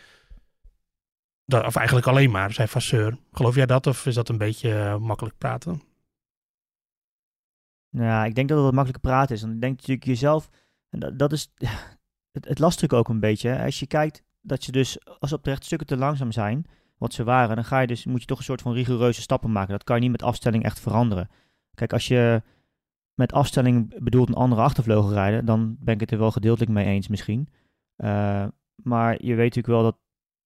Dat, 1.46 1.66
of 1.66 1.76
eigenlijk 1.76 2.08
alleen 2.08 2.32
maar, 2.32 2.54
zei 2.54 2.68
Vasseur. 2.68 3.18
Geloof 3.32 3.56
jij 3.56 3.66
dat 3.66 3.88
of 3.88 4.06
is 4.06 4.16
dat 4.16 4.30
een 4.30 4.38
beetje 4.38 4.98
makkelijk 5.00 5.38
praten? 5.38 5.82
Ja, 7.90 8.26
ik 8.26 8.36
denk 8.36 8.50
dat 8.50 8.66
het 8.66 8.74
makkelijker 8.74 9.10
praten 9.12 9.36
is. 9.36 9.42
Want 9.42 9.54
ik 9.54 9.62
denk 9.62 9.76
natuurlijk 9.76 10.06
jezelf, 10.06 10.50
dat, 10.90 11.20
dat 11.20 11.32
is 11.32 11.54
het, 12.32 12.48
het 12.48 12.60
lastige 12.60 12.96
ook 12.96 13.10
een 13.10 13.20
beetje. 13.20 13.64
Als 13.64 13.80
je 13.80 13.88
kijkt 13.88 14.24
dat 14.42 14.66
je 14.66 14.72
dus, 14.72 14.98
als 15.20 15.34
op 15.34 15.44
de 15.44 15.50
rechtstukken 15.50 15.88
te 15.88 15.98
langzaam 15.98 16.32
zijn, 16.32 16.66
wat 16.98 17.14
ze 17.14 17.24
waren, 17.24 17.56
dan 17.56 17.66
ga 17.66 17.80
je 17.80 17.88
dus, 17.88 18.06
moet 18.06 18.22
je 18.22 18.28
toch 18.28 18.38
een 18.38 18.44
soort 18.44 18.62
van 18.62 18.74
rigoureuze 18.74 19.22
stappen 19.22 19.52
maken. 19.52 19.72
Dat 19.72 19.84
kan 19.84 19.96
je 19.96 20.02
niet 20.02 20.12
met 20.12 20.24
afstelling 20.24 20.64
echt 20.64 20.80
veranderen. 20.80 21.30
Kijk, 21.74 21.94
als 21.94 22.08
je 22.08 22.42
met 23.14 23.34
afstelling 23.34 24.04
bedoelt 24.04 24.28
een 24.28 24.34
andere 24.34 24.62
achtervleugel 24.62 25.12
rijden, 25.12 25.46
dan 25.46 25.76
ben 25.80 25.94
ik 25.94 26.00
het 26.00 26.12
er 26.12 26.18
wel 26.18 26.32
gedeeltelijk 26.32 26.72
mee 26.72 26.86
eens 26.86 27.08
misschien. 27.08 27.48
Uh, 27.98 28.48
maar 28.76 29.26
je 29.26 29.36
weet 29.36 29.56
natuurlijk 29.56 29.68
wel 29.68 29.84
dat 29.84 29.98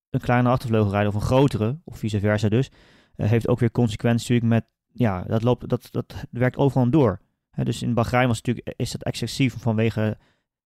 een 0.10 0.20
kleine 0.20 0.50
achtervleugel 0.50 0.92
rijden 0.92 1.10
of 1.10 1.16
een 1.16 1.28
grotere, 1.28 1.80
of 1.84 1.98
vice 1.98 2.20
versa 2.20 2.50
dus, 2.50 2.72
uh, 3.16 3.28
heeft 3.28 3.48
ook 3.48 3.60
weer 3.60 3.72
consequenties 3.72 4.30
natuurlijk 4.30 4.54
met, 4.54 4.72
ja, 4.94 5.22
dat, 5.22 5.44
loopt, 5.44 5.70
dat, 5.70 5.88
dat 5.92 6.26
werkt 6.32 6.58
overal 6.58 6.90
door. 6.90 7.20
Dus 7.56 7.82
in 7.82 7.94
Bahrein 7.94 8.28
was 8.28 8.42
natuurlijk, 8.42 8.74
is 8.78 8.92
dat 8.92 9.04
excessief 9.04 9.56
vanwege 9.58 10.18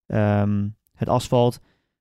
um, 0.07 0.75
het 0.93 1.09
asfalt. 1.09 1.59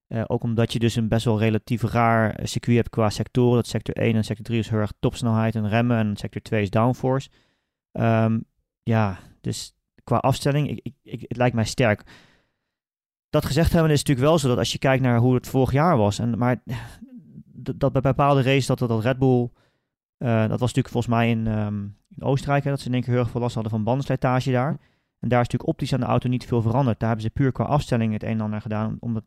Uh, 0.09 0.25
ook 0.27 0.43
omdat 0.43 0.73
je 0.73 0.79
dus 0.79 0.97
een 0.97 1.09
best 1.09 1.25
wel 1.25 1.39
relatief 1.39 1.83
raar 1.83 2.41
circuit 2.43 2.77
hebt 2.77 2.91
qua 2.91 3.11
sectoren. 3.11 3.57
Dat 3.57 3.67
sector 3.67 3.95
1 3.95 4.15
en 4.15 4.25
sector 4.25 4.45
3 4.45 4.59
is 4.59 4.69
heel 4.69 4.79
erg 4.79 4.93
topsnelheid 4.99 5.55
en 5.55 5.69
remmen. 5.69 5.97
En 5.97 6.17
sector 6.17 6.43
2 6.43 6.63
is 6.63 6.71
downforce. 6.71 7.29
Um, 7.93 8.45
ja, 8.83 9.19
dus 9.41 9.75
qua 10.05 10.17
afstelling, 10.17 10.69
ik, 10.83 10.95
ik, 11.03 11.21
het 11.29 11.37
lijkt 11.37 11.55
mij 11.55 11.65
sterk. 11.65 12.03
Dat 13.31 13.45
gezegd 13.45 13.73
hebben 13.73 13.91
is 13.91 13.99
natuurlijk 13.99 14.27
wel 14.27 14.39
zo 14.39 14.49
dat 14.49 14.59
als 14.59 14.73
je 14.73 14.79
kijkt 14.79 15.03
naar 15.03 15.19
hoe 15.19 15.35
het 15.35 15.47
vorig 15.47 15.73
jaar 15.73 15.97
was. 15.97 16.19
En, 16.19 16.39
maar 16.39 16.63
dat 17.55 17.93
bij 17.93 18.01
bepaalde 18.01 18.43
races 18.43 18.67
dat, 18.67 18.79
dat 18.79 19.03
Red 19.03 19.19
Bull, 19.19 19.43
eh, 19.43 19.49
dat 20.19 20.61
was 20.61 20.75
natuurlijk 20.75 20.89
volgens 20.89 21.15
mij 21.15 21.31
in, 21.31 21.47
ehm, 21.47 21.83
in 22.09 22.23
Oostenrijk, 22.23 22.65
hè, 22.65 22.71
dat 22.71 22.81
ze 22.81 22.87
in 22.87 22.93
één 22.93 23.03
keer 23.03 23.13
heel 23.13 23.23
erg 23.23 23.31
veel 23.31 23.41
last 23.41 23.55
hadden 23.55 23.73
van 23.73 23.85
bandenslijtage 23.85 24.51
daar. 24.51 24.79
En 25.19 25.29
daar 25.29 25.41
is 25.41 25.47
natuurlijk 25.49 25.69
optisch 25.69 25.93
aan 25.93 26.01
de 26.01 26.07
auto 26.07 26.29
niet 26.29 26.47
veel 26.47 26.63
veranderd. 26.63 26.99
Daar 27.01 27.09
hebben 27.09 27.27
ze 27.27 27.33
puur 27.33 27.53
qua 27.53 27.65
afstelling 27.65 28.13
het 28.13 28.23
een 28.23 28.29
en 28.29 28.41
ander 28.41 28.61
gedaan 28.61 28.97
om, 29.01 29.15
het 29.15 29.25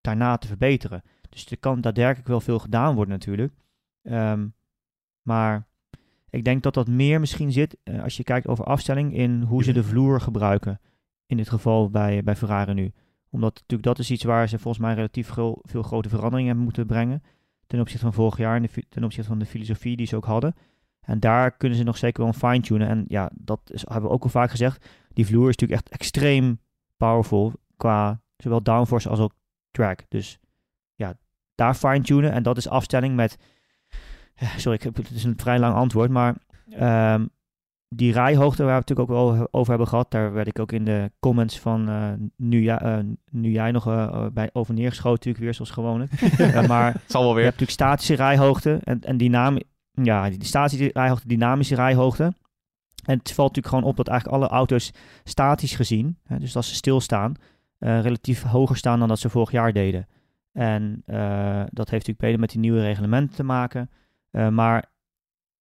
daarna 0.00 0.36
te 0.36 0.46
verbeteren. 0.46 1.02
Dus 1.28 1.46
er 1.46 1.58
kan 1.58 1.80
daadwerkelijk 1.80 2.28
wel 2.28 2.40
veel 2.40 2.58
gedaan 2.58 2.94
worden 2.94 3.14
natuurlijk. 3.14 3.52
Ehm, 4.02 4.46
maar 5.22 5.66
ik 6.30 6.44
denk 6.44 6.62
dat 6.62 6.74
dat 6.74 6.88
meer 6.88 7.20
misschien 7.20 7.52
zit, 7.52 7.76
eh, 7.82 8.02
als 8.02 8.16
je 8.16 8.22
kijkt 8.22 8.46
over 8.46 8.64
afstelling, 8.64 9.14
in 9.14 9.42
hoe 9.42 9.64
ze 9.64 9.72
de 9.72 9.84
vloer 9.84 10.20
gebruiken. 10.20 10.80
In 11.26 11.36
dit 11.36 11.48
geval 11.48 11.90
bij, 11.90 12.22
bij 12.22 12.36
Ferrari 12.36 12.74
nu. 12.74 12.92
Omdat 13.30 13.54
natuurlijk 13.54 13.82
dat 13.82 13.98
is 13.98 14.10
iets 14.10 14.24
waar 14.24 14.48
ze 14.48 14.58
volgens 14.58 14.84
mij 14.84 14.94
relatief 14.94 15.28
veel 15.62 15.82
grote 15.82 16.08
veranderingen 16.08 16.46
hebben 16.46 16.64
moeten 16.64 16.86
brengen. 16.86 17.22
Ten 17.66 17.80
opzichte 17.80 18.04
van 18.04 18.14
vorig 18.14 18.36
jaar 18.36 18.56
en 18.56 18.62
de, 18.62 18.82
ten 18.88 19.04
opzichte 19.04 19.28
van 19.28 19.38
de 19.38 19.46
filosofie 19.46 19.96
die 19.96 20.06
ze 20.06 20.16
ook 20.16 20.24
hadden. 20.24 20.54
En 21.00 21.20
daar 21.20 21.56
kunnen 21.56 21.78
ze 21.78 21.84
nog 21.84 21.96
zeker 21.96 22.22
wel 22.22 22.32
een 22.32 22.38
fine-tunen. 22.38 22.88
En 22.88 23.04
ja, 23.08 23.30
dat 23.34 23.60
is, 23.66 23.82
hebben 23.82 24.02
we 24.02 24.14
ook 24.16 24.22
al 24.22 24.28
vaak 24.28 24.50
gezegd. 24.50 24.88
Die 25.12 25.26
vloer 25.26 25.48
is 25.48 25.56
natuurlijk 25.56 25.80
echt 25.80 25.88
extreem 26.00 26.60
powerful 26.96 27.52
qua 27.76 28.20
zowel 28.36 28.62
downforce 28.62 29.08
als 29.08 29.18
ook 29.18 29.32
track. 29.70 30.00
Dus 30.08 30.38
ja, 30.94 31.14
daar 31.54 31.74
fine-tunen. 31.74 32.32
En 32.32 32.42
dat 32.42 32.56
is 32.56 32.68
afstelling 32.68 33.14
met... 33.14 33.38
eh, 34.34 34.56
Sorry, 34.56 34.76
ik 34.76 34.82
heb, 34.82 34.96
het 34.96 35.10
is 35.10 35.24
een 35.24 35.38
vrij 35.38 35.58
lang 35.58 35.74
antwoord, 35.74 36.10
maar 36.10 36.34
ehm, 36.70 37.26
die 37.88 38.12
rijhoogte 38.12 38.62
waar 38.62 38.72
we 38.72 38.78
het 38.78 38.88
natuurlijk 38.88 39.10
ook 39.10 39.36
wel 39.36 39.48
over 39.50 39.68
hebben 39.68 39.88
gehad, 39.88 40.10
daar 40.10 40.32
werd 40.32 40.46
ik 40.46 40.58
ook 40.58 40.72
in 40.72 40.84
de 40.84 41.10
comments 41.20 41.58
van 41.58 41.88
eh, 41.88 42.12
nu, 42.36 42.62
ja, 42.62 42.80
eh, 42.80 43.04
nu 43.30 43.50
jij 43.50 43.70
nog 43.70 43.86
eh, 43.86 44.26
bij 44.32 44.50
over 44.52 44.74
neergeschoten 44.74 45.12
natuurlijk 45.12 45.44
weer 45.44 45.54
zoals 45.54 45.70
gewoonlijk. 45.70 46.12
Maar 46.68 46.92
Het 46.92 47.10
zal 47.10 47.20
wel 47.20 47.30
je 47.30 47.36
weer. 47.36 47.44
hebt 47.44 47.60
natuurlijk 47.60 47.70
statische 47.70 48.14
rijhoogte 48.14 48.80
en, 48.84 49.00
en 49.00 49.64
ja, 49.92 50.30
die 50.30 50.44
statische 50.44 50.90
rijhoogte, 50.92 51.28
dynamische 51.28 51.74
rijhoogte. 51.74 52.32
En 53.04 53.18
het 53.18 53.32
valt 53.32 53.48
natuurlijk 53.48 53.74
gewoon 53.74 53.90
op 53.90 53.96
dat 53.96 54.08
eigenlijk 54.08 54.42
alle 54.42 54.52
auto's 54.52 54.92
statisch 55.24 55.74
gezien, 55.74 56.18
hè, 56.24 56.38
dus 56.38 56.56
als 56.56 56.68
ze 56.68 56.74
stilstaan, 56.74 57.34
relatief 57.78 58.42
hoger 58.42 58.76
staan 58.76 58.98
dan 58.98 59.08
dat 59.08 59.18
ze 59.18 59.28
vorig 59.28 59.50
jaar 59.50 59.72
deden. 59.72 60.06
En 60.52 61.02
dat 61.70 61.90
heeft 61.90 62.06
natuurlijk 62.06 62.20
mede 62.20 62.38
met 62.38 62.50
die 62.50 62.60
nieuwe 62.60 62.80
reglementen 62.80 63.36
te 63.36 63.42
maken. 63.42 63.90
Maar 64.50 64.84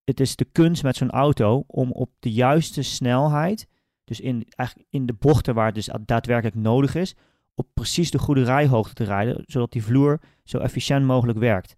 het 0.05 0.19
is 0.19 0.35
de 0.35 0.45
kunst 0.45 0.83
met 0.83 0.95
zo'n 0.95 1.11
auto 1.11 1.63
om 1.67 1.91
op 1.91 2.11
de 2.19 2.31
juiste 2.31 2.81
snelheid, 2.81 3.67
dus 4.03 4.19
in, 4.19 4.47
eigenlijk 4.55 4.89
in 4.91 5.05
de 5.05 5.13
bochten 5.13 5.53
waar 5.53 5.65
het 5.65 5.75
dus 5.75 5.89
daadwerkelijk 6.05 6.55
nodig 6.55 6.95
is, 6.95 7.15
op 7.55 7.67
precies 7.73 8.11
de 8.11 8.19
goede 8.19 8.43
rijhoogte 8.43 8.93
te 8.93 9.03
rijden, 9.03 9.43
zodat 9.45 9.71
die 9.71 9.83
vloer 9.83 10.19
zo 10.43 10.57
efficiënt 10.57 11.05
mogelijk 11.05 11.39
werkt. 11.39 11.75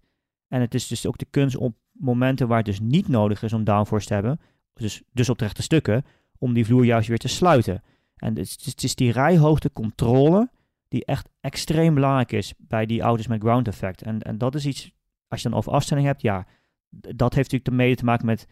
En 0.48 0.60
het 0.60 0.74
is 0.74 0.86
dus 0.86 1.06
ook 1.06 1.18
de 1.18 1.26
kunst 1.30 1.56
op 1.56 1.76
momenten 1.92 2.48
waar 2.48 2.56
het 2.56 2.66
dus 2.66 2.80
niet 2.80 3.08
nodig 3.08 3.42
is 3.42 3.52
om 3.52 3.64
downforce 3.64 4.06
te 4.06 4.14
hebben, 4.14 4.40
dus, 4.74 5.02
dus 5.12 5.28
op 5.28 5.40
rechte 5.40 5.62
stukken, 5.62 6.04
om 6.38 6.52
die 6.52 6.66
vloer 6.66 6.84
juist 6.84 7.08
weer 7.08 7.18
te 7.18 7.28
sluiten. 7.28 7.82
En 8.16 8.28
het 8.28 8.38
is, 8.38 8.64
het 8.64 8.82
is 8.82 8.94
die 8.94 9.12
rijhoogtecontrole 9.12 10.50
die 10.88 11.04
echt 11.04 11.28
extreem 11.40 11.94
belangrijk 11.94 12.32
is 12.32 12.54
bij 12.58 12.86
die 12.86 13.00
auto's 13.00 13.26
met 13.26 13.40
ground 13.40 13.68
effect. 13.68 14.02
En, 14.02 14.22
en 14.22 14.38
dat 14.38 14.54
is 14.54 14.66
iets, 14.66 14.92
als 15.28 15.42
je 15.42 15.48
dan 15.48 15.58
over 15.58 15.72
afstelling 15.72 16.06
hebt, 16.06 16.22
ja, 16.22 16.46
dat 16.90 17.34
heeft 17.34 17.52
natuurlijk 17.52 17.82
mede 17.82 17.96
te 17.96 18.04
maken 18.04 18.26
met 18.26 18.46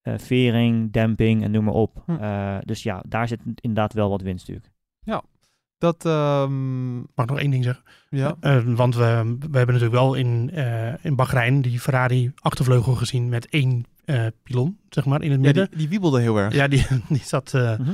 eh, 0.00 0.14
vering, 0.18 0.92
demping 0.92 1.42
en 1.42 1.50
noem 1.50 1.64
maar 1.64 1.74
op. 1.74 2.02
Hm. 2.06 2.12
Eh, 2.12 2.56
dus 2.60 2.82
ja, 2.82 3.02
daar 3.08 3.28
zit 3.28 3.40
inderdaad 3.60 3.92
wel 3.92 4.10
wat 4.10 4.22
winst 4.22 4.48
natuurlijk. 4.48 4.74
Dat, 5.80 6.04
ehm, 6.04 6.94
Mag 6.96 7.24
ik 7.24 7.26
nog 7.26 7.38
één 7.38 7.50
ding 7.50 7.64
zeggen? 7.64 7.84
ja. 8.08 8.36
Eh, 8.40 8.62
want 8.64 8.94
we, 8.94 9.02
we 9.50 9.56
hebben 9.56 9.74
natuurlijk 9.74 9.92
wel 9.92 10.14
in, 10.14 10.50
eh 10.54 11.04
in 11.04 11.16
Bahrein 11.16 11.60
die 11.60 11.80
Ferrari 11.80 12.32
achtervleugel 12.34 12.94
gezien 12.94 13.28
met 13.28 13.48
één 13.48 13.84
eh 14.04 14.26
pilon, 14.42 14.78
zeg 14.88 15.04
maar, 15.04 15.22
in 15.22 15.30
het 15.30 15.40
ja, 15.40 15.46
midden. 15.46 15.68
die, 15.70 15.78
die 15.78 15.88
wiebelde 15.88 16.20
heel 16.20 16.38
erg. 16.38 16.54
Ja, 16.54 16.68
die, 16.68 16.86
die 17.08 17.22
zat, 17.24 17.52
laten 17.52 17.86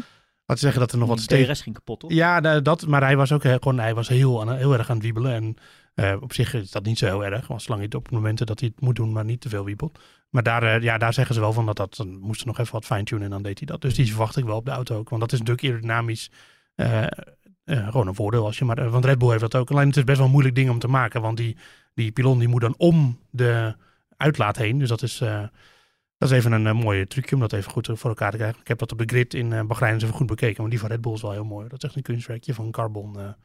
we 0.47 0.57
zeggen 0.57 0.81
dat 0.81 0.93
er 0.93 0.99
nog 0.99 1.09
wat 1.09 1.17
Die 1.17 1.27
steek... 1.27 1.47
DRS 1.47 1.61
ging 1.61 1.75
kapot, 1.75 2.01
toch? 2.01 2.13
Ja, 2.13 2.41
nou, 2.41 2.63
dat, 2.63 2.87
maar 2.87 3.03
hij 3.03 3.17
was 3.17 3.33
ook 3.33 3.43
gewoon, 3.43 3.79
hij 3.79 3.95
was 3.95 4.09
heel, 4.09 4.41
aan, 4.41 4.57
heel 4.57 4.73
erg 4.73 4.91
aan 4.91 4.97
het 4.97 5.05
wiebelen. 5.05 5.33
En 5.33 5.57
eh, 5.97 6.17
op 6.21 6.33
zich 6.33 6.55
is 6.55 6.71
dat 6.71 6.85
niet 6.85 6.99
zo 6.99 7.07
heel 7.07 7.25
erg, 7.25 7.47
want 7.47 7.63
zolang 7.63 7.81
je 7.81 7.87
het 7.87 7.97
op 7.97 8.11
momenten 8.11 8.47
dat 8.47 8.61
hij 8.61 8.69
het 8.75 8.85
moet 8.85 8.97
doen, 8.97 9.13
maar 9.13 9.25
niet 9.25 9.41
te 9.41 9.49
veel 9.49 9.65
wiebelt. 9.65 9.99
Maar 10.31 10.43
daar, 10.43 10.63
eh, 10.63 10.83
ja, 10.83 10.99
daar 10.99 11.13
zeggen 11.13 11.35
ze 11.35 11.41
wel 11.41 11.53
van 11.53 11.67
dat 11.67 11.77
dat, 11.77 11.97
dan 11.97 12.19
moest 12.19 12.41
er 12.41 12.47
nog 12.47 12.59
even 12.59 12.73
wat 12.73 12.85
fine-tunen 12.85 13.25
en 13.25 13.31
dan 13.31 13.43
deed 13.43 13.59
hij 13.59 13.67
dat. 13.67 13.81
Dus 13.81 13.95
die 13.95 14.07
verwacht 14.07 14.37
ik 14.37 14.45
wel 14.45 14.57
op 14.57 14.65
de 14.65 14.71
auto 14.71 14.97
ook, 14.97 15.09
want 15.09 15.21
dat 15.21 15.33
is 15.33 15.39
natuurlijk 15.39 15.67
aerodynamisch 15.67 16.31
eh, 16.75 17.07
gewoon 17.65 18.07
een 18.07 18.15
voordeel. 18.15 18.45
Als 18.45 18.59
je 18.59 18.65
maar, 18.65 18.91
want 18.91 19.05
Red 19.05 19.19
Bull 19.19 19.29
heeft 19.29 19.41
dat 19.41 19.55
ook. 19.55 19.71
Alleen 19.71 19.87
het 19.87 19.97
is 19.97 20.05
best 20.05 20.17
wel 20.17 20.27
een 20.27 20.33
moeilijk 20.33 20.55
ding 20.55 20.71
om 20.71 20.79
te 20.79 20.89
maken, 20.89 21.21
want 21.21 21.37
die, 21.37 21.57
die 21.95 22.13
pilon 22.13 22.39
die 22.39 22.49
moet 22.49 22.61
dan 22.61 22.75
om 22.77 23.19
de 23.31 23.75
uitlaat 24.17 24.57
heen. 24.57 24.79
Dus 24.79 24.89
dat 24.89 25.03
is... 25.03 25.19
dat 26.19 26.31
is 26.31 26.31
even 26.31 26.53
een 26.53 26.77
mooie 26.77 27.07
trucje 27.07 27.35
om 27.35 27.41
dat 27.41 27.53
even 27.53 27.71
goed 27.71 27.91
voor 27.93 28.11
elkaar 28.11 28.31
te 28.31 28.37
krijgen. 28.37 28.61
Ik 28.61 28.69
heb 28.69 28.79
dat 28.79 28.93
op 28.93 28.99
de 28.99 29.05
grid 29.07 29.35
in 29.35 29.53
eh 29.53 29.63
Bahrein 29.63 29.95
eens 29.95 30.03
even 30.03 30.15
goed 30.15 30.27
bekeken. 30.27 30.61
Maar 30.61 30.71
die 30.71 30.81
van 30.81 30.89
Red 30.89 31.01
Bull 31.01 31.13
is 31.13 31.23
wel 31.23 31.33
heel 31.33 31.45
mooi. 31.45 31.69
Dat 31.69 31.79
is 31.79 31.85
echt 31.85 31.97
een 31.97 32.03
kunstwerkje 32.03 32.55
van 32.55 32.71
carbon. 32.71 33.13
naar 33.13 33.37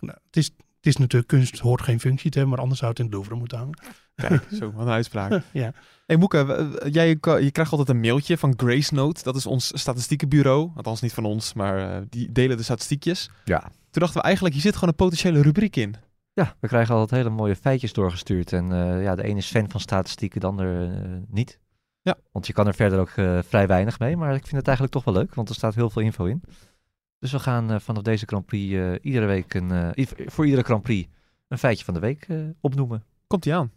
nou, 0.00 0.18
het, 0.26 0.36
is, 0.36 0.50
is 0.88 0.96
natuurlijk 0.96 1.30
kunst, 1.30 1.58
hoort 1.58 1.82
geen 1.82 2.00
functie 2.00 2.30
te 2.30 2.38
hebben. 2.38 2.54
Maar 2.54 2.62
anders 2.62 2.80
zou 2.80 2.90
het 2.90 3.00
in 3.00 3.06
het 3.06 3.14
Louvre 3.14 3.34
moeten 3.34 3.58
hangen. 3.58 3.78
Kijk, 4.14 4.46
zo, 4.58 4.72
wat 4.72 4.86
een 4.86 4.92
uitspraak. 4.92 5.42
ja. 5.52 5.72
Hey 6.06 6.16
Moeke, 6.16 6.70
jij, 6.90 7.08
je 7.08 7.50
krijgt 7.50 7.70
altijd 7.70 7.88
een 7.88 8.00
mailtje 8.00 8.38
van 8.38 8.54
Grace 8.56 8.94
Note. 8.94 9.22
Dat 9.22 9.36
is 9.36 9.46
ons 9.46 9.80
statistiekenbureau. 9.80 10.70
Althans 10.76 11.00
niet 11.00 11.12
van 11.12 11.24
ons, 11.24 11.52
maar 11.52 11.96
eh, 11.96 12.02
die 12.08 12.32
delen 12.32 12.56
de 12.56 12.62
statistiekjes. 12.62 13.30
Ja. 13.44 13.60
Toen 13.60 14.02
dachten 14.02 14.20
we 14.20 14.24
eigenlijk, 14.24 14.54
hier 14.54 14.64
zit 14.64 14.74
gewoon 14.74 14.88
een 14.88 14.94
potentiële 14.94 15.42
rubriek 15.42 15.76
in. 15.76 15.94
Ja, 16.32 16.56
we 16.60 16.68
krijgen 16.68 16.94
altijd 16.94 17.22
hele 17.22 17.34
mooie 17.34 17.56
feitjes 17.56 17.92
doorgestuurd. 17.92 18.52
En 18.52 18.72
eh, 18.72 19.02
ja, 19.02 19.14
de 19.14 19.22
ene 19.22 19.38
is 19.38 19.50
fan 19.50 19.70
van 19.70 19.80
statistieken, 19.80 20.40
de 20.40 20.46
ander 20.46 20.82
eh, 20.82 20.90
niet. 21.28 21.58
Ja. 22.02 22.16
Want 22.32 22.46
je 22.46 22.52
kan 22.52 22.66
er 22.66 22.74
verder 22.74 22.98
ook 22.98 23.10
vrij 23.46 23.66
weinig 23.66 23.98
mee. 23.98 24.16
Maar 24.16 24.34
ik 24.34 24.46
vind 24.46 24.56
het 24.56 24.66
eigenlijk 24.66 24.96
toch 24.96 25.04
wel 25.04 25.14
leuk, 25.14 25.34
want 25.34 25.48
er 25.48 25.54
staat 25.54 25.74
heel 25.74 25.90
veel 25.90 26.02
info 26.02 26.24
in. 26.24 26.42
Dus 27.18 27.32
we 27.32 27.38
gaan 27.38 27.70
eh, 27.70 27.78
vanaf 27.80 28.02
deze 28.02 28.26
Grand 28.26 28.46
Prix 28.46 28.74
eh, 28.74 28.92
iedere 29.02 29.26
week 29.26 29.54
een, 29.54 29.70
eh, 29.72 30.06
voor 30.26 30.44
iedere 30.44 30.62
Grand 30.62 30.82
Prix 30.82 31.08
een 31.48 31.58
feitje 31.58 31.84
van 31.84 31.94
de 31.94 32.00
week 32.00 32.26
opnoemen. 32.60 33.04
Komt 33.26 33.46
ie 33.46 33.54
aan. 33.54 33.70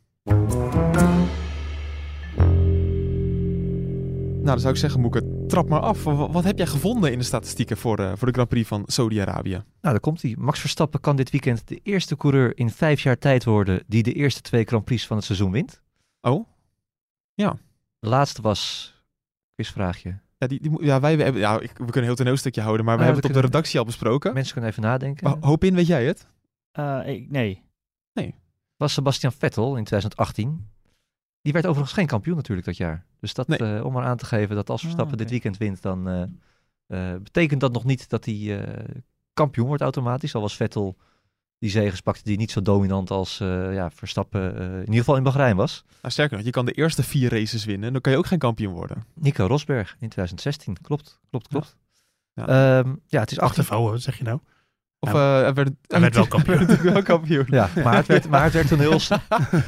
Nou, 4.34 4.46
dan 4.46 4.60
zou 4.60 4.74
ik 4.74 4.80
zeggen, 4.80 5.00
Moeke, 5.02 5.46
trap 5.48 5.70
maar 5.70 5.80
af. 5.80 6.04
Wa- 6.04 6.30
Wat 6.32 6.44
heb 6.44 6.58
jij 6.58 6.68
gevonden 6.68 7.12
in 7.12 7.18
de 7.18 7.24
statistieken 7.24 7.78
voor, 7.78 7.98
voor 8.18 8.28
de 8.28 8.34
Grand 8.34 8.50
Prix 8.50 8.68
van 8.68 8.84
Saudi-Arabië? 8.86 9.52
Nou, 9.52 9.64
daar 9.82 10.00
komt 10.00 10.22
hij. 10.22 10.36
Max 10.40 10.60
Verstappen 10.60 11.00
kan 11.00 11.16
dit 11.16 11.30
weekend 11.30 11.68
de 11.68 11.80
eerste 11.84 12.18
coureur 12.18 12.58
in 12.58 12.70
vijf 12.70 13.02
jaar 13.02 13.18
tijd 13.18 13.44
worden 13.44 13.84
die 13.88 14.04
de 14.04 14.14
eerste 14.14 14.42
twee 14.42 14.64
Grand 14.66 14.86
Prix 14.86 15.08
van 15.08 15.18
het 15.18 15.26
seizoen 15.26 15.52
wint. 15.52 15.82
Oh? 16.22 16.46
De 18.00 18.08
laatste 18.08 18.42
was, 18.42 18.94
quizvraagje. 19.56 20.20
Ja, 20.42 20.48
die, 20.48 20.62
die, 20.62 20.86
ja, 20.86 21.00
wij 21.00 21.16
hebben, 21.16 21.42
ja, 21.42 21.60
ik- 21.60 21.70
we 21.70 21.76
kunnen 21.76 21.96
een 21.96 22.04
heel 22.04 22.16
toneelstukje 22.16 22.62
houden, 22.62 22.86
maar 22.86 22.96
we 22.96 23.02
Ja, 23.02 23.06
hebben 23.08 23.22
we 23.24 23.28
het 23.30 23.38
op 23.38 23.44
de 23.44 23.54
redactie 23.54 23.80
al 23.80 23.86
besproken. 23.86 24.34
Mensen 24.34 24.54
kunnen 24.54 24.72
even 24.72 24.84
nadenken. 24.84 25.30
Maar 25.30 25.38
hoop 25.40 25.64
in, 25.64 25.76
weet 25.76 25.88
jij 25.88 26.06
het? 26.06 26.28
Eh, 26.72 27.02
ik- 27.06 27.30
nee. 27.32 27.64
was 28.78 28.94
Sebastian 28.94 29.32
Vettel 29.32 29.76
in 29.76 29.84
2018. 29.84 30.68
Die 31.42 31.54
werd 31.54 31.66
overigens 31.66 31.94
geen 31.98 32.06
kampioen 32.08 32.36
natuurlijk 32.36 32.68
dat 32.68 32.78
jaar. 32.78 33.06
Dus 33.20 33.34
dat, 33.34 33.48
Nee. 33.48 33.58
eh, 33.60 33.86
om 33.86 33.94
maar 33.94 34.04
aan 34.06 34.18
te 34.18 34.26
geven 34.26 34.56
dat 34.56 34.70
als 34.70 34.80
Ah, 34.80 34.86
Verstappen 34.86 35.18
dit 35.18 35.26
oké. 35.26 35.36
weekend 35.36 35.58
wint, 35.58 35.82
dan 35.82 36.08
eh, 36.10 36.22
eh, 37.14 37.22
betekent 37.22 37.62
dat 37.62 37.74
nog 37.74 37.84
niet 37.84 38.10
dat 38.10 38.26
hij 38.26 38.64
eh, 38.66 38.86
kampioen 39.34 39.68
wordt 39.68 39.82
automatisch. 39.82 40.36
Al 40.36 40.42
was 40.42 40.56
Vettel 40.56 40.98
die 41.62 41.70
zegens 41.70 42.02
pakte 42.02 42.22
die 42.24 42.38
niet 42.38 42.52
zo 42.52 42.62
dominant 42.62 43.12
als 43.12 43.40
eh, 43.40 43.74
ja, 43.74 43.92
Verstappen 43.92 44.58
eh, 44.60 44.66
in 44.74 44.80
ieder 44.80 44.96
geval 44.96 45.16
in 45.16 45.24
Bahrein 45.24 45.56
was. 45.56 45.84
Nou, 46.02 46.14
sterker 46.14 46.38
nog, 46.38 46.46
je 46.46 46.52
kan 46.52 46.66
de 46.66 46.72
eerste 46.72 47.04
vier 47.04 47.30
races 47.30 47.66
winnen 47.66 47.88
en 47.88 47.92
dan 47.94 48.02
kan 48.02 48.12
je 48.12 48.18
ook 48.18 48.26
geen 48.26 48.40
kampioen 48.40 48.74
worden. 48.74 49.04
Nico 49.16 49.46
Rosberg 49.46 49.90
in 49.90 50.10
2016. 50.10 50.78
Klopt, 50.82 51.20
klopt, 51.30 51.48
klopt. 51.48 51.78
Ja. 52.34 52.44
Ja, 52.48 52.84
ja 53.08 53.20
het 53.20 53.32
is 53.32 53.38
Wacht 53.38 53.58
18... 53.58 53.64
even, 53.64 53.78
oh, 53.78 53.96
zeg 53.96 54.18
je 54.18 54.24
nou? 54.24 54.40
Of 55.00 55.12
Ja. 55.14 55.38
eh, 55.38 55.44
hij 55.44 55.54
werd, 55.54 55.70
Hij 55.88 56.00
werd 56.00 56.16
wel 56.16 56.28
kampioen. 56.36 56.58
Hij 56.58 56.66
werd 56.66 56.78
natuurlijk 56.80 57.08
wel 57.08 57.18
kampioen. 57.18 57.46
Ja, 57.50 57.70
maar 57.84 57.96
het 57.96 58.06
werd, 58.08 58.30
maar 58.30 58.44
het 58.44 58.54
werd 58.54 58.68
toen 58.68 58.80
heel... 58.80 59.00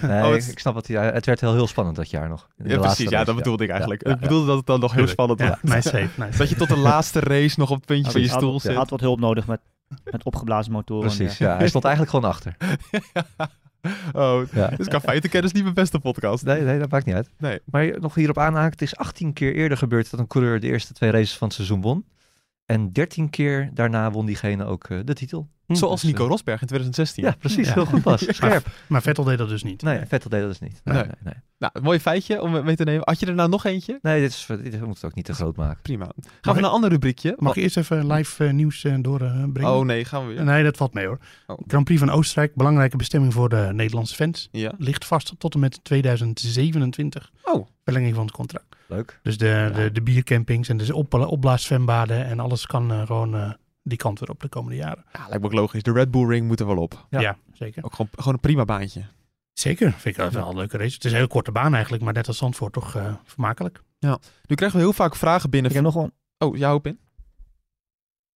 Nee, 0.02 0.24
Oh, 0.24 0.32
het- 0.32 0.48
ik 0.52 0.60
snap 0.60 0.74
wat 0.74 0.88
hij... 0.88 1.06
Het 1.14 1.26
werd 1.26 1.42
heel, 1.42 1.54
heel 1.54 1.68
spannend 1.68 1.96
dat 1.96 2.10
jaar 2.10 2.30
nog. 2.30 2.48
Ja, 2.64 2.80
precies. 2.80 3.10
Ja, 3.10 3.12
race, 3.12 3.26
dat 3.26 3.36
bedoelde 3.36 3.64
ik 3.64 3.70
eigenlijk. 3.70 4.08
Ja, 4.08 4.14
ik 4.14 4.20
bedoelde 4.20 4.46
dat 4.48 4.58
het 4.58 4.66
dan 4.66 4.80
nog 4.80 4.94
heel 4.94 5.06
Tuurlijk. 5.06 5.38
spannend 5.38 5.40
was. 5.40 5.72
Ja, 5.72 5.76
nice 5.76 5.90
save, 5.90 6.10
nice 6.26 6.38
Dat 6.38 6.50
je 6.50 6.56
tot 6.56 6.68
de 6.68 6.78
laatste 6.78 7.20
race 7.20 7.60
nog 7.60 7.70
op 7.70 7.76
het 7.76 7.86
puntje 7.86 8.12
van 8.12 8.22
je 8.22 8.28
Had- 8.30 8.38
stoel 8.38 8.52
had, 8.52 8.62
zit. 8.62 8.76
had 8.76 8.90
wat 8.90 9.00
hulp 9.00 9.20
nodig 9.20 9.48
met, 9.48 9.62
met 10.04 10.24
opgeblazen 10.24 10.72
motoren. 10.72 11.16
Precies, 11.16 11.38
ja. 11.38 11.52
ja. 11.52 11.58
Hij 11.58 11.68
stond 11.68 11.84
eigenlijk 11.86 12.16
gewoon 12.16 12.32
achter. 12.32 12.56
oh, 14.24 14.42
Ja. 14.52 14.68
dus 14.68 14.88
qua 14.88 15.00
feitenkennis 15.00 15.52
niet 15.52 15.64
mijn 15.64 15.76
beste 15.76 16.00
podcast. 16.00 16.46
Nee, 16.46 16.62
nee, 16.62 16.80
dat 16.80 16.90
maakt 16.90 17.06
niet 17.06 17.16
uit. 17.16 17.30
Nee. 17.38 17.60
Maar 17.66 18.00
nog 18.00 18.16
hierop 18.16 18.38
aanhaken, 18.38 18.72
het 18.72 18.82
is 18.82 18.96
18 18.96 19.34
keer 19.34 19.54
eerder 19.56 19.78
gebeurd 19.78 20.12
dat 20.12 20.20
een 20.20 20.28
coureur 20.28 20.60
de 20.60 20.68
eerste 20.68 20.94
twee 20.94 21.12
races 21.12 21.38
van 21.38 21.48
het 21.48 21.56
seizoen 21.56 21.82
won. 21.82 22.06
En 22.74 22.92
13 22.92 23.30
keer 23.30 23.70
daarna 23.74 24.12
won 24.12 24.26
diegene 24.26 24.66
ook 24.66 24.84
eh, 24.90 25.00
de 25.06 25.14
titel. 25.14 25.48
Zoals 25.68 26.02
Dus, 26.02 26.10
Nico 26.12 26.24
eh, 26.24 26.30
Rosberg 26.30 26.62
in 26.62 26.68
2016. 26.68 27.24
Ja, 27.24 27.36
precies. 27.40 27.68
Ja. 27.68 27.74
Heel 27.74 27.86
goed 27.86 28.04
was. 28.04 28.26
Scherp. 28.36 28.68
Maar 28.88 29.02
Vettel 29.02 29.24
deed 29.24 29.38
dat 29.38 29.50
dus 29.50 29.64
niet. 29.64 29.82
Nee, 29.82 30.00
Vettel 30.08 30.30
deed 30.30 30.40
dat 30.40 30.50
dus 30.50 30.60
niet. 30.60 30.82
Nee, 30.84 30.96
Nee. 30.96 31.04
nee, 31.04 31.14
nee. 31.24 31.34
Nou, 31.58 31.72
een 31.76 31.84
mooi 31.84 32.00
feitje 32.00 32.42
om 32.42 32.64
mee 32.64 32.76
te 32.76 32.84
nemen. 32.84 33.02
Had 33.06 33.20
je 33.20 33.26
er 33.26 33.34
nou 33.34 33.50
nog 33.50 33.66
eentje? 33.66 34.00
Nee, 34.02 34.20
dit, 34.22 34.30
is, 34.30 34.46
dit 34.64 34.82
moet 34.86 34.96
het 34.96 35.06
ook 35.06 35.16
niet 35.16 35.26
te 35.26 35.34
groot 35.34 35.56
maken. 35.56 35.82
Prima. 35.82 36.04
Gaan 36.06 36.14
Mag 36.16 36.26
we 36.42 36.42
naar 36.46 36.56
ik- 36.56 36.62
een 36.64 36.72
ander 36.72 36.90
rubriekje? 36.90 37.34
Mag 37.38 37.56
ik 37.56 37.64
eerst 37.64 37.78
even 37.78 38.08
live 38.12 38.46
eh, 38.46 38.54
nieuws 38.54 38.86
doorbrengen? 39.00 39.66
Oh 39.72 39.86
nee, 39.86 40.06
gaan 40.06 40.28
we 40.28 40.34
weer. 40.34 40.44
Nee, 40.44 40.64
dat 40.64 40.78
valt 40.78 40.94
mee 40.94 41.06
hoor. 41.06 41.20
Oh. 41.48 41.58
Grand 41.68 41.84
Prix 41.86 42.00
van 42.00 42.10
Oostenrijk, 42.10 42.56
belangrijke 42.56 42.98
bestemming 42.98 43.34
voor 43.34 43.50
de 43.50 43.70
Nederlandse 43.74 44.16
fans. 44.16 44.48
Ja. 44.52 44.72
Ligt 44.78 45.06
vast 45.06 45.34
tot 45.38 45.54
en 45.54 45.60
met 45.60 45.84
2027. 45.84 47.32
Oh. 47.44 47.68
Verlenging 47.84 48.16
van 48.16 48.26
het 48.26 48.34
contract. 48.34 48.66
Leuk. 48.96 49.20
Dus 49.24 49.38
de, 49.38 49.72
de, 49.76 49.92
de 49.92 50.02
biercampings 50.02 50.70
en 50.70 50.78
de 50.78 50.96
op, 50.96 51.14
opblaaszwembaden 51.14 52.26
en 52.26 52.40
alles 52.40 52.66
kan 52.66 52.92
eh, 52.92 53.06
gewoon 53.06 53.36
eh, 53.36 53.52
die 53.84 53.98
kant 53.98 54.20
weer 54.20 54.30
op 54.30 54.40
de 54.42 54.48
komende 54.50 54.76
jaren. 54.78 55.04
Ja, 55.14 55.20
lijkt 55.28 55.40
me 55.42 55.46
ook 55.46 55.54
logisch. 55.54 55.84
De 55.84 55.92
Red 55.92 56.12
Bull 56.12 56.28
Ring 56.28 56.48
moet 56.48 56.60
er 56.60 56.66
wel 56.68 56.78
op. 56.78 57.06
Ja. 57.10 57.20
Ja, 57.20 57.38
zeker. 57.54 57.84
Ook 57.84 57.92
gewoon, 57.94 58.12
gewoon 58.16 58.34
een 58.34 58.40
prima 58.40 58.66
baantje. 58.66 59.02
Zeker, 59.54 59.92
vind 59.92 60.16
ik 60.18 60.22
dat 60.24 60.34
wel 60.34 60.50
een 60.50 60.56
leuke 60.56 60.78
race. 60.78 60.94
Het 60.96 61.06
is 61.06 61.12
een 61.12 61.18
heel 61.18 61.28
korte 61.28 61.52
baan 61.52 61.74
eigenlijk, 61.74 62.04
maar 62.04 62.14
net 62.14 62.28
als 62.28 62.38
Zandvoort 62.38 62.74
toch 62.74 62.96
eh, 62.96 63.14
vermakelijk. 63.24 63.84
Nu 64.00 64.56
krijgen 64.56 64.78
we 64.78 64.84
heel 64.84 64.94
vaak 64.94 65.16
vragen 65.16 65.50
binnen. 65.50 65.70
Ik 65.72 65.76
heb 65.76 65.86
nog, 65.86 65.94
wel, 65.94 66.12
Oh, 66.38 66.58
jou 66.58 66.76
op 66.76 66.88
in? 66.88 67.00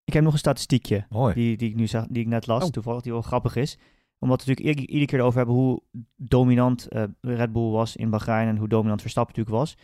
ik 0.05 0.13
heb 0.13 0.23
nog 0.23 0.33
een 0.33 0.39
statistiekje. 0.39 1.07
Mooi. 1.09 1.35
Die, 1.35 1.57
die, 1.57 1.69
ik 1.71 1.77
nu 1.77 1.87
zag, 1.87 2.07
die 2.09 2.23
ik 2.23 2.29
net 2.29 2.47
las, 2.47 2.65
Oh. 2.65 2.69
toevallig, 2.71 3.03
die 3.03 3.13
wel 3.13 3.23
grappig 3.23 3.57
is. 3.57 3.79
Omdat 4.19 4.45
we 4.45 4.51
natuurlijk 4.51 4.79
ieder- 4.79 4.93
iedere 4.95 5.07
keer 5.11 5.19
erover 5.19 5.37
hebben 5.39 5.55
hoe 5.57 5.83
dominant 6.17 6.89
eh, 6.89 7.03
Red 7.21 7.53
Bull 7.53 7.71
was 7.71 7.97
in 7.97 8.11
Bahrein 8.11 8.49
en 8.49 8.57
hoe 8.57 8.69
dominant 8.69 9.01
Verstappen 9.01 9.35
natuurlijk 9.37 9.65
was. 9.65 9.77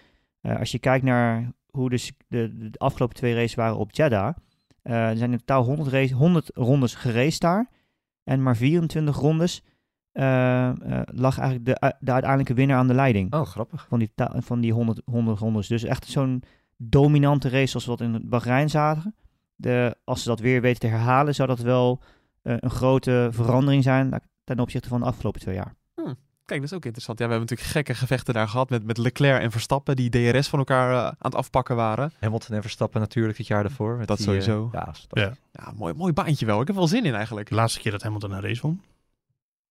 Eh, 0.43 0.59
als 0.59 0.71
je 0.71 0.79
kijkt 0.79 1.05
naar 1.05 1.53
hoe 1.71 1.91
de, 1.91 2.11
de, 2.29 2.71
de 2.71 2.79
afgelopen 2.79 3.17
twee 3.17 3.35
races 3.35 3.55
waren 3.55 3.77
op 3.77 3.93
Jeddah. 3.93 4.35
eh, 4.83 5.09
er 5.09 5.17
zijn 5.17 5.33
in 5.33 5.39
totaal 5.39 5.65
100, 5.65 5.89
race, 5.89 6.15
100 6.15 6.51
rondes 6.55 6.95
geraced 6.95 7.41
daar. 7.41 7.71
En 8.25 8.43
maar 8.43 8.57
24 8.57 9.17
rondes 9.17 9.63
eh, 10.13 10.73
lag 11.05 11.39
eigenlijk 11.39 11.65
de, 11.81 11.95
de 12.01 12.13
uiteindelijke 12.13 12.55
winnaar 12.55 12.77
aan 12.79 12.87
de 12.87 12.95
leiding 12.95 13.33
Oh, 13.35 13.43
grappig. 13.47 13.87
van 13.89 13.99
die, 13.99 14.11
van 14.37 14.61
die 14.61 14.73
100, 14.73 15.03
100 15.05 15.39
rondes. 15.39 15.67
Dus 15.69 15.83
echt 15.85 16.07
zo'n 16.07 16.43
dominante 16.77 17.49
race 17.49 17.67
zoals 17.67 17.87
we 17.87 17.91
dat 17.97 18.01
in 18.23 18.29
Bahrein 18.29 18.71
zagen. 18.71 19.15
De, 19.55 19.97
als 20.05 20.23
ze 20.23 20.29
dat 20.29 20.41
weer 20.41 20.61
weten 20.61 20.81
te 20.81 20.87
herhalen, 20.87 21.35
zou 21.35 21.49
dat 21.49 21.59
wel 21.61 22.03
een 22.43 22.71
grote 22.71 23.29
verandering 23.31 23.83
zijn 23.83 24.21
ten 24.45 24.59
opzichte 24.61 24.89
van 24.89 25.01
de 25.01 25.07
afgelopen 25.07 25.41
twee 25.41 25.55
jaar. 25.55 25.75
Kijk, 26.45 26.61
dat 26.61 26.71
is 26.71 26.77
ook 26.77 26.85
interessant. 26.85 27.19
Ja, 27.19 27.25
we 27.27 27.31
hebben 27.33 27.49
natuurlijk 27.51 27.77
gekke 27.77 27.95
gevechten 27.95 28.35
daar 28.35 28.49
gehad 28.49 28.71
met, 28.71 28.85
met 28.85 28.99
Leclerc 28.99 29.43
en 29.43 29.51
Verstappen, 29.51 29.97
die 29.97 30.11
DRS 30.11 30.49
van 30.49 30.59
elkaar 30.59 30.91
eh, 30.93 30.97
aan 31.05 31.15
het 31.19 31.35
afpakken 31.35 31.77
waren. 31.77 32.13
Hamilton 32.21 32.57
en 32.57 32.63
Verstappen 32.63 33.01
natuurlijk 33.01 33.39
het 33.39 33.47
jaar 33.47 33.63
daarvoor. 33.63 33.97
met 33.97 34.07
Dat 34.09 34.17
die, 34.17 34.27
sowieso. 34.27 34.71
eh, 34.73 34.81
ja. 34.81 35.21
Ja. 35.23 35.33
Ja, 35.53 35.73
mooi, 35.77 35.95
mooi 35.95 36.13
baantje 36.13 36.47
wel. 36.47 36.61
Ik 36.61 36.67
heb 36.67 36.77
wel 36.77 36.87
zin 36.89 37.05
in 37.05 37.15
eigenlijk. 37.15 37.49
De 37.49 37.55
laatste 37.55 37.81
keer 37.81 37.93
dat 37.93 38.03
Hamilton 38.03 38.31
een 38.33 38.41
race 38.41 38.61
won, 38.63 38.83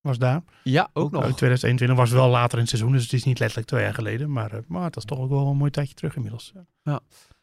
was 0.01 0.17
daar. 0.17 0.41
Ja, 0.63 0.89
ook 0.93 1.03
Ook 1.05 1.11
nog. 1.11 1.21
in 1.23 1.35
2021 1.35 1.97
was 1.97 2.11
wel 2.11 2.29
later 2.29 2.53
in 2.53 2.59
het 2.59 2.69
seizoen, 2.69 2.91
dus 2.91 3.03
het 3.03 3.13
is 3.13 3.23
niet 3.23 3.39
letterlijk 3.39 3.67
twee 3.69 3.83
jaar 3.83 3.93
geleden. 3.93 4.31
Maar, 4.31 4.51
eh, 4.51 4.59
maar 4.67 4.83
het 4.83 4.95
is 4.95 5.05
toch 5.05 5.19
ook 5.19 5.29
wel 5.29 5.47
een 5.47 5.57
mooi 5.57 5.71
tijdje 5.71 5.93
terug 5.93 6.15
inmiddels. 6.15 6.53
Nou, 6.83 6.99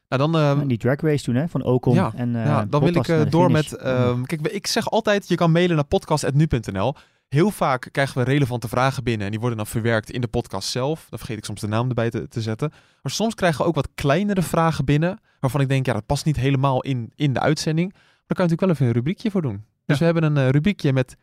dan, 0.09 0.37
ehm, 0.37 0.61
En 0.61 0.69
die 0.69 0.79
drag 0.79 1.01
race 1.01 1.25
toen, 1.25 1.35
hè, 1.35 1.49
van 1.49 1.65
Ocon 1.65 1.95
ja, 1.95 2.13
en 2.17 2.37
eh, 2.37 2.45
ja, 2.45 2.65
dan 2.65 2.81
wil 2.85 2.95
ik 2.95 3.31
door 3.31 3.47
finish. 3.47 3.71
met... 3.71 3.81
ehm, 3.81 4.23
kijk, 4.23 4.47
ik 4.49 4.67
zeg 4.67 4.89
altijd, 4.91 5.29
je 5.29 5.35
kan 5.35 5.53
mailen 5.53 5.77
naar 5.77 5.85
podcast.nu.nl. 5.85 6.95
Heel 7.29 7.51
vaak 7.51 7.89
krijgen 7.93 8.19
we 8.19 8.25
relevante 8.25 8.69
vragen 8.69 9.05
binnen 9.05 9.25
en 9.25 9.31
die 9.31 9.41
worden 9.41 9.59
dan 9.59 9.67
verwerkt 9.67 10.11
in 10.11 10.21
de 10.21 10.29
podcast 10.29 10.69
zelf. 10.69 11.07
Dan 11.09 11.19
vergeet 11.19 11.39
ik 11.39 11.45
soms 11.45 11.61
de 11.61 11.67
naam 11.67 11.89
erbij 11.89 12.11
te, 12.11 12.29
te 12.29 12.41
zetten. 12.41 12.71
Maar 13.03 13.13
soms 13.13 13.35
krijgen 13.35 13.61
we 13.61 13.67
ook 13.69 13.75
wat 13.75 13.89
kleinere 13.95 14.43
vragen 14.43 14.85
binnen, 14.85 15.21
waarvan 15.41 15.61
ik 15.61 15.69
denk, 15.69 15.87
ja, 15.87 15.93
dat 15.93 16.07
past 16.07 16.25
niet 16.25 16.37
helemaal 16.37 16.83
in, 16.83 17.13
in 17.15 17.33
de 17.33 17.41
uitzending. 17.41 17.93
Maar 17.93 18.03
daar 18.27 18.37
kan 18.37 18.45
je 18.47 18.51
natuurlijk 18.51 18.61
wel 18.61 18.71
even 18.71 18.87
een 18.87 18.93
rubriekje 18.93 19.31
voor 19.31 19.43
doen. 19.43 19.65
Dus 19.87 19.99
we 19.99 20.05
hebben 20.05 20.23
een 20.23 20.37
eh, 20.37 20.49
rubriekje 20.49 20.93
met, 20.93 21.17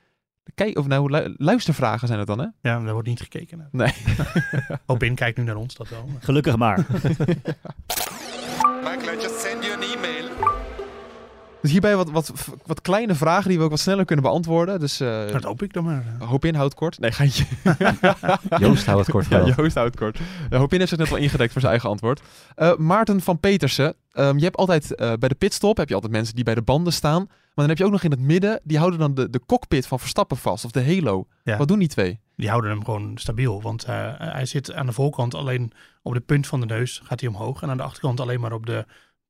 kijk, 0.55 0.77
of 0.77 0.87
nou, 0.87 1.11
lu- 1.11 1.33
luistervragen 1.37 2.07
zijn 2.07 2.19
het 2.19 2.27
dan, 2.27 2.39
hè? 2.39 2.45
Ja, 2.61 2.79
daar 2.79 2.93
wordt 2.93 3.07
niet 3.07 3.21
gekeken 3.21 3.57
naar. 3.57 3.67
Nee. 3.71 3.93
Opin 4.85 5.15
kijkt 5.15 5.37
nu 5.37 5.43
naar 5.43 5.55
ons, 5.55 5.75
dat 5.75 5.89
wel. 5.89 6.09
Gelukkig 6.19 6.55
maar. 6.57 6.85
Dus 11.65 11.73
hierbij 11.73 11.95
wat, 11.95 12.09
wat, 12.11 12.33
wat 12.65 12.81
kleine 12.81 13.15
vragen 13.15 13.49
die 13.49 13.57
we 13.57 13.63
ook 13.63 13.69
wat 13.69 13.79
sneller 13.79 14.05
kunnen 14.05 14.25
beantwoorden. 14.25 14.79
Dus 14.79 14.99
eh, 14.99 15.27
Dat 15.31 15.43
hoop 15.43 15.63
ik 15.63 15.73
dan 15.73 15.83
maar. 15.83 16.15
hoop 16.19 16.45
in, 16.45 16.55
houd 16.55 16.73
kort. 16.73 16.99
Nee, 16.99 17.11
geintje. 17.11 17.45
Joost, 18.59 18.85
hou 18.85 18.99
het 18.99 19.09
kort 19.11 19.27
Ja. 19.27 19.45
Joost 19.55 19.75
houdt 19.75 19.95
kort. 19.95 20.19
Uh, 20.49 20.59
Hopin 20.59 20.77
heeft 20.77 20.89
zich 20.89 20.99
net 20.99 21.09
wel 21.09 21.17
ingedekt 21.17 21.51
voor 21.51 21.61
zijn 21.61 21.71
eigen 21.73 21.89
antwoord. 21.89 22.21
Eh, 22.55 22.75
Maarten 22.75 23.21
van 23.21 23.39
Petersen. 23.39 23.95
ehm, 24.11 24.37
je 24.37 24.43
hebt 24.43 24.55
altijd 24.57 24.95
eh, 24.95 25.13
bij 25.19 25.29
de 25.29 25.35
pitstop 25.35 25.77
heb 25.77 25.87
je 25.87 25.93
altijd 25.93 26.11
mensen 26.13 26.35
die 26.35 26.43
bij 26.43 26.55
de 26.55 26.61
banden 26.61 26.93
staan. 26.93 27.25
Maar 27.27 27.65
dan 27.65 27.67
heb 27.69 27.77
je 27.77 27.85
ook 27.85 27.91
nog 27.91 28.03
in 28.03 28.11
het 28.11 28.19
midden, 28.19 28.59
die 28.63 28.77
houden 28.77 28.99
dan 28.99 29.13
de, 29.13 29.29
de 29.29 29.41
cockpit 29.45 29.87
van 29.87 29.99
Verstappen 29.99 30.37
vast. 30.37 30.65
Of 30.65 30.71
de 30.71 30.85
halo. 30.85 31.27
Ja. 31.43 31.57
Wat 31.57 31.67
doen 31.67 31.79
die 31.79 31.87
twee? 31.87 32.19
Die 32.35 32.49
houden 32.49 32.69
hem 32.71 32.85
gewoon 32.85 33.11
stabiel. 33.17 33.61
Want 33.61 33.83
eh, 33.83 34.11
hij 34.17 34.45
zit 34.45 34.73
aan 34.73 34.85
de 34.85 34.91
voorkant 34.91 35.33
alleen 35.35 35.71
op 36.01 36.13
de 36.13 36.19
punt 36.19 36.47
van 36.47 36.59
de 36.59 36.65
neus 36.65 37.01
gaat 37.03 37.19
hij 37.19 37.29
omhoog. 37.29 37.61
En 37.61 37.69
aan 37.69 37.77
de 37.77 37.83
achterkant 37.83 38.19
alleen 38.19 38.39
maar 38.39 38.53
op 38.53 38.65
de, 38.65 38.85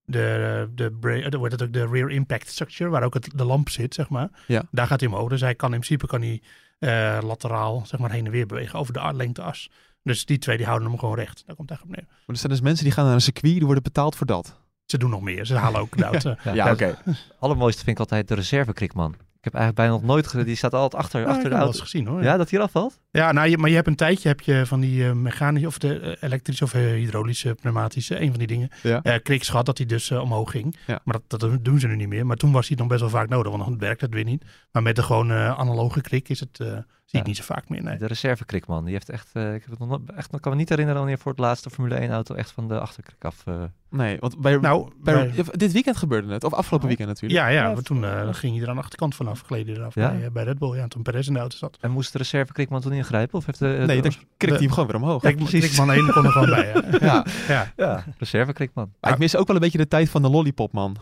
de, 0.05 0.67
de, 0.75 0.91
bra- 0.99 1.13
eh, 1.15 1.23
het 1.23 1.63
ook, 1.63 1.73
de 1.73 1.87
rear 1.87 2.11
impact 2.11 2.47
structure, 2.47 2.89
waar 2.89 3.03
ook 3.03 3.13
het, 3.13 3.29
de 3.35 3.45
lamp 3.45 3.69
zit, 3.69 3.93
zeg 3.93 4.09
maar. 4.09 4.29
Ja. 4.47 4.63
Daar 4.71 4.87
gaat 4.87 4.99
hij 4.99 5.09
omhoog. 5.09 5.29
Dus 5.29 5.41
hij 5.41 5.55
kan 5.55 5.73
in 5.73 5.79
principe 5.79 6.07
kan 6.07 6.21
hij, 6.21 6.41
eh, 6.79 7.23
lateraal 7.27 7.83
zeg 7.85 7.99
maar, 7.99 8.11
heen 8.11 8.25
en 8.25 8.31
weer 8.31 8.45
bewegen 8.45 8.79
over 8.79 8.93
de 8.93 9.13
lengteas. 9.13 9.69
Dus 10.03 10.25
die 10.25 10.37
twee 10.37 10.57
die 10.57 10.65
houden 10.65 10.89
hem 10.89 10.99
gewoon 10.99 11.15
recht. 11.15 11.43
Daar 11.45 11.55
komt 11.55 11.69
het 11.69 11.77
eigenlijk 11.79 11.99
op 11.99 12.05
neer. 12.07 12.17
Maar 12.25 12.35
er 12.35 12.41
zijn 12.41 12.51
dus 12.51 12.61
mensen 12.61 12.83
die 12.83 12.93
gaan 12.93 13.05
naar 13.05 13.13
een 13.13 13.21
circuit, 13.21 13.53
die 13.53 13.65
worden 13.65 13.83
betaald 13.83 14.15
voor 14.15 14.27
dat. 14.27 14.59
Ze 14.85 14.97
doen 14.97 15.09
nog 15.09 15.21
meer. 15.21 15.45
Ze 15.45 15.55
halen 15.55 15.81
ook 15.81 15.97
de 15.97 16.03
auto. 16.03 16.35
Ja, 16.43 16.53
Ja, 16.53 16.71
oké. 16.71 16.97
Allermooiste 17.39 17.83
vind 17.83 17.95
ik 17.95 17.99
altijd 18.03 18.27
de 18.27 18.35
reservekrikman. 18.35 19.15
Ik 19.45 19.51
heb 19.51 19.61
eigenlijk 19.61 19.75
bijna 19.89 19.91
nog 20.07 20.15
nooit... 20.15 20.27
ge- 20.27 20.43
Die 20.43 20.55
staat 20.55 20.73
altijd 20.73 21.01
achter, 21.03 21.21
Ja, 21.21 21.27
achter 21.27 21.49
de 21.49 21.55
auto. 21.55 21.79
gezien 21.79 22.07
hoor. 22.07 22.23
Ja, 22.23 22.37
dat 22.37 22.49
hier 22.49 22.59
afvalt? 22.61 22.99
Ja, 23.11 23.31
nou, 23.31 23.49
je, 23.49 23.57
maar 23.57 23.69
je 23.69 23.75
hebt 23.75 23.87
een 23.87 23.95
tijdje 23.95 24.27
heb 24.27 24.41
je 24.41 24.65
van 24.65 24.79
die 24.79 25.05
eh, 25.05 25.11
mechanische 25.11 25.67
of 25.67 25.77
de 25.77 25.99
eh, 25.99 26.15
elektrische 26.19 26.63
of 26.63 26.73
eh, 26.73 26.81
hydraulische, 26.81 27.55
pneumatische, 27.55 28.21
een 28.21 28.29
van 28.29 28.37
die 28.37 28.47
dingen. 28.47 28.69
Ja. 28.83 29.01
eh 29.03 29.15
kriks 29.23 29.49
gehad 29.49 29.65
dat 29.65 29.77
hij 29.77 29.87
dus 29.87 30.11
omhoog 30.11 30.51
ging. 30.51 30.75
Ja. 30.87 30.99
Maar 31.03 31.17
dat, 31.27 31.39
dat 31.39 31.65
doen 31.65 31.79
ze 31.79 31.87
nu 31.87 31.95
niet 31.95 32.07
meer. 32.07 32.25
Maar 32.25 32.37
toen 32.37 32.51
was 32.51 32.67
hij 32.67 32.77
dan 32.77 32.87
best 32.87 32.99
wel 32.99 33.09
vaak 33.09 33.29
nodig, 33.29 33.51
want 33.51 33.63
dan 33.63 33.77
werkt 33.77 34.01
het 34.01 34.13
weer 34.13 34.23
niet. 34.23 34.45
Maar 34.71 34.81
met 34.81 34.95
de 34.95 35.03
gewoon 35.03 35.31
eh, 35.31 35.59
analoge 35.59 36.01
krik 36.01 36.29
is 36.29 36.39
het, 36.39 36.59
eh, 36.59 36.77
zie 37.05 37.19
Ja. 37.19 37.19
ik 37.19 37.25
niet 37.25 37.37
zo 37.37 37.43
vaak 37.53 37.69
meer. 37.69 37.83
Nee. 37.83 37.97
De 37.97 38.05
reservekrikman. 38.07 38.83
Die 38.83 38.93
heeft 38.93 39.09
echt... 39.09 39.29
eh, 39.33 39.53
ik 39.53 39.61
heb 39.61 39.69
het 39.69 39.89
nog 39.89 39.99
echt, 40.15 40.33
ik 40.33 40.41
kan 40.41 40.51
me 40.51 40.57
niet 40.57 40.69
herinneren 40.69 40.99
wanneer 40.99 41.17
voor 41.19 41.31
het 41.31 41.39
laatste 41.41 41.69
Formule 41.69 41.95
1 41.95 42.11
auto 42.11 42.35
echt 42.35 42.51
van 42.51 42.67
de 42.67 42.79
achterkrik 42.79 43.23
af... 43.25 43.41
eh, 43.45 43.63
Nee, 43.89 44.17
want 44.19 44.37
bij, 44.41 44.57
Nou, 44.57 44.91
bij- 45.01 45.13
bij- 45.13 45.31
ja, 45.35 45.43
dit 45.51 45.71
weekend 45.71 45.97
gebeurde 45.97 46.33
het. 46.33 46.43
Of 46.43 46.53
afgelopen 46.53 46.87
weekend 46.87 47.07
natuurlijk. 47.09 47.41
ja, 47.41 47.47
ja, 47.47 47.67
Ja, 47.67 47.73
maar 47.73 47.81
toen 47.83 48.05
eh, 48.05 48.27
ging 48.33 48.53
hij 48.53 48.63
er 48.63 48.69
aan 48.69 48.75
de 48.75 48.81
achterkant 48.81 49.15
vanaf, 49.15 49.41
gleden 49.41 49.75
eraf 49.75 49.95
Ja? 49.95 50.11
bij, 50.11 50.31
bij 50.31 50.43
Red 50.43 50.59
Bull. 50.59 50.75
Ja, 50.77 50.87
toen 50.87 51.01
Perez 51.03 51.27
in 51.27 51.33
de 51.33 51.39
auto 51.39 51.57
zat. 51.57 51.77
En 51.81 51.91
moest 51.91 52.11
de 52.11 52.17
reservekrikman 52.17 52.81
toen 52.81 52.91
ingrijpen? 52.93 53.37
Of 53.37 53.45
heeft 53.45 53.59
de... 53.59 53.83
Nee, 53.87 54.01
dan 54.01 54.11
krikt 54.37 54.53
hij 54.55 54.63
hem 54.63 54.69
gewoon 54.73 54.87
weer 54.87 54.95
omhoog. 55.01 55.21
Kijk, 55.21 55.37
Krikman 55.37 55.91
1 55.91 56.11
kon 56.11 56.25
er 56.25 56.31
gewoon 56.31 56.49
bij. 56.49 56.83
Ja. 57.09 57.25
ja. 57.47 57.71
Ja, 57.75 58.03
reservekrikman. 58.17 58.93
Maar 58.99 59.11
ik 59.11 59.17
mis 59.17 59.35
ook 59.35 59.47
wel 59.47 59.55
een 59.55 59.61
beetje 59.61 59.77
de 59.77 59.87
tijd 59.87 60.09
van 60.09 60.21
de 60.21 60.29
lollipop, 60.29 60.71
man. 60.73 60.95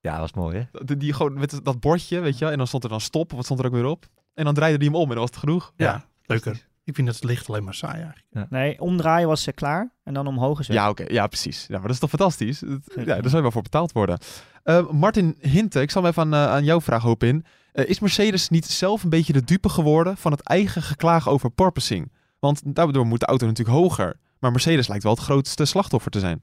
Ja, 0.00 0.20
was 0.20 0.32
mooi, 0.32 0.56
hè? 0.56 0.84
Die, 0.84 0.96
die 0.96 1.12
gewoon 1.12 1.38
met 1.38 1.60
dat 1.62 1.80
bordje, 1.80 2.20
weet 2.20 2.34
je 2.34 2.40
wel. 2.40 2.50
En 2.52 2.58
dan 2.58 2.66
stond 2.66 2.82
er 2.84 2.90
dan 2.90 3.00
stop, 3.00 3.30
of 3.30 3.36
wat 3.36 3.44
stond 3.44 3.60
er 3.60 3.66
ook 3.66 3.72
weer 3.72 3.84
op. 3.84 4.06
En 4.38 4.44
dan 4.44 4.54
draaide 4.54 4.76
hij 4.76 4.86
hem 4.86 4.94
om 4.94 5.02
en 5.02 5.08
dan 5.08 5.18
was 5.18 5.30
het 5.30 5.38
genoeg. 5.38 5.72
Ja, 5.76 6.04
leuker. 6.26 6.66
Ik 6.84 6.94
vind 6.94 7.08
het 7.08 7.24
licht 7.24 7.48
alleen 7.48 7.64
maar 7.64 7.74
saai 7.74 8.02
eigenlijk. 8.02 8.50
Nee, 8.50 8.80
omdraaien 8.80 9.28
was 9.28 9.46
eh, 9.46 9.54
klaar 9.54 9.92
en 10.04 10.14
dan 10.14 10.26
omhoog 10.26 10.60
is 10.60 10.66
weg. 10.66 10.76
Ja, 10.76 10.88
oké. 10.88 11.04
Ja, 11.06 11.26
precies. 11.26 11.66
Ja, 11.66 11.72
maar 11.72 11.82
dat 11.82 11.90
is 11.90 11.98
toch 11.98 12.10
fantastisch? 12.10 12.58
Dat-. 12.58 12.92
Ja, 12.94 13.04
daar 13.04 13.22
zou 13.22 13.36
je 13.36 13.42
wel 13.42 13.50
voor 13.50 13.62
betaald 13.62 13.92
worden. 13.92 14.18
Eh, 14.62 14.90
Martin 14.90 15.36
Hinte, 15.40 15.80
ik 15.80 15.90
zal 15.90 16.02
hem 16.02 16.10
even 16.10 16.22
aan, 16.22 16.34
eh, 16.34 16.52
aan 16.52 16.64
jou 16.64 16.82
vragen, 16.82 17.08
hoop 17.08 17.22
in. 17.22 17.44
Eh, 17.72 17.88
is 17.88 18.00
Mercedes 18.00 18.48
niet 18.48 18.66
zelf 18.66 19.02
een 19.02 19.10
beetje 19.10 19.32
de 19.32 19.44
dupe 19.44 19.68
geworden 19.68 20.16
van 20.16 20.32
het 20.32 20.40
eigen 20.40 20.82
geklaag 20.82 21.28
over 21.28 21.50
porpoising? 21.50 22.12
Want 22.38 22.74
daardoor 22.74 23.06
moet 23.06 23.20
de 23.20 23.26
auto 23.26 23.46
natuurlijk 23.46 23.78
hoger. 23.78 24.20
Maar 24.38 24.50
Mercedes 24.50 24.88
lijkt 24.88 25.02
wel 25.02 25.12
het 25.12 25.22
grootste 25.22 25.64
slachtoffer 25.64 26.10
te 26.10 26.20
zijn. 26.20 26.40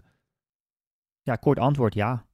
Ja, 1.21 1.35
kort 1.35 1.59
antwoord 1.59 1.93
ja. 1.93 2.25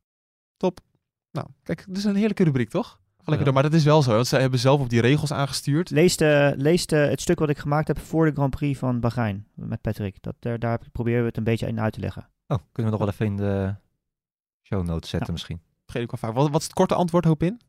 Nou, 1.31 1.47
kijk, 1.63 1.85
dit 1.87 1.97
is 1.97 2.03
een 2.03 2.15
heerlijke 2.15 2.43
rubriek, 2.43 2.69
toch? 2.69 2.99
Lekker 3.25 3.37
Ja. 3.37 3.43
door. 3.43 3.53
Maar 3.53 3.63
dat 3.71 3.79
is 3.79 3.83
wel 3.83 4.01
zo, 4.01 4.11
want 4.13 4.27
zij 4.27 4.41
hebben 4.41 4.59
zelf 4.59 4.81
op 4.81 4.89
die 4.89 5.01
regels 5.01 5.31
aangestuurd. 5.33 5.89
Lees, 5.89 6.17
de, 6.17 6.53
lees 6.57 6.85
de, 6.85 6.95
het 6.95 7.21
stuk 7.21 7.39
wat 7.39 7.49
ik 7.49 7.57
gemaakt 7.57 7.87
heb 7.87 7.99
voor 7.99 8.25
de 8.25 8.31
Grand 8.31 8.49
Prix 8.55 8.79
van 8.79 8.99
Bahrein 8.99 9.47
met 9.53 9.81
Patrick. 9.81 10.17
Dat, 10.21 10.35
daar, 10.39 10.59
daar 10.59 10.71
heb 10.71 10.83
ik- 10.85 10.91
proberen 10.91 11.19
we 11.21 11.27
het 11.27 11.37
een 11.37 11.43
beetje 11.43 11.67
in 11.67 11.79
uit 11.79 11.93
te 11.93 11.99
leggen. 11.99 12.29
Oh, 12.47 12.57
kunnen 12.71 12.91
we 12.91 12.97
nog 12.97 12.99
wel 12.99 13.07
even 13.09 13.25
in 13.25 13.37
de 13.37 13.75
show 14.67 14.85
notes 14.85 15.09
zetten 15.09 15.27
Ja. 15.27 15.33
misschien. 15.33 15.61
Vergeet 15.85 16.03
ik 16.03 16.19
wel 16.19 16.29
vaak. 16.29 16.39
Wat, 16.41 16.49
wat 16.51 16.59
is 16.59 16.65
het 16.67 16.75
korte 16.75 16.95
antwoord, 16.95 17.25
hoop 17.25 17.43
in? 17.43 17.61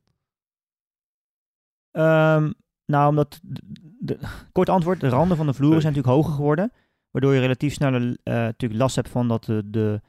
Ehm, 1.90 2.52
nou, 2.86 3.08
omdat, 3.08 3.40
de, 3.42 3.62
de- 4.00 4.18
kort 4.52 4.68
antwoord, 4.68 5.00
de 5.00 5.08
randen 5.08 5.36
van 5.36 5.46
de 5.46 5.52
vloeren 5.54 5.80
zijn 5.80 5.92
natuurlijk 5.94 6.20
hoger 6.22 6.36
geworden. 6.36 6.72
Waardoor 7.10 7.34
je 7.34 7.40
relatief 7.40 7.72
sneller 7.72 8.02
eh, 8.22 8.34
natuurlijk 8.34 8.80
last 8.80 8.96
hebt 8.96 9.08
van 9.08 9.28
dat 9.28 9.44
de, 9.44 9.62
de, 9.70 10.00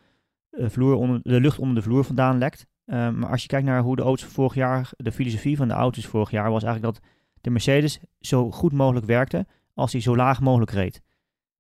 eh, 0.50 0.70
vloer 0.70 0.96
onder, 0.96 1.20
de 1.24 1.40
lucht 1.42 1.60
onder 1.60 1.76
de 1.76 1.82
vloer 1.82 2.04
vandaan 2.04 2.38
lekt. 2.38 2.66
Ehm, 2.86 3.20
maar 3.20 3.30
als 3.30 3.42
je 3.42 3.48
kijkt 3.48 3.66
naar 3.66 3.82
hoe 3.82 3.96
de 3.96 4.02
auto's 4.02 4.28
vorig 4.28 4.54
jaar, 4.54 4.92
de 4.98 5.12
filosofie 5.12 5.58
van 5.58 5.68
de 5.68 5.74
auto's 5.74 6.06
vorig 6.06 6.32
jaar 6.32 6.52
was 6.52 6.64
eigenlijk 6.64 6.94
dat 6.94 7.04
de 7.42 7.50
Mercedes 7.50 8.00
zo 8.20 8.52
goed 8.52 8.74
mogelijk 8.74 9.06
werkte 9.06 9.46
als 9.74 9.92
hij 9.92 10.02
zo 10.02 10.16
laag 10.16 10.42
mogelijk 10.42 10.72
reed. 10.72 11.02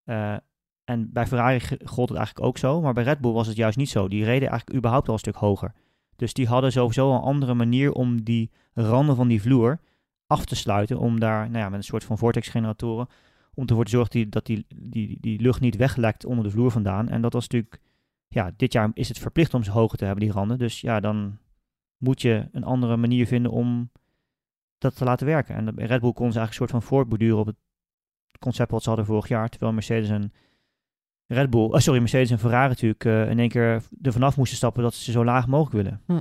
Eh, 0.03 0.35
en 0.83 1.11
bij 1.11 1.27
Ferrari 1.27 1.59
gold 1.83 2.09
het 2.09 2.17
eigenlijk 2.17 2.47
ook 2.47 2.57
zo, 2.57 2.81
maar 2.81 2.93
bij 2.93 3.03
Red 3.03 3.19
Bull 3.19 3.31
was 3.31 3.47
het 3.47 3.55
juist 3.55 3.77
niet 3.77 3.89
zo. 3.89 4.07
Die 4.07 4.23
reden 4.23 4.49
eigenlijk 4.49 4.77
überhaupt 4.77 5.07
al 5.07 5.13
een 5.13 5.19
stuk 5.19 5.35
hoger. 5.35 5.73
Dus 6.15 6.33
die 6.33 6.47
hadden 6.47 6.71
sowieso 6.71 7.13
een 7.13 7.21
andere 7.21 7.53
manier 7.53 7.91
om 7.91 8.23
die 8.23 8.51
randen 8.73 9.15
van 9.15 9.27
die 9.27 9.41
vloer 9.41 9.79
af 10.27 10.45
te 10.45 10.55
sluiten. 10.55 10.99
Om 10.99 11.19
daar, 11.19 11.49
nou 11.49 11.63
ja, 11.63 11.69
met 11.69 11.77
een 11.77 11.83
soort 11.83 12.03
van 12.03 12.17
vortexgeneratoren, 12.17 13.07
om 13.53 13.65
ervoor 13.67 13.83
te 13.83 13.91
zorgen 13.91 14.11
die, 14.11 14.29
dat 14.29 14.45
die, 14.45 14.65
die, 14.75 15.17
die 15.21 15.41
lucht 15.41 15.59
niet 15.59 15.75
weglekt 15.75 16.25
onder 16.25 16.43
de 16.43 16.51
vloer 16.51 16.71
vandaan. 16.71 17.09
En 17.09 17.21
dat 17.21 17.33
was 17.33 17.47
natuurlijk, 17.47 17.79
ja, 18.33 18.51
dit 18.57 18.73
jaar 18.73 18.91
is 18.93 19.07
het 19.07 19.19
verplicht 19.19 19.53
om 19.53 19.63
ze 19.63 19.71
hoger 19.71 19.97
te 19.97 20.05
hebben, 20.05 20.23
die 20.23 20.33
randen. 20.33 20.57
Dus 20.57 20.81
ja, 20.81 20.99
dan 20.99 21.37
moet 21.97 22.21
je 22.21 22.47
een 22.51 22.63
andere 22.63 22.97
manier 22.97 23.27
vinden 23.27 23.51
om 23.51 23.91
dat 24.77 24.95
te 24.95 25.03
laten 25.03 25.25
werken. 25.25 25.55
En 25.55 25.85
Red 25.85 26.01
Bull 26.01 26.13
kon 26.13 26.31
ze 26.31 26.39
eigenlijk 26.39 26.49
een 26.49 26.53
soort 26.53 26.71
van 26.71 26.81
voortborduren 26.81 27.39
op 27.39 27.45
het 27.45 27.55
concept 28.39 28.71
wat 28.71 28.83
ze 28.83 28.87
hadden 28.87 29.05
vorig 29.05 29.27
jaar. 29.27 29.49
Terwijl 29.49 29.73
Mercedes 29.73 30.09
en 30.09 30.33
Red 31.27 31.49
Bull, 31.49 31.65
oh 31.65 31.77
sorry, 31.77 31.99
Mercedes 31.99 32.31
en 32.31 32.39
Ferrari 32.39 32.67
natuurlijk 32.67 33.03
uh, 33.03 33.29
in 33.29 33.39
één 33.39 33.49
keer 33.49 33.83
er 34.01 34.11
vanaf 34.11 34.37
moesten 34.37 34.57
stappen 34.57 34.83
dat 34.83 34.93
ze 34.93 35.11
zo 35.11 35.23
laag 35.23 35.47
mogelijk 35.47 35.83
willen. 35.83 36.01
Hm. 36.05 36.19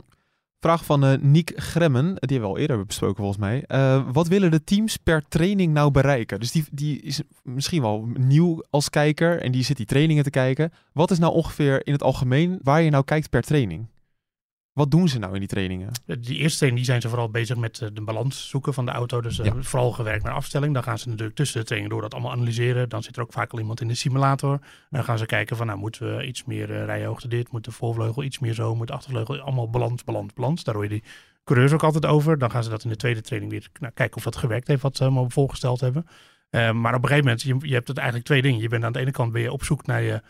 Vraag 0.63 0.85
van 0.85 1.05
uh, 1.05 1.19
Niek 1.21 1.53
Gremmen, 1.57 2.05
die 2.05 2.15
hebben 2.15 2.41
we 2.41 2.55
al 2.55 2.59
eerder 2.59 2.87
besproken 2.87 3.17
volgens 3.17 3.39
mij. 3.39 3.65
Uh, 3.69 4.03
wat 4.13 4.29
willen 4.29 4.51
de 4.51 4.65
teams 4.65 4.97
per 4.97 5.23
training 5.29 5.73
nou 5.73 5.91
bereiken? 5.91 6.41
Dus 6.41 6.53
die, 6.53 6.65
die 6.73 7.01
is 7.01 7.23
misschien 7.43 7.83
wel 7.83 8.09
nieuw 8.19 8.65
als 8.71 8.91
kijker 8.91 9.41
en 9.41 9.53
die 9.53 9.65
zit 9.65 9.77
die 9.77 9.87
trainingen 9.87 10.25
te 10.25 10.31
kijken. 10.31 10.73
Wat 10.93 11.11
is 11.11 11.19
nou 11.19 11.33
ongeveer 11.33 11.87
in 11.87 11.93
het 11.93 12.03
algemeen 12.03 12.59
waar 12.63 12.83
je 12.83 12.91
nou 12.91 13.05
kijkt 13.05 13.31
per 13.31 13.43
training? 13.43 13.87
Wat 14.73 14.91
doen 14.91 15.09
ze 15.09 15.19
nou 15.19 15.33
in 15.33 15.39
die 15.39 15.49
trainingen? 15.49 15.91
Die 16.07 16.39
eerste 16.39 16.57
training 16.59 16.77
die 16.77 16.85
zijn 16.85 17.01
ze 17.01 17.09
vooral 17.09 17.31
bezig 17.31 17.57
met 17.57 17.81
uh, 17.81 17.89
de 17.93 18.03
balans 18.03 18.49
zoeken 18.49 18.75
van 18.75 18.85
de 18.85 18.91
auto. 18.91 19.21
Dus 19.21 19.37
ja. 19.37 19.55
vooral 19.59 19.93
gewerkt 19.93 20.25
naar 20.25 20.35
afstelling. 20.35 20.75
Dan 20.75 20.83
gaan 20.83 20.99
ze 20.99 21.09
natuurlijk 21.09 21.37
tussen 21.37 21.61
de 21.61 21.67
training 21.67 21.93
door 21.93 22.03
dat 22.03 22.13
allemaal 22.13 22.33
analyseren. 22.33 22.89
Dan 22.89 23.03
zit 23.03 23.17
er 23.17 23.23
ook 23.23 23.33
vaak 23.33 23.53
al 23.53 23.59
iemand 23.59 23.81
in 23.81 23.89
de 23.89 23.95
simulator. 23.95 24.59
Dan 24.91 25.05
gaan 25.05 25.19
ze 25.19 25.27
kijken 25.27 25.57
van 25.57 25.67
nou 25.67 25.79
moeten 25.79 26.17
we 26.17 26.27
iets 26.27 26.45
meer 26.45 26.71
uh, 26.71 26.85
rijhoogte 26.85 27.29
dit. 27.29 27.53
Moet 27.53 27.65
de 27.65 27.71
voorvleugel 27.71 28.23
iets 28.23 28.39
meer 28.39 28.55
zo. 28.55 28.75
Moet 28.75 28.87
de 28.87 28.93
achtervleugel 28.93 29.41
allemaal 29.41 29.71
balans, 29.71 30.05
balans, 30.05 30.33
balans. 30.33 30.65
Daar 30.65 30.75
hoor 30.75 30.85
je 30.85 30.91
die 30.91 31.05
coureurs 31.45 31.73
ook 31.73 31.83
altijd 31.83 32.07
over. 32.07 32.39
Dan 32.39 32.51
gaan 32.51 32.65
ze 32.65 32.71
dat 32.71 32.85
in 32.85 32.91
de 32.91 32.97
tweede 32.97 33.21
training 33.21 33.53
weer 33.53 33.69
nou, 33.81 33.93
kijken 33.93 34.17
of 34.17 34.23
dat 34.23 34.37
gewerkt 34.37 34.69
heeft 34.69 34.83
wat 34.83 34.97
ze 34.97 35.03
allemaal 35.03 35.31
voorgesteld 35.31 35.81
hebben. 35.81 36.07
maar 36.51 36.95
op 36.95 37.03
een 37.03 37.09
gegeven 37.09 37.25
moment, 37.25 37.43
je, 37.43 37.57
je 37.59 37.75
hebt 37.75 37.89
het 37.89 37.97
eigenlijk 37.97 38.27
twee 38.27 38.43
dingen. 38.43 38.61
Je 38.61 38.69
bent 38.69 38.85
aan 38.85 38.93
de 38.93 39.01
ene 39.01 39.11
kant 39.11 39.33
ben 39.33 39.43
je 39.43 39.53
op 39.53 39.65
zoek 39.65 39.87
naar 39.87 40.03
je 40.03 40.23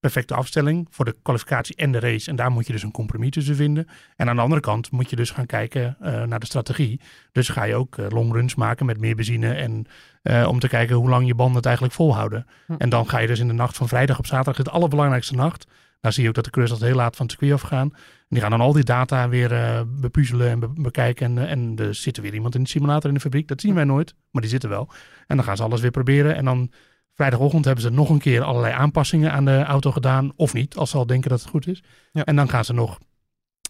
perfecte 0.00 0.34
afstelling 0.34 0.86
voor 0.90 1.04
de 1.04 1.16
kwalificatie 1.22 1.76
en 1.76 1.92
de 1.92 1.98
race. 1.98 2.30
En 2.30 2.36
daar 2.36 2.50
moet 2.50 2.66
je 2.66 2.72
dus 2.72 2.82
een 2.82 2.90
compromis 2.90 3.30
tussen 3.30 3.56
vinden. 3.56 3.88
En 4.16 4.28
aan 4.28 4.36
de 4.36 4.42
andere 4.42 4.60
kant 4.60 4.90
moet 4.90 5.10
je 5.10 5.16
dus 5.16 5.30
gaan 5.30 5.46
kijken 5.46 5.96
uh, 6.02 6.22
naar 6.22 6.40
de 6.40 6.46
strategie. 6.46 7.00
Dus 7.32 7.48
ga 7.48 7.64
je 7.64 7.74
ook 7.74 7.96
uh, 7.96 8.06
longruns 8.08 8.54
maken 8.54 8.86
met 8.86 9.00
meer 9.00 9.14
benzine. 9.14 9.52
En 9.52 9.86
uh, 10.22 10.48
om 10.48 10.58
te 10.58 10.68
kijken 10.68 10.96
hoe 10.96 11.08
lang 11.08 11.26
je 11.26 11.34
banden 11.34 11.56
het 11.56 11.64
eigenlijk 11.66 11.94
volhouden. 11.94 12.46
Hm. 12.66 12.74
En 12.78 12.88
dan 12.88 13.08
ga 13.08 13.18
je 13.18 13.26
dus 13.26 13.38
in 13.38 13.46
de 13.46 13.52
nacht 13.52 13.76
van 13.76 13.88
vrijdag 13.88 14.18
op 14.18 14.26
zaterdag, 14.26 14.64
de 14.64 14.70
allerbelangrijkste 14.70 15.34
nacht. 15.34 15.66
Daar 16.00 16.12
zie 16.12 16.22
je 16.22 16.28
ook 16.28 16.34
dat 16.34 16.44
de 16.44 16.50
coureurs 16.50 16.78
dat 16.78 16.88
heel 16.88 16.96
laat 16.96 17.16
van 17.16 17.26
het 17.26 17.34
circuit 17.34 17.62
afgaan. 17.62 17.90
En 17.92 18.26
die 18.28 18.40
gaan 18.40 18.50
dan 18.50 18.60
al 18.60 18.72
die 18.72 18.84
data 18.84 19.28
weer 19.28 19.84
bepuzzelen 19.86 20.48
en 20.48 20.60
be 20.60 20.68
bekijken. 20.68 21.38
En, 21.38 21.48
en 21.48 21.74
er 21.76 21.94
zit 21.94 22.16
er 22.16 22.22
weer 22.22 22.34
iemand 22.34 22.54
in 22.54 22.62
de 22.62 22.68
simulator 22.68 23.08
in 23.08 23.14
de 23.14 23.20
fabriek. 23.20 23.48
Dat 23.48 23.60
zien 23.60 23.74
wij 23.74 23.84
nooit, 23.84 24.14
maar 24.30 24.42
die 24.42 24.50
zitten 24.50 24.68
wel. 24.68 24.88
En 25.26 25.36
dan 25.36 25.44
gaan 25.44 25.56
ze 25.56 25.62
alles 25.62 25.80
weer 25.80 25.90
proberen. 25.90 26.36
En 26.36 26.44
dan 26.44 26.70
Vrijdagochtend 27.20 27.64
hebben 27.64 27.84
ze 27.84 27.90
nog 27.90 28.08
een 28.08 28.18
keer 28.18 28.42
allerlei 28.42 28.74
aanpassingen 28.74 29.32
aan 29.32 29.44
de 29.44 29.62
auto 29.62 29.90
gedaan. 29.90 30.32
Of 30.36 30.52
niet, 30.52 30.76
als 30.76 30.90
ze 30.90 30.96
al 30.96 31.06
denken 31.06 31.30
dat 31.30 31.40
het 31.40 31.48
goed 31.48 31.66
is. 31.66 31.82
Ja. 32.12 32.24
En 32.24 32.36
dan 32.36 32.48
gaan 32.48 32.64
ze 32.64 32.72
nog 32.72 32.98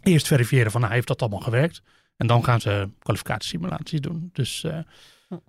eerst 0.03 0.27
verifiëren 0.27 0.71
van, 0.71 0.81
nou, 0.81 0.93
heeft 0.93 1.07
dat 1.07 1.21
allemaal 1.21 1.41
gewerkt? 1.41 1.83
En 2.17 2.27
dan 2.27 2.45
gaan 2.45 2.61
ze 2.61 2.89
kwalificatiesimulaties 2.99 4.01
doen. 4.01 4.31
Dus 4.33 4.65
uh, 4.65 4.79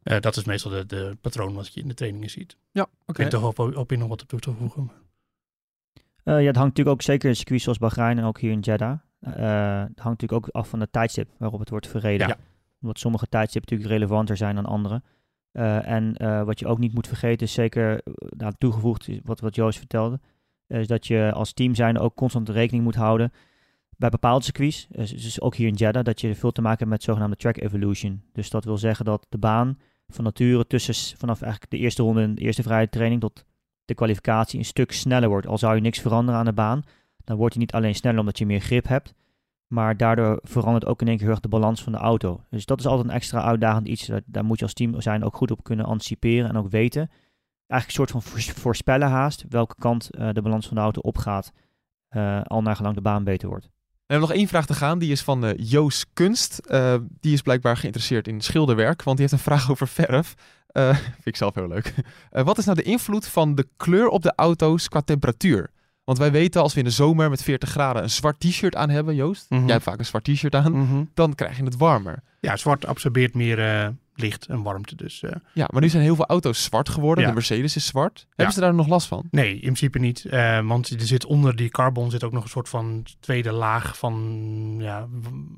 uh, 0.03 0.19
dat 0.19 0.37
is 0.37 0.43
meestal 0.43 0.71
de, 0.71 0.85
de, 0.85 1.17
patroon 1.21 1.53
wat 1.53 1.73
je 1.73 1.81
in 1.81 1.87
de 1.87 1.93
trainingen 1.93 2.29
ziet. 2.29 2.57
Ja, 2.71 2.81
oké. 2.81 2.91
Okay. 3.05 3.25
Ik 3.25 3.31
toch 3.31 3.43
op, 3.43 3.59
op 3.77 3.89
je 3.89 3.97
nog 3.97 4.07
wat 4.07 4.27
toe 4.27 4.39
te 4.39 4.53
voegen. 4.53 4.91
Uh, 5.93 6.01
ja, 6.23 6.31
het 6.33 6.55
hangt 6.55 6.77
natuurlijk 6.77 6.89
ook 6.89 7.01
zeker 7.01 7.29
in 7.29 7.35
circuits 7.35 7.63
zoals 7.63 7.77
Bahrein 7.77 8.17
en 8.17 8.23
ook 8.23 8.39
hier 8.39 8.51
in 8.51 8.59
Jeddah. 8.59 8.97
het 9.19 9.99
hangt 9.99 10.21
natuurlijk 10.21 10.33
ook 10.33 10.47
af 10.47 10.69
van 10.69 10.79
het 10.79 10.91
tijdstip 10.91 11.29
waarop 11.37 11.59
het 11.59 11.69
wordt 11.69 11.87
verreden. 11.87 12.27
Ja. 12.27 12.37
Omdat 12.81 12.99
sommige 12.99 13.27
tijdstippen 13.27 13.71
natuurlijk 13.71 13.99
relevanter 13.99 14.37
zijn 14.37 14.55
dan 14.55 14.65
andere. 14.65 15.01
Uh, 15.53 15.87
en 15.87 16.15
uh, 16.17 16.43
wat 16.43 16.59
je 16.59 16.67
ook 16.67 16.79
niet 16.79 16.93
moet 16.93 17.07
vergeten, 17.07 17.45
is 17.45 17.53
zeker 17.53 18.01
nou, 18.37 18.53
toegevoegd, 18.57 19.09
wat, 19.23 19.39
wat 19.39 19.55
Joost 19.55 19.77
vertelde, 19.77 20.19
is 20.67 20.87
dat 20.87 21.07
je 21.07 21.31
als 21.33 21.53
team 21.53 21.75
zijn 21.75 21.99
ook 21.99 22.15
constant 22.15 22.49
rekening 22.49 22.83
moet 22.83 22.95
houden 22.95 23.31
bij 24.01 24.09
bepaalde 24.09 24.43
circuits, 24.43 24.87
dus 24.91 25.41
ook 25.41 25.55
hier 25.55 25.67
in 25.67 25.73
Jeddah, 25.73 26.03
dat 26.03 26.21
je 26.21 26.35
veel 26.35 26.51
te 26.51 26.61
maken 26.61 26.79
hebt 26.79 26.89
met 26.89 27.03
zogenaamde 27.03 27.35
track 27.35 27.57
evolution. 27.57 28.23
Dus 28.33 28.49
dat 28.49 28.63
wil 28.63 28.77
zeggen 28.77 29.05
dat 29.05 29.25
de 29.29 29.37
baan 29.37 29.77
van 30.07 30.23
nature 30.23 30.67
tussen 30.67 31.17
vanaf 31.17 31.41
eigenlijk 31.41 31.71
de 31.71 31.77
eerste 31.77 32.03
ronde 32.03 32.21
en 32.21 32.35
de 32.35 32.41
eerste 32.41 32.63
vrije 32.63 32.89
training 32.89 33.21
tot 33.21 33.45
de 33.85 33.93
kwalificatie 33.93 34.59
een 34.59 34.65
stuk 34.65 34.91
sneller 34.91 35.29
wordt. 35.29 35.47
Al 35.47 35.57
zou 35.57 35.75
je 35.75 35.81
niks 35.81 35.99
veranderen 35.99 36.39
aan 36.39 36.45
de 36.45 36.53
baan, 36.53 36.83
dan 37.23 37.37
wordt 37.37 37.53
hij 37.53 37.63
niet 37.63 37.73
alleen 37.73 37.95
sneller 37.95 38.19
omdat 38.19 38.37
je 38.37 38.45
meer 38.45 38.59
grip 38.59 38.87
hebt, 38.87 39.13
maar 39.71 39.97
daardoor 39.97 40.39
verandert 40.43 40.85
ook 40.85 41.01
in 41.01 41.07
één 41.07 41.17
keer 41.17 41.27
heel 41.27 41.41
de 41.41 41.47
balans 41.47 41.83
van 41.83 41.91
de 41.91 41.97
auto. 41.97 42.41
Dus 42.49 42.65
dat 42.65 42.79
is 42.79 42.85
altijd 42.85 43.07
een 43.07 43.13
extra 43.13 43.43
uitdagend 43.43 43.87
iets. 43.87 44.09
Daar 44.25 44.45
moet 44.45 44.57
je 44.59 44.65
als 44.65 44.73
team 44.73 45.01
zijn 45.01 45.23
ook 45.23 45.35
goed 45.35 45.51
op 45.51 45.63
kunnen 45.63 45.85
anticiperen 45.85 46.49
en 46.49 46.57
ook 46.57 46.69
weten. 46.69 47.09
Eigenlijk 47.67 47.85
een 47.85 48.07
soort 48.07 48.11
van 48.11 48.41
voorspellen 48.55 49.07
haast 49.07 49.45
welke 49.49 49.75
kant 49.79 50.09
uh, 50.11 50.29
de 50.31 50.41
balans 50.41 50.67
van 50.67 50.75
de 50.75 50.81
auto 50.81 51.01
opgaat. 51.01 51.51
Uh, 52.09 52.41
al 52.41 52.61
naar 52.61 52.75
gelang 52.75 52.95
de 52.95 53.01
baan 53.01 53.23
beter 53.23 53.49
wordt. 53.49 53.65
We 53.65 54.17
hebben 54.17 54.27
nog 54.27 54.37
één 54.37 54.47
vraag 54.47 54.65
te 54.65 54.73
gaan. 54.73 54.99
Die 54.99 55.11
is 55.11 55.21
van 55.21 55.45
uh, 55.45 55.51
Joost 55.55 56.07
Kunst. 56.13 56.61
Die 57.19 57.33
is 57.33 57.41
blijkbaar 57.41 57.77
geïnteresseerd 57.77 58.27
in 58.27 58.41
schilderwerk. 58.41 59.03
Want 59.03 59.17
die 59.17 59.27
heeft 59.27 59.39
een 59.39 59.51
vraag 59.51 59.69
over 59.71 59.87
verf. 59.87 60.33
Vind 61.13 61.25
ik 61.25 61.35
zelf 61.35 61.55
heel 61.55 61.67
leuk. 61.67 61.93
wat 62.29 62.57
is 62.57 62.65
nou 62.65 62.77
de 62.77 62.83
invloed 62.83 63.27
van 63.27 63.55
de 63.55 63.67
kleur 63.77 64.07
op 64.07 64.21
de 64.21 64.33
auto's 64.35 64.87
qua 64.87 65.01
temperatuur? 65.01 65.71
Want 66.11 66.23
wij 66.23 66.31
weten 66.31 66.61
als 66.61 66.73
we 66.73 66.79
in 66.79 66.85
de 66.85 66.91
zomer 66.91 67.29
met 67.29 67.43
40 67.43 67.69
graden 67.69 68.03
een 68.03 68.09
zwart 68.09 68.39
t-shirt 68.39 68.75
aan 68.75 68.89
hebben, 68.89 69.15
Joost. 69.15 69.45
Mhm. 69.49 69.61
Jij 69.61 69.71
hebt 69.71 69.83
vaak 69.83 69.99
een 69.99 70.05
zwart 70.05 70.23
t-shirt 70.23 70.55
aan. 70.55 70.71
Mhm. 70.71 71.03
Dan 71.13 71.35
krijg 71.35 71.57
je 71.57 71.63
het 71.63 71.77
warmer. 71.77 72.23
Ja, 72.39 72.57
zwart 72.57 72.85
absorbeert 72.85 73.35
meer 73.35 73.59
uh, 73.59 73.87
licht 74.15 74.45
en 74.45 74.61
warmte. 74.61 74.95
Dus, 74.95 75.21
uh, 75.21 75.31
Ja, 75.53 75.67
maar 75.71 75.81
nu 75.81 75.89
zijn 75.89 76.03
heel 76.03 76.15
veel 76.15 76.25
auto's 76.25 76.63
zwart 76.63 76.89
geworden. 76.89 77.23
Ja. 77.23 77.29
De 77.29 77.35
Mercedes 77.35 77.75
is 77.75 77.85
zwart. 77.85 78.19
Ja. 78.19 78.25
Hebben 78.35 78.53
ze 78.53 78.59
daar 78.59 78.73
nog 78.73 78.87
last 78.87 79.07
van? 79.07 79.27
Nee, 79.31 79.53
in 79.53 79.59
principe 79.59 79.99
niet. 79.99 80.25
Eh, 80.25 80.67
want 80.67 80.89
er 80.89 81.01
zit 81.01 81.25
onder 81.25 81.55
die 81.55 81.69
carbon 81.69 82.11
zit 82.11 82.23
ook 82.23 82.31
nog 82.31 82.43
een 82.43 82.49
soort 82.49 82.69
van 82.69 83.05
tweede 83.19 83.51
laag 83.51 83.97
van 83.97 84.75
ja, 84.79 85.07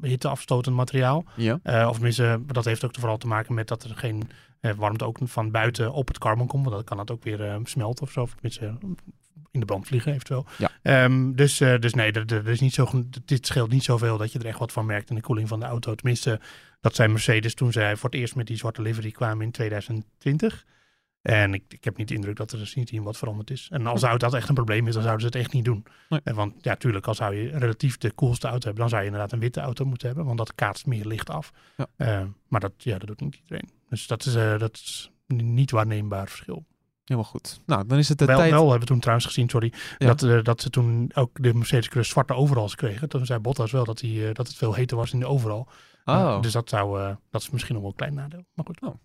hitteafstotend 0.02 0.76
materiaal. 0.76 1.24
Ja. 1.36 1.60
Eh, 1.64 1.88
of 1.88 1.94
tenminste, 1.94 2.42
dat 2.46 2.66
heeft 2.66 2.86
ook 2.86 2.96
vooral 3.00 3.18
te 3.18 3.28
maken 3.28 3.54
met 3.54 3.68
dat 3.68 3.84
er 3.84 3.96
geen 3.96 4.30
eh, 4.60 4.72
warmte 4.78 5.06
ook 5.06 5.18
van 5.24 5.52
buiten 5.52 5.94
op 5.94 6.08
het 6.08 6.18
carbon 6.18 6.48
komt. 6.48 6.64
Want 6.64 6.76
dan 6.76 6.86
kan 6.86 7.00
het 7.00 7.12
ook 7.12 7.24
weer 7.24 7.44
eh, 7.44 7.56
smelten 7.64 8.04
of 8.04 8.12
zo. 8.12 8.22
Of 8.22 8.34
tenminste, 8.34 8.78
in 9.54 9.60
de 9.60 9.66
brand 9.66 9.88
vliegen 9.88 10.12
eventueel. 10.12 10.46
Ja. 10.58 10.70
Ehm, 10.82 11.32
dus, 11.32 11.60
eh, 11.60 11.80
dus 11.80 11.94
nee, 11.94 12.12
er 12.12 12.48
is 12.48 12.60
niet 12.60 12.74
zo, 12.74 13.04
dit 13.26 13.46
scheelt 13.46 13.72
niet 13.72 13.84
zoveel 13.84 14.18
dat 14.18 14.32
je 14.32 14.40
er 14.40 14.46
echt 14.46 14.60
wat 14.60 14.72
van 14.72 14.86
merkt 14.86 15.10
in 15.10 15.16
de 15.16 15.22
koeling 15.22 15.48
van 15.48 15.60
de 15.60 15.66
auto. 15.66 15.96
Tenminste, 15.96 16.40
dat 16.82 16.96
zei 16.96 17.10
Mercedes 17.10 17.54
toen 17.54 17.72
zij 17.72 17.96
voor 17.96 18.10
het 18.10 18.20
eerst 18.20 18.36
met 18.36 18.48
die 18.48 18.58
zwarte 18.58 18.82
livery 18.82 19.12
kwamen 19.12 19.46
in 19.46 19.52
2020. 19.52 20.66
En 21.22 21.54
ik, 21.54 21.64
ik 21.68 21.84
heb 21.84 21.98
niet 21.98 22.08
de 22.08 22.14
indruk 22.14 22.36
dat 22.36 22.52
er 22.52 22.58
dus 22.58 22.76
niet 22.76 22.92
in 22.92 23.04
wat 23.04 23.18
veranderd 23.18 23.50
is. 23.50 23.68
En 23.72 23.88
als 23.88 24.00
zou 24.00 24.18
dat 24.18 24.34
echt 24.34 24.50
een 24.50 24.56
probleem 24.56 24.88
is, 24.88 24.94
dan 24.94 25.04
zouden 25.04 25.22
ze 25.22 25.28
het 25.28 25.46
echt 25.46 25.54
niet 25.54 25.66
doen. 25.66 25.86
Nee. 26.10 26.20
En 26.24 26.36
want 26.36 26.54
ja, 26.62 26.76
tuurlijk, 26.76 27.08
als 27.08 27.18
zou 27.18 27.36
je 27.36 27.58
relatief 27.58 27.98
de 27.98 28.16
coolste 28.16 28.48
auto 28.48 28.64
hebben, 28.64 28.82
dan 28.82 28.90
zou 28.90 29.02
je 29.02 29.08
inderdaad 29.08 29.32
een 29.32 29.40
witte 29.40 29.60
auto 29.60 29.86
moeten 29.86 30.08
hebben, 30.08 30.26
want 30.26 30.38
dat 30.38 30.56
kaatst 30.56 30.86
meer 30.86 31.06
licht 31.06 31.30
af. 31.30 31.52
Ja. 31.78 31.88
Eh, 31.96 32.24
maar 32.48 32.60
dat, 32.60 32.74
ja, 32.78 32.98
dat 32.98 33.08
doet 33.08 33.22
niet 33.22 33.36
iedereen. 33.36 33.70
Dus 33.90 34.08
dat 34.08 34.26
is, 34.26 34.36
eh, 34.36 34.60
dat 34.60 34.76
is 34.76 35.12
niet 35.28 35.72
waarneembaar 35.72 36.28
verschil. 36.28 36.66
Helemaal 37.04 37.30
goed. 37.30 37.60
Nou, 37.66 37.88
dan 37.88 37.98
is 37.98 38.10
het 38.10 38.18
de 38.18 38.26
wel, 38.26 38.38
tijd... 38.38 38.52
wel 38.52 38.62
hebben 38.62 38.80
we 38.80 38.86
toen 38.86 39.00
trouwens 39.00 39.26
gezien, 39.28 39.50
sorry, 39.50 39.74
Ja. 39.98 40.08
dat, 40.08 40.24
eh, 40.24 40.44
dat 40.44 40.62
ze 40.62 40.70
toen 40.70 41.12
ook 41.14 41.30
de 41.44 41.54
Mercedes 41.54 41.90
Cruz 41.90 42.10
zwarte 42.10 42.34
overals 42.34 42.76
kregen. 42.76 43.10
Toen 43.10 43.26
zei 43.26 43.40
Bottas 43.40 43.72
wel 43.72 43.84
dat, 43.86 44.02
hij, 44.02 44.28
eh, 44.30 44.34
dat 44.34 44.48
het 44.48 44.56
veel 44.56 44.74
heter 44.74 44.98
was 44.98 45.14
in 45.14 45.20
de 45.20 45.28
overal. 45.28 45.68
Oh. 46.06 46.42
Dus 46.42 46.52
dat, 46.52 46.70
zou, 46.70 47.00
eh, 47.02 47.16
dat 47.32 47.42
is 47.42 47.50
misschien 47.50 47.74
nog 47.74 47.82
wel 47.84 47.92
een 47.92 47.98
klein 47.98 48.14
nadeel. 48.14 48.46
Maar 48.54 48.66
goed. 48.66 48.82
Nou, 48.82 48.96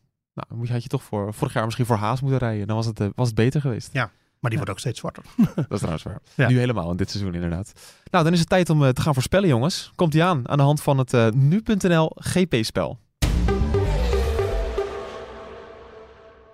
moet 0.55 0.67
je- 0.67 0.73
had 0.73 0.83
je 0.83 0.89
toch 0.89 1.03
voor, 1.03 1.35
vorig 1.35 1.53
jaar 1.53 1.65
misschien 1.65 1.87
voor 1.87 1.97
Haas 1.97 2.21
moeten 2.21 2.39
rijden. 2.39 2.67
Dan 2.67 2.77
was 2.77 2.87
het, 2.87 2.99
was 3.15 3.27
het 3.27 3.37
beter 3.37 3.61
geweest. 3.61 3.91
Ja. 3.93 4.11
Maar 4.41 4.51
die 4.51 4.59
wordt 4.59 4.73
ook 4.73 4.79
steeds 4.79 4.99
zwarter. 4.99 5.23
Dat 5.55 5.67
is 5.71 5.77
trouwens 5.77 6.03
waar. 6.03 6.21
Ja. 6.35 6.49
Nu 6.49 6.59
helemaal 6.59 6.91
in 6.91 6.97
dit 6.97 7.11
seizoen 7.11 7.35
inderdaad. 7.35 7.73
Nou, 8.11 8.25
dan 8.25 8.33
is 8.33 8.39
het 8.39 8.49
tijd 8.49 8.71
om 8.71 8.93
te 8.93 9.01
gaan 9.01 9.15
voorspellen, 9.15 9.49
jongens. 9.49 9.93
Komt 9.95 10.15
ie 10.15 10.23
aan, 10.25 10.49
aan 10.49 10.57
de 10.57 10.63
hand 10.63 10.83
van 10.83 10.99
het 10.99 11.35
nu.nl 11.35 12.13
GP-spel. 12.15 12.99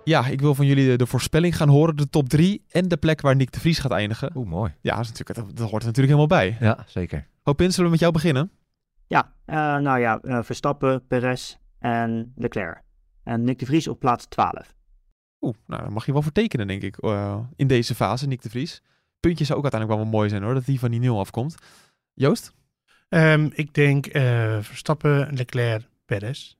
Ja, 0.04 0.26
ik 0.26 0.40
wil 0.40 0.54
van 0.54 0.66
jullie 0.66 0.86
de, 0.86 0.96
de 0.96 1.06
voorspelling 1.06 1.56
gaan 1.56 1.68
horen. 1.68 1.96
De 1.96 2.08
top 2.08 2.28
3 2.28 2.64
en 2.70 2.88
de 2.88 2.96
plek 2.96 3.20
waar 3.20 3.36
Nick 3.36 3.52
de 3.52 3.60
Vries 3.60 3.78
gaat 3.78 3.90
eindigen. 3.90 4.36
Oeh, 4.36 4.48
mooi. 4.48 4.74
Ja, 4.80 4.96
dat, 4.96 5.04
is 5.04 5.10
natuurlijk, 5.10 5.38
dat, 5.38 5.56
dat 5.56 5.70
hoort 5.70 5.82
er 5.82 5.88
natuurlijk 5.88 6.16
helemaal 6.16 6.38
bij. 6.38 6.56
Ja, 6.60 6.84
zeker. 6.86 7.26
Hopin, 7.42 7.70
zullen 7.70 7.84
we 7.84 7.90
met 7.90 8.00
jou 8.00 8.12
beginnen? 8.12 8.50
Ja, 9.06 9.32
eh, 9.44 9.56
nou 9.56 10.00
ja, 10.00 10.20
eh, 10.20 10.42
Verstappen, 10.42 11.06
Perez 11.06 11.56
en 11.78 12.32
Leclerc. 12.36 12.82
En 13.22 13.44
Nick 13.44 13.58
de 13.58 13.66
Vries 13.66 13.88
op 13.88 13.98
plaats 13.98 14.26
12. 14.26 14.74
Oeh, 15.40 15.54
nou, 15.66 15.82
daar 15.82 15.92
mag 15.92 16.06
je 16.06 16.12
wel 16.12 16.22
voor 16.22 16.32
tekenen, 16.32 16.66
denk 16.66 16.82
ik, 16.82 16.96
eh, 16.96 17.38
in 17.56 17.66
deze 17.66 17.94
fase, 17.94 18.26
Nick 18.26 18.42
de 18.42 18.50
Vries. 18.50 18.82
Puntje 19.20 19.44
zou 19.44 19.58
ook 19.58 19.64
uiteindelijk 19.64 20.00
wel 20.00 20.10
wel 20.10 20.18
mooi 20.20 20.30
zijn, 20.30 20.42
hoor, 20.42 20.54
dat 20.54 20.64
die 20.64 20.78
van 20.78 20.90
die 20.90 21.00
nul 21.00 21.18
afkomt. 21.18 21.54
Joost? 22.14 22.52
Ehm, 23.08 23.48
ik 23.52 23.74
denk 23.74 24.06
eh, 24.06 24.58
Verstappen, 24.60 25.34
Leclerc, 25.34 25.88
Perez. 26.04 26.56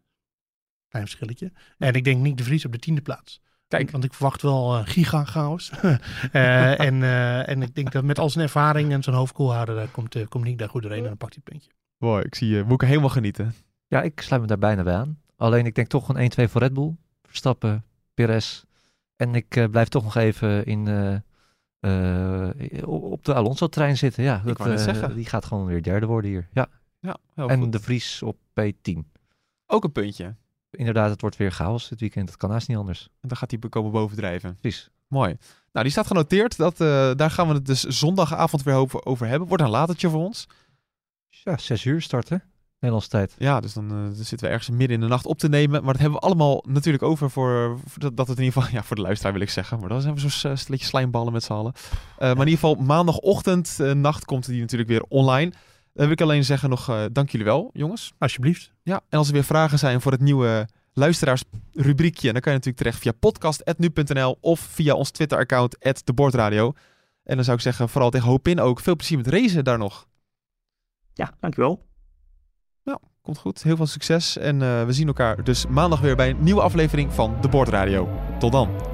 Klein 0.95 1.09
verschilletje. 1.09 1.53
En 1.78 1.95
ik 1.95 2.05
denk 2.05 2.22
Nick 2.22 2.36
de 2.36 2.42
Vries 2.45 2.64
op 2.64 2.72
de 2.72 2.78
tiende 2.78 3.01
plaats. 3.01 3.40
Kijk. 3.68 3.90
Want 3.90 4.05
ik 4.05 4.14
verwacht 4.14 4.42
wel 4.42 4.76
eh 4.76 4.82
giga-chaos. 4.84 5.70
Eh, 6.32 6.80
en, 6.80 7.03
eh, 7.03 7.49
en 7.49 7.62
ik 7.62 7.74
denk 7.74 7.92
dat 7.92 8.05
met 8.05 8.18
al 8.18 8.30
zijn 8.30 8.45
ervaring 8.45 8.92
en 8.92 9.03
zijn 9.03 9.16
hoofd 9.16 9.32
koel 9.32 9.53
houden, 9.53 9.76
daar 9.76 9.88
komt, 9.88 10.14
eh, 10.14 10.26
komt 10.28 10.45
Nick 10.45 10.59
daar 10.59 10.68
goed 10.68 10.82
doorheen 10.82 11.03
en 11.03 11.09
dan 11.09 11.16
pakt 11.16 11.34
hij 11.34 11.42
het 11.45 11.53
puntje. 11.53 11.70
Mooi, 11.99 12.24
ik 12.24 12.34
zie 12.34 12.49
je. 12.49 12.62
Moet 12.62 12.82
ik 12.82 12.88
helemaal 12.88 13.09
genieten. 13.09 13.55
Ja, 13.86 14.03
ik 14.03 14.20
sluit 14.20 14.40
me 14.42 14.49
daar 14.49 14.59
bijna 14.59 14.82
bij 14.82 14.95
aan. 14.95 15.20
Alleen 15.36 15.66
ik 15.66 15.74
denk 15.74 15.88
toch 15.88 16.09
een 16.09 16.16
1-2 16.16 16.49
voor 16.49 16.61
Red 16.61 16.72
Bull. 16.72 16.97
Verstappen, 17.22 17.84
Perez. 18.14 18.64
En 19.16 19.34
ik 19.34 19.57
eh, 19.57 19.68
blijf 19.68 19.88
toch 19.88 20.03
nog 20.03 20.16
even 20.16 20.64
in, 20.64 20.88
eh, 20.88 21.14
eh, 21.84 22.88
op 22.88 23.24
de 23.24 23.34
Alonso-trein 23.34 23.97
zitten. 23.97 24.22
Ja, 24.22 24.42
dat, 24.45 24.59
wou 24.59 24.70
net 24.70 24.78
eh, 24.78 24.84
zeggen. 24.84 25.14
die 25.14 25.26
gaat 25.26 25.45
gewoon 25.45 25.66
weer 25.66 25.82
derde 25.82 26.07
worden 26.07 26.30
hier. 26.30 26.49
Ja. 26.53 26.68
Ja, 27.01 27.16
heel 27.34 27.49
en 27.49 27.61
goed. 27.61 27.72
de 27.72 27.80
Vries 27.80 28.22
op 28.22 28.36
P10. 28.61 28.99
Ook 29.66 29.84
een 29.84 29.92
puntje. 29.92 30.34
Inderdaad, 30.76 31.10
het 31.10 31.20
wordt 31.20 31.36
weer 31.36 31.52
chaos 31.52 31.88
dit 31.88 32.00
weekend. 32.00 32.26
Dat 32.26 32.36
kan 32.36 32.50
haast 32.50 32.68
niet 32.68 32.76
anders. 32.76 33.08
En 33.20 33.28
dan 33.28 33.36
gaat 33.36 33.50
hij 33.50 33.60
komen 33.68 33.92
bovendrijven. 33.92 34.56
Precies. 34.60 34.90
Mooi. 35.08 35.36
Nou, 35.72 35.84
die 35.84 35.90
staat 35.90 36.06
genoteerd. 36.06 36.56
Dat, 36.56 36.80
eh, 36.80 37.10
daar 37.14 37.30
gaan 37.30 37.48
we 37.48 37.54
het 37.54 37.66
dus 37.66 37.82
zondagavond 37.82 38.62
weer 38.62 39.04
over, 39.04 39.26
hebben. 39.26 39.48
Wordt 39.48 39.62
een 39.62 39.70
latertje 39.70 40.10
voor 40.10 40.24
ons. 40.24 40.46
Ja, 41.28 41.56
zes 41.56 41.84
uur 41.84 42.02
starten. 42.02 42.42
Nederlandse 42.74 43.08
tijd. 43.08 43.34
Ja, 43.38 43.60
dus 43.60 43.72
dan, 43.72 43.84
eh, 43.90 43.96
dan 43.96 44.14
zitten 44.14 44.46
we 44.46 44.52
ergens 44.52 44.70
midden 44.70 44.96
in 44.96 45.00
de 45.00 45.06
nacht 45.06 45.26
op 45.26 45.38
te 45.38 45.48
nemen. 45.48 45.82
Maar 45.82 45.92
dat 45.92 46.02
hebben 46.02 46.20
we 46.20 46.26
allemaal 46.26 46.64
natuurlijk 46.68 47.02
over 47.02 47.30
voor, 47.30 47.78
voor 47.86 48.00
dat, 48.00 48.16
dat 48.16 48.28
het 48.28 48.38
in 48.38 48.44
ieder 48.44 48.62
geval, 48.62 48.74
ja, 48.78 48.84
voor 48.84 48.96
de 48.96 49.02
luisteraar 49.02 49.32
wil 49.32 49.42
ik 49.42 49.50
zeggen. 49.50 49.78
Maar 49.80 49.88
dan 49.88 50.00
zijn 50.00 50.14
we 50.14 50.20
zo'n 50.20 50.56
stelletje 50.56 50.86
slijmballen 50.86 51.32
met 51.32 51.42
z'n 51.42 51.52
allen. 51.52 51.72
Eh, 51.74 52.18
maar 52.18 52.46
in 52.46 52.52
ieder 52.52 52.68
geval 52.68 52.74
maandagochtend, 52.74 53.78
nacht 53.78 54.24
komt 54.24 54.46
die 54.46 54.60
natuurlijk 54.60 54.90
weer 54.90 55.04
online. 55.08 55.52
Dan 55.95 56.05
wil 56.05 56.11
ik 56.11 56.20
alleen 56.20 56.45
zeggen 56.45 56.70
nog, 56.70 56.88
eh, 56.88 57.05
dank 57.12 57.30
jullie 57.30 57.47
wel, 57.47 57.70
jongens. 57.72 58.12
Alsjeblieft. 58.18 58.72
Ja, 58.82 59.01
en 59.09 59.18
als 59.18 59.26
er 59.26 59.32
weer 59.32 59.45
vragen 59.45 59.78
zijn 59.78 60.01
voor 60.01 60.12
het 60.12 60.20
nieuwe 60.20 60.68
luisteraarsrubriekje, 60.92 62.32
dan 62.32 62.40
kan 62.40 62.53
je 62.53 62.59
natuurlijk 62.59 62.76
terecht 62.76 62.99
via 62.99 63.12
podcast.nu.nl 63.12 64.38
of 64.40 64.61
via 64.61 64.95
ons 64.95 65.11
Twitter-account, 65.11 66.05
@debordradio. 66.05 66.72
En 67.24 67.34
dan 67.34 67.45
zou 67.45 67.57
ik 67.57 67.62
zeggen, 67.62 67.88
vooral 67.88 68.11
tegen 68.11 68.28
Hopin 68.28 68.61
ook, 68.61 68.80
veel 68.80 68.97
plezier 68.97 69.16
met 69.16 69.26
racen 69.26 69.64
daar 69.64 69.78
nog. 69.78 70.07
Ja, 71.12 71.34
dankjewel. 71.40 71.84
Komt 73.24 73.38
goed, 73.38 73.62
heel 73.62 73.76
veel 73.76 73.86
succes. 73.86 74.36
En 74.36 74.62
eh, 74.62 74.84
we 74.84 74.92
zien 74.92 75.07
elkaar 75.07 75.45
dus 75.45 75.66
maandag 75.66 76.01
weer 76.01 76.16
bij 76.16 76.30
een 76.30 76.42
nieuwe 76.42 76.61
aflevering 76.61 77.12
van 77.12 77.36
De 77.40 77.49
Bordradio. 77.49 78.09
Tot 78.38 78.53
dan. 78.53 78.93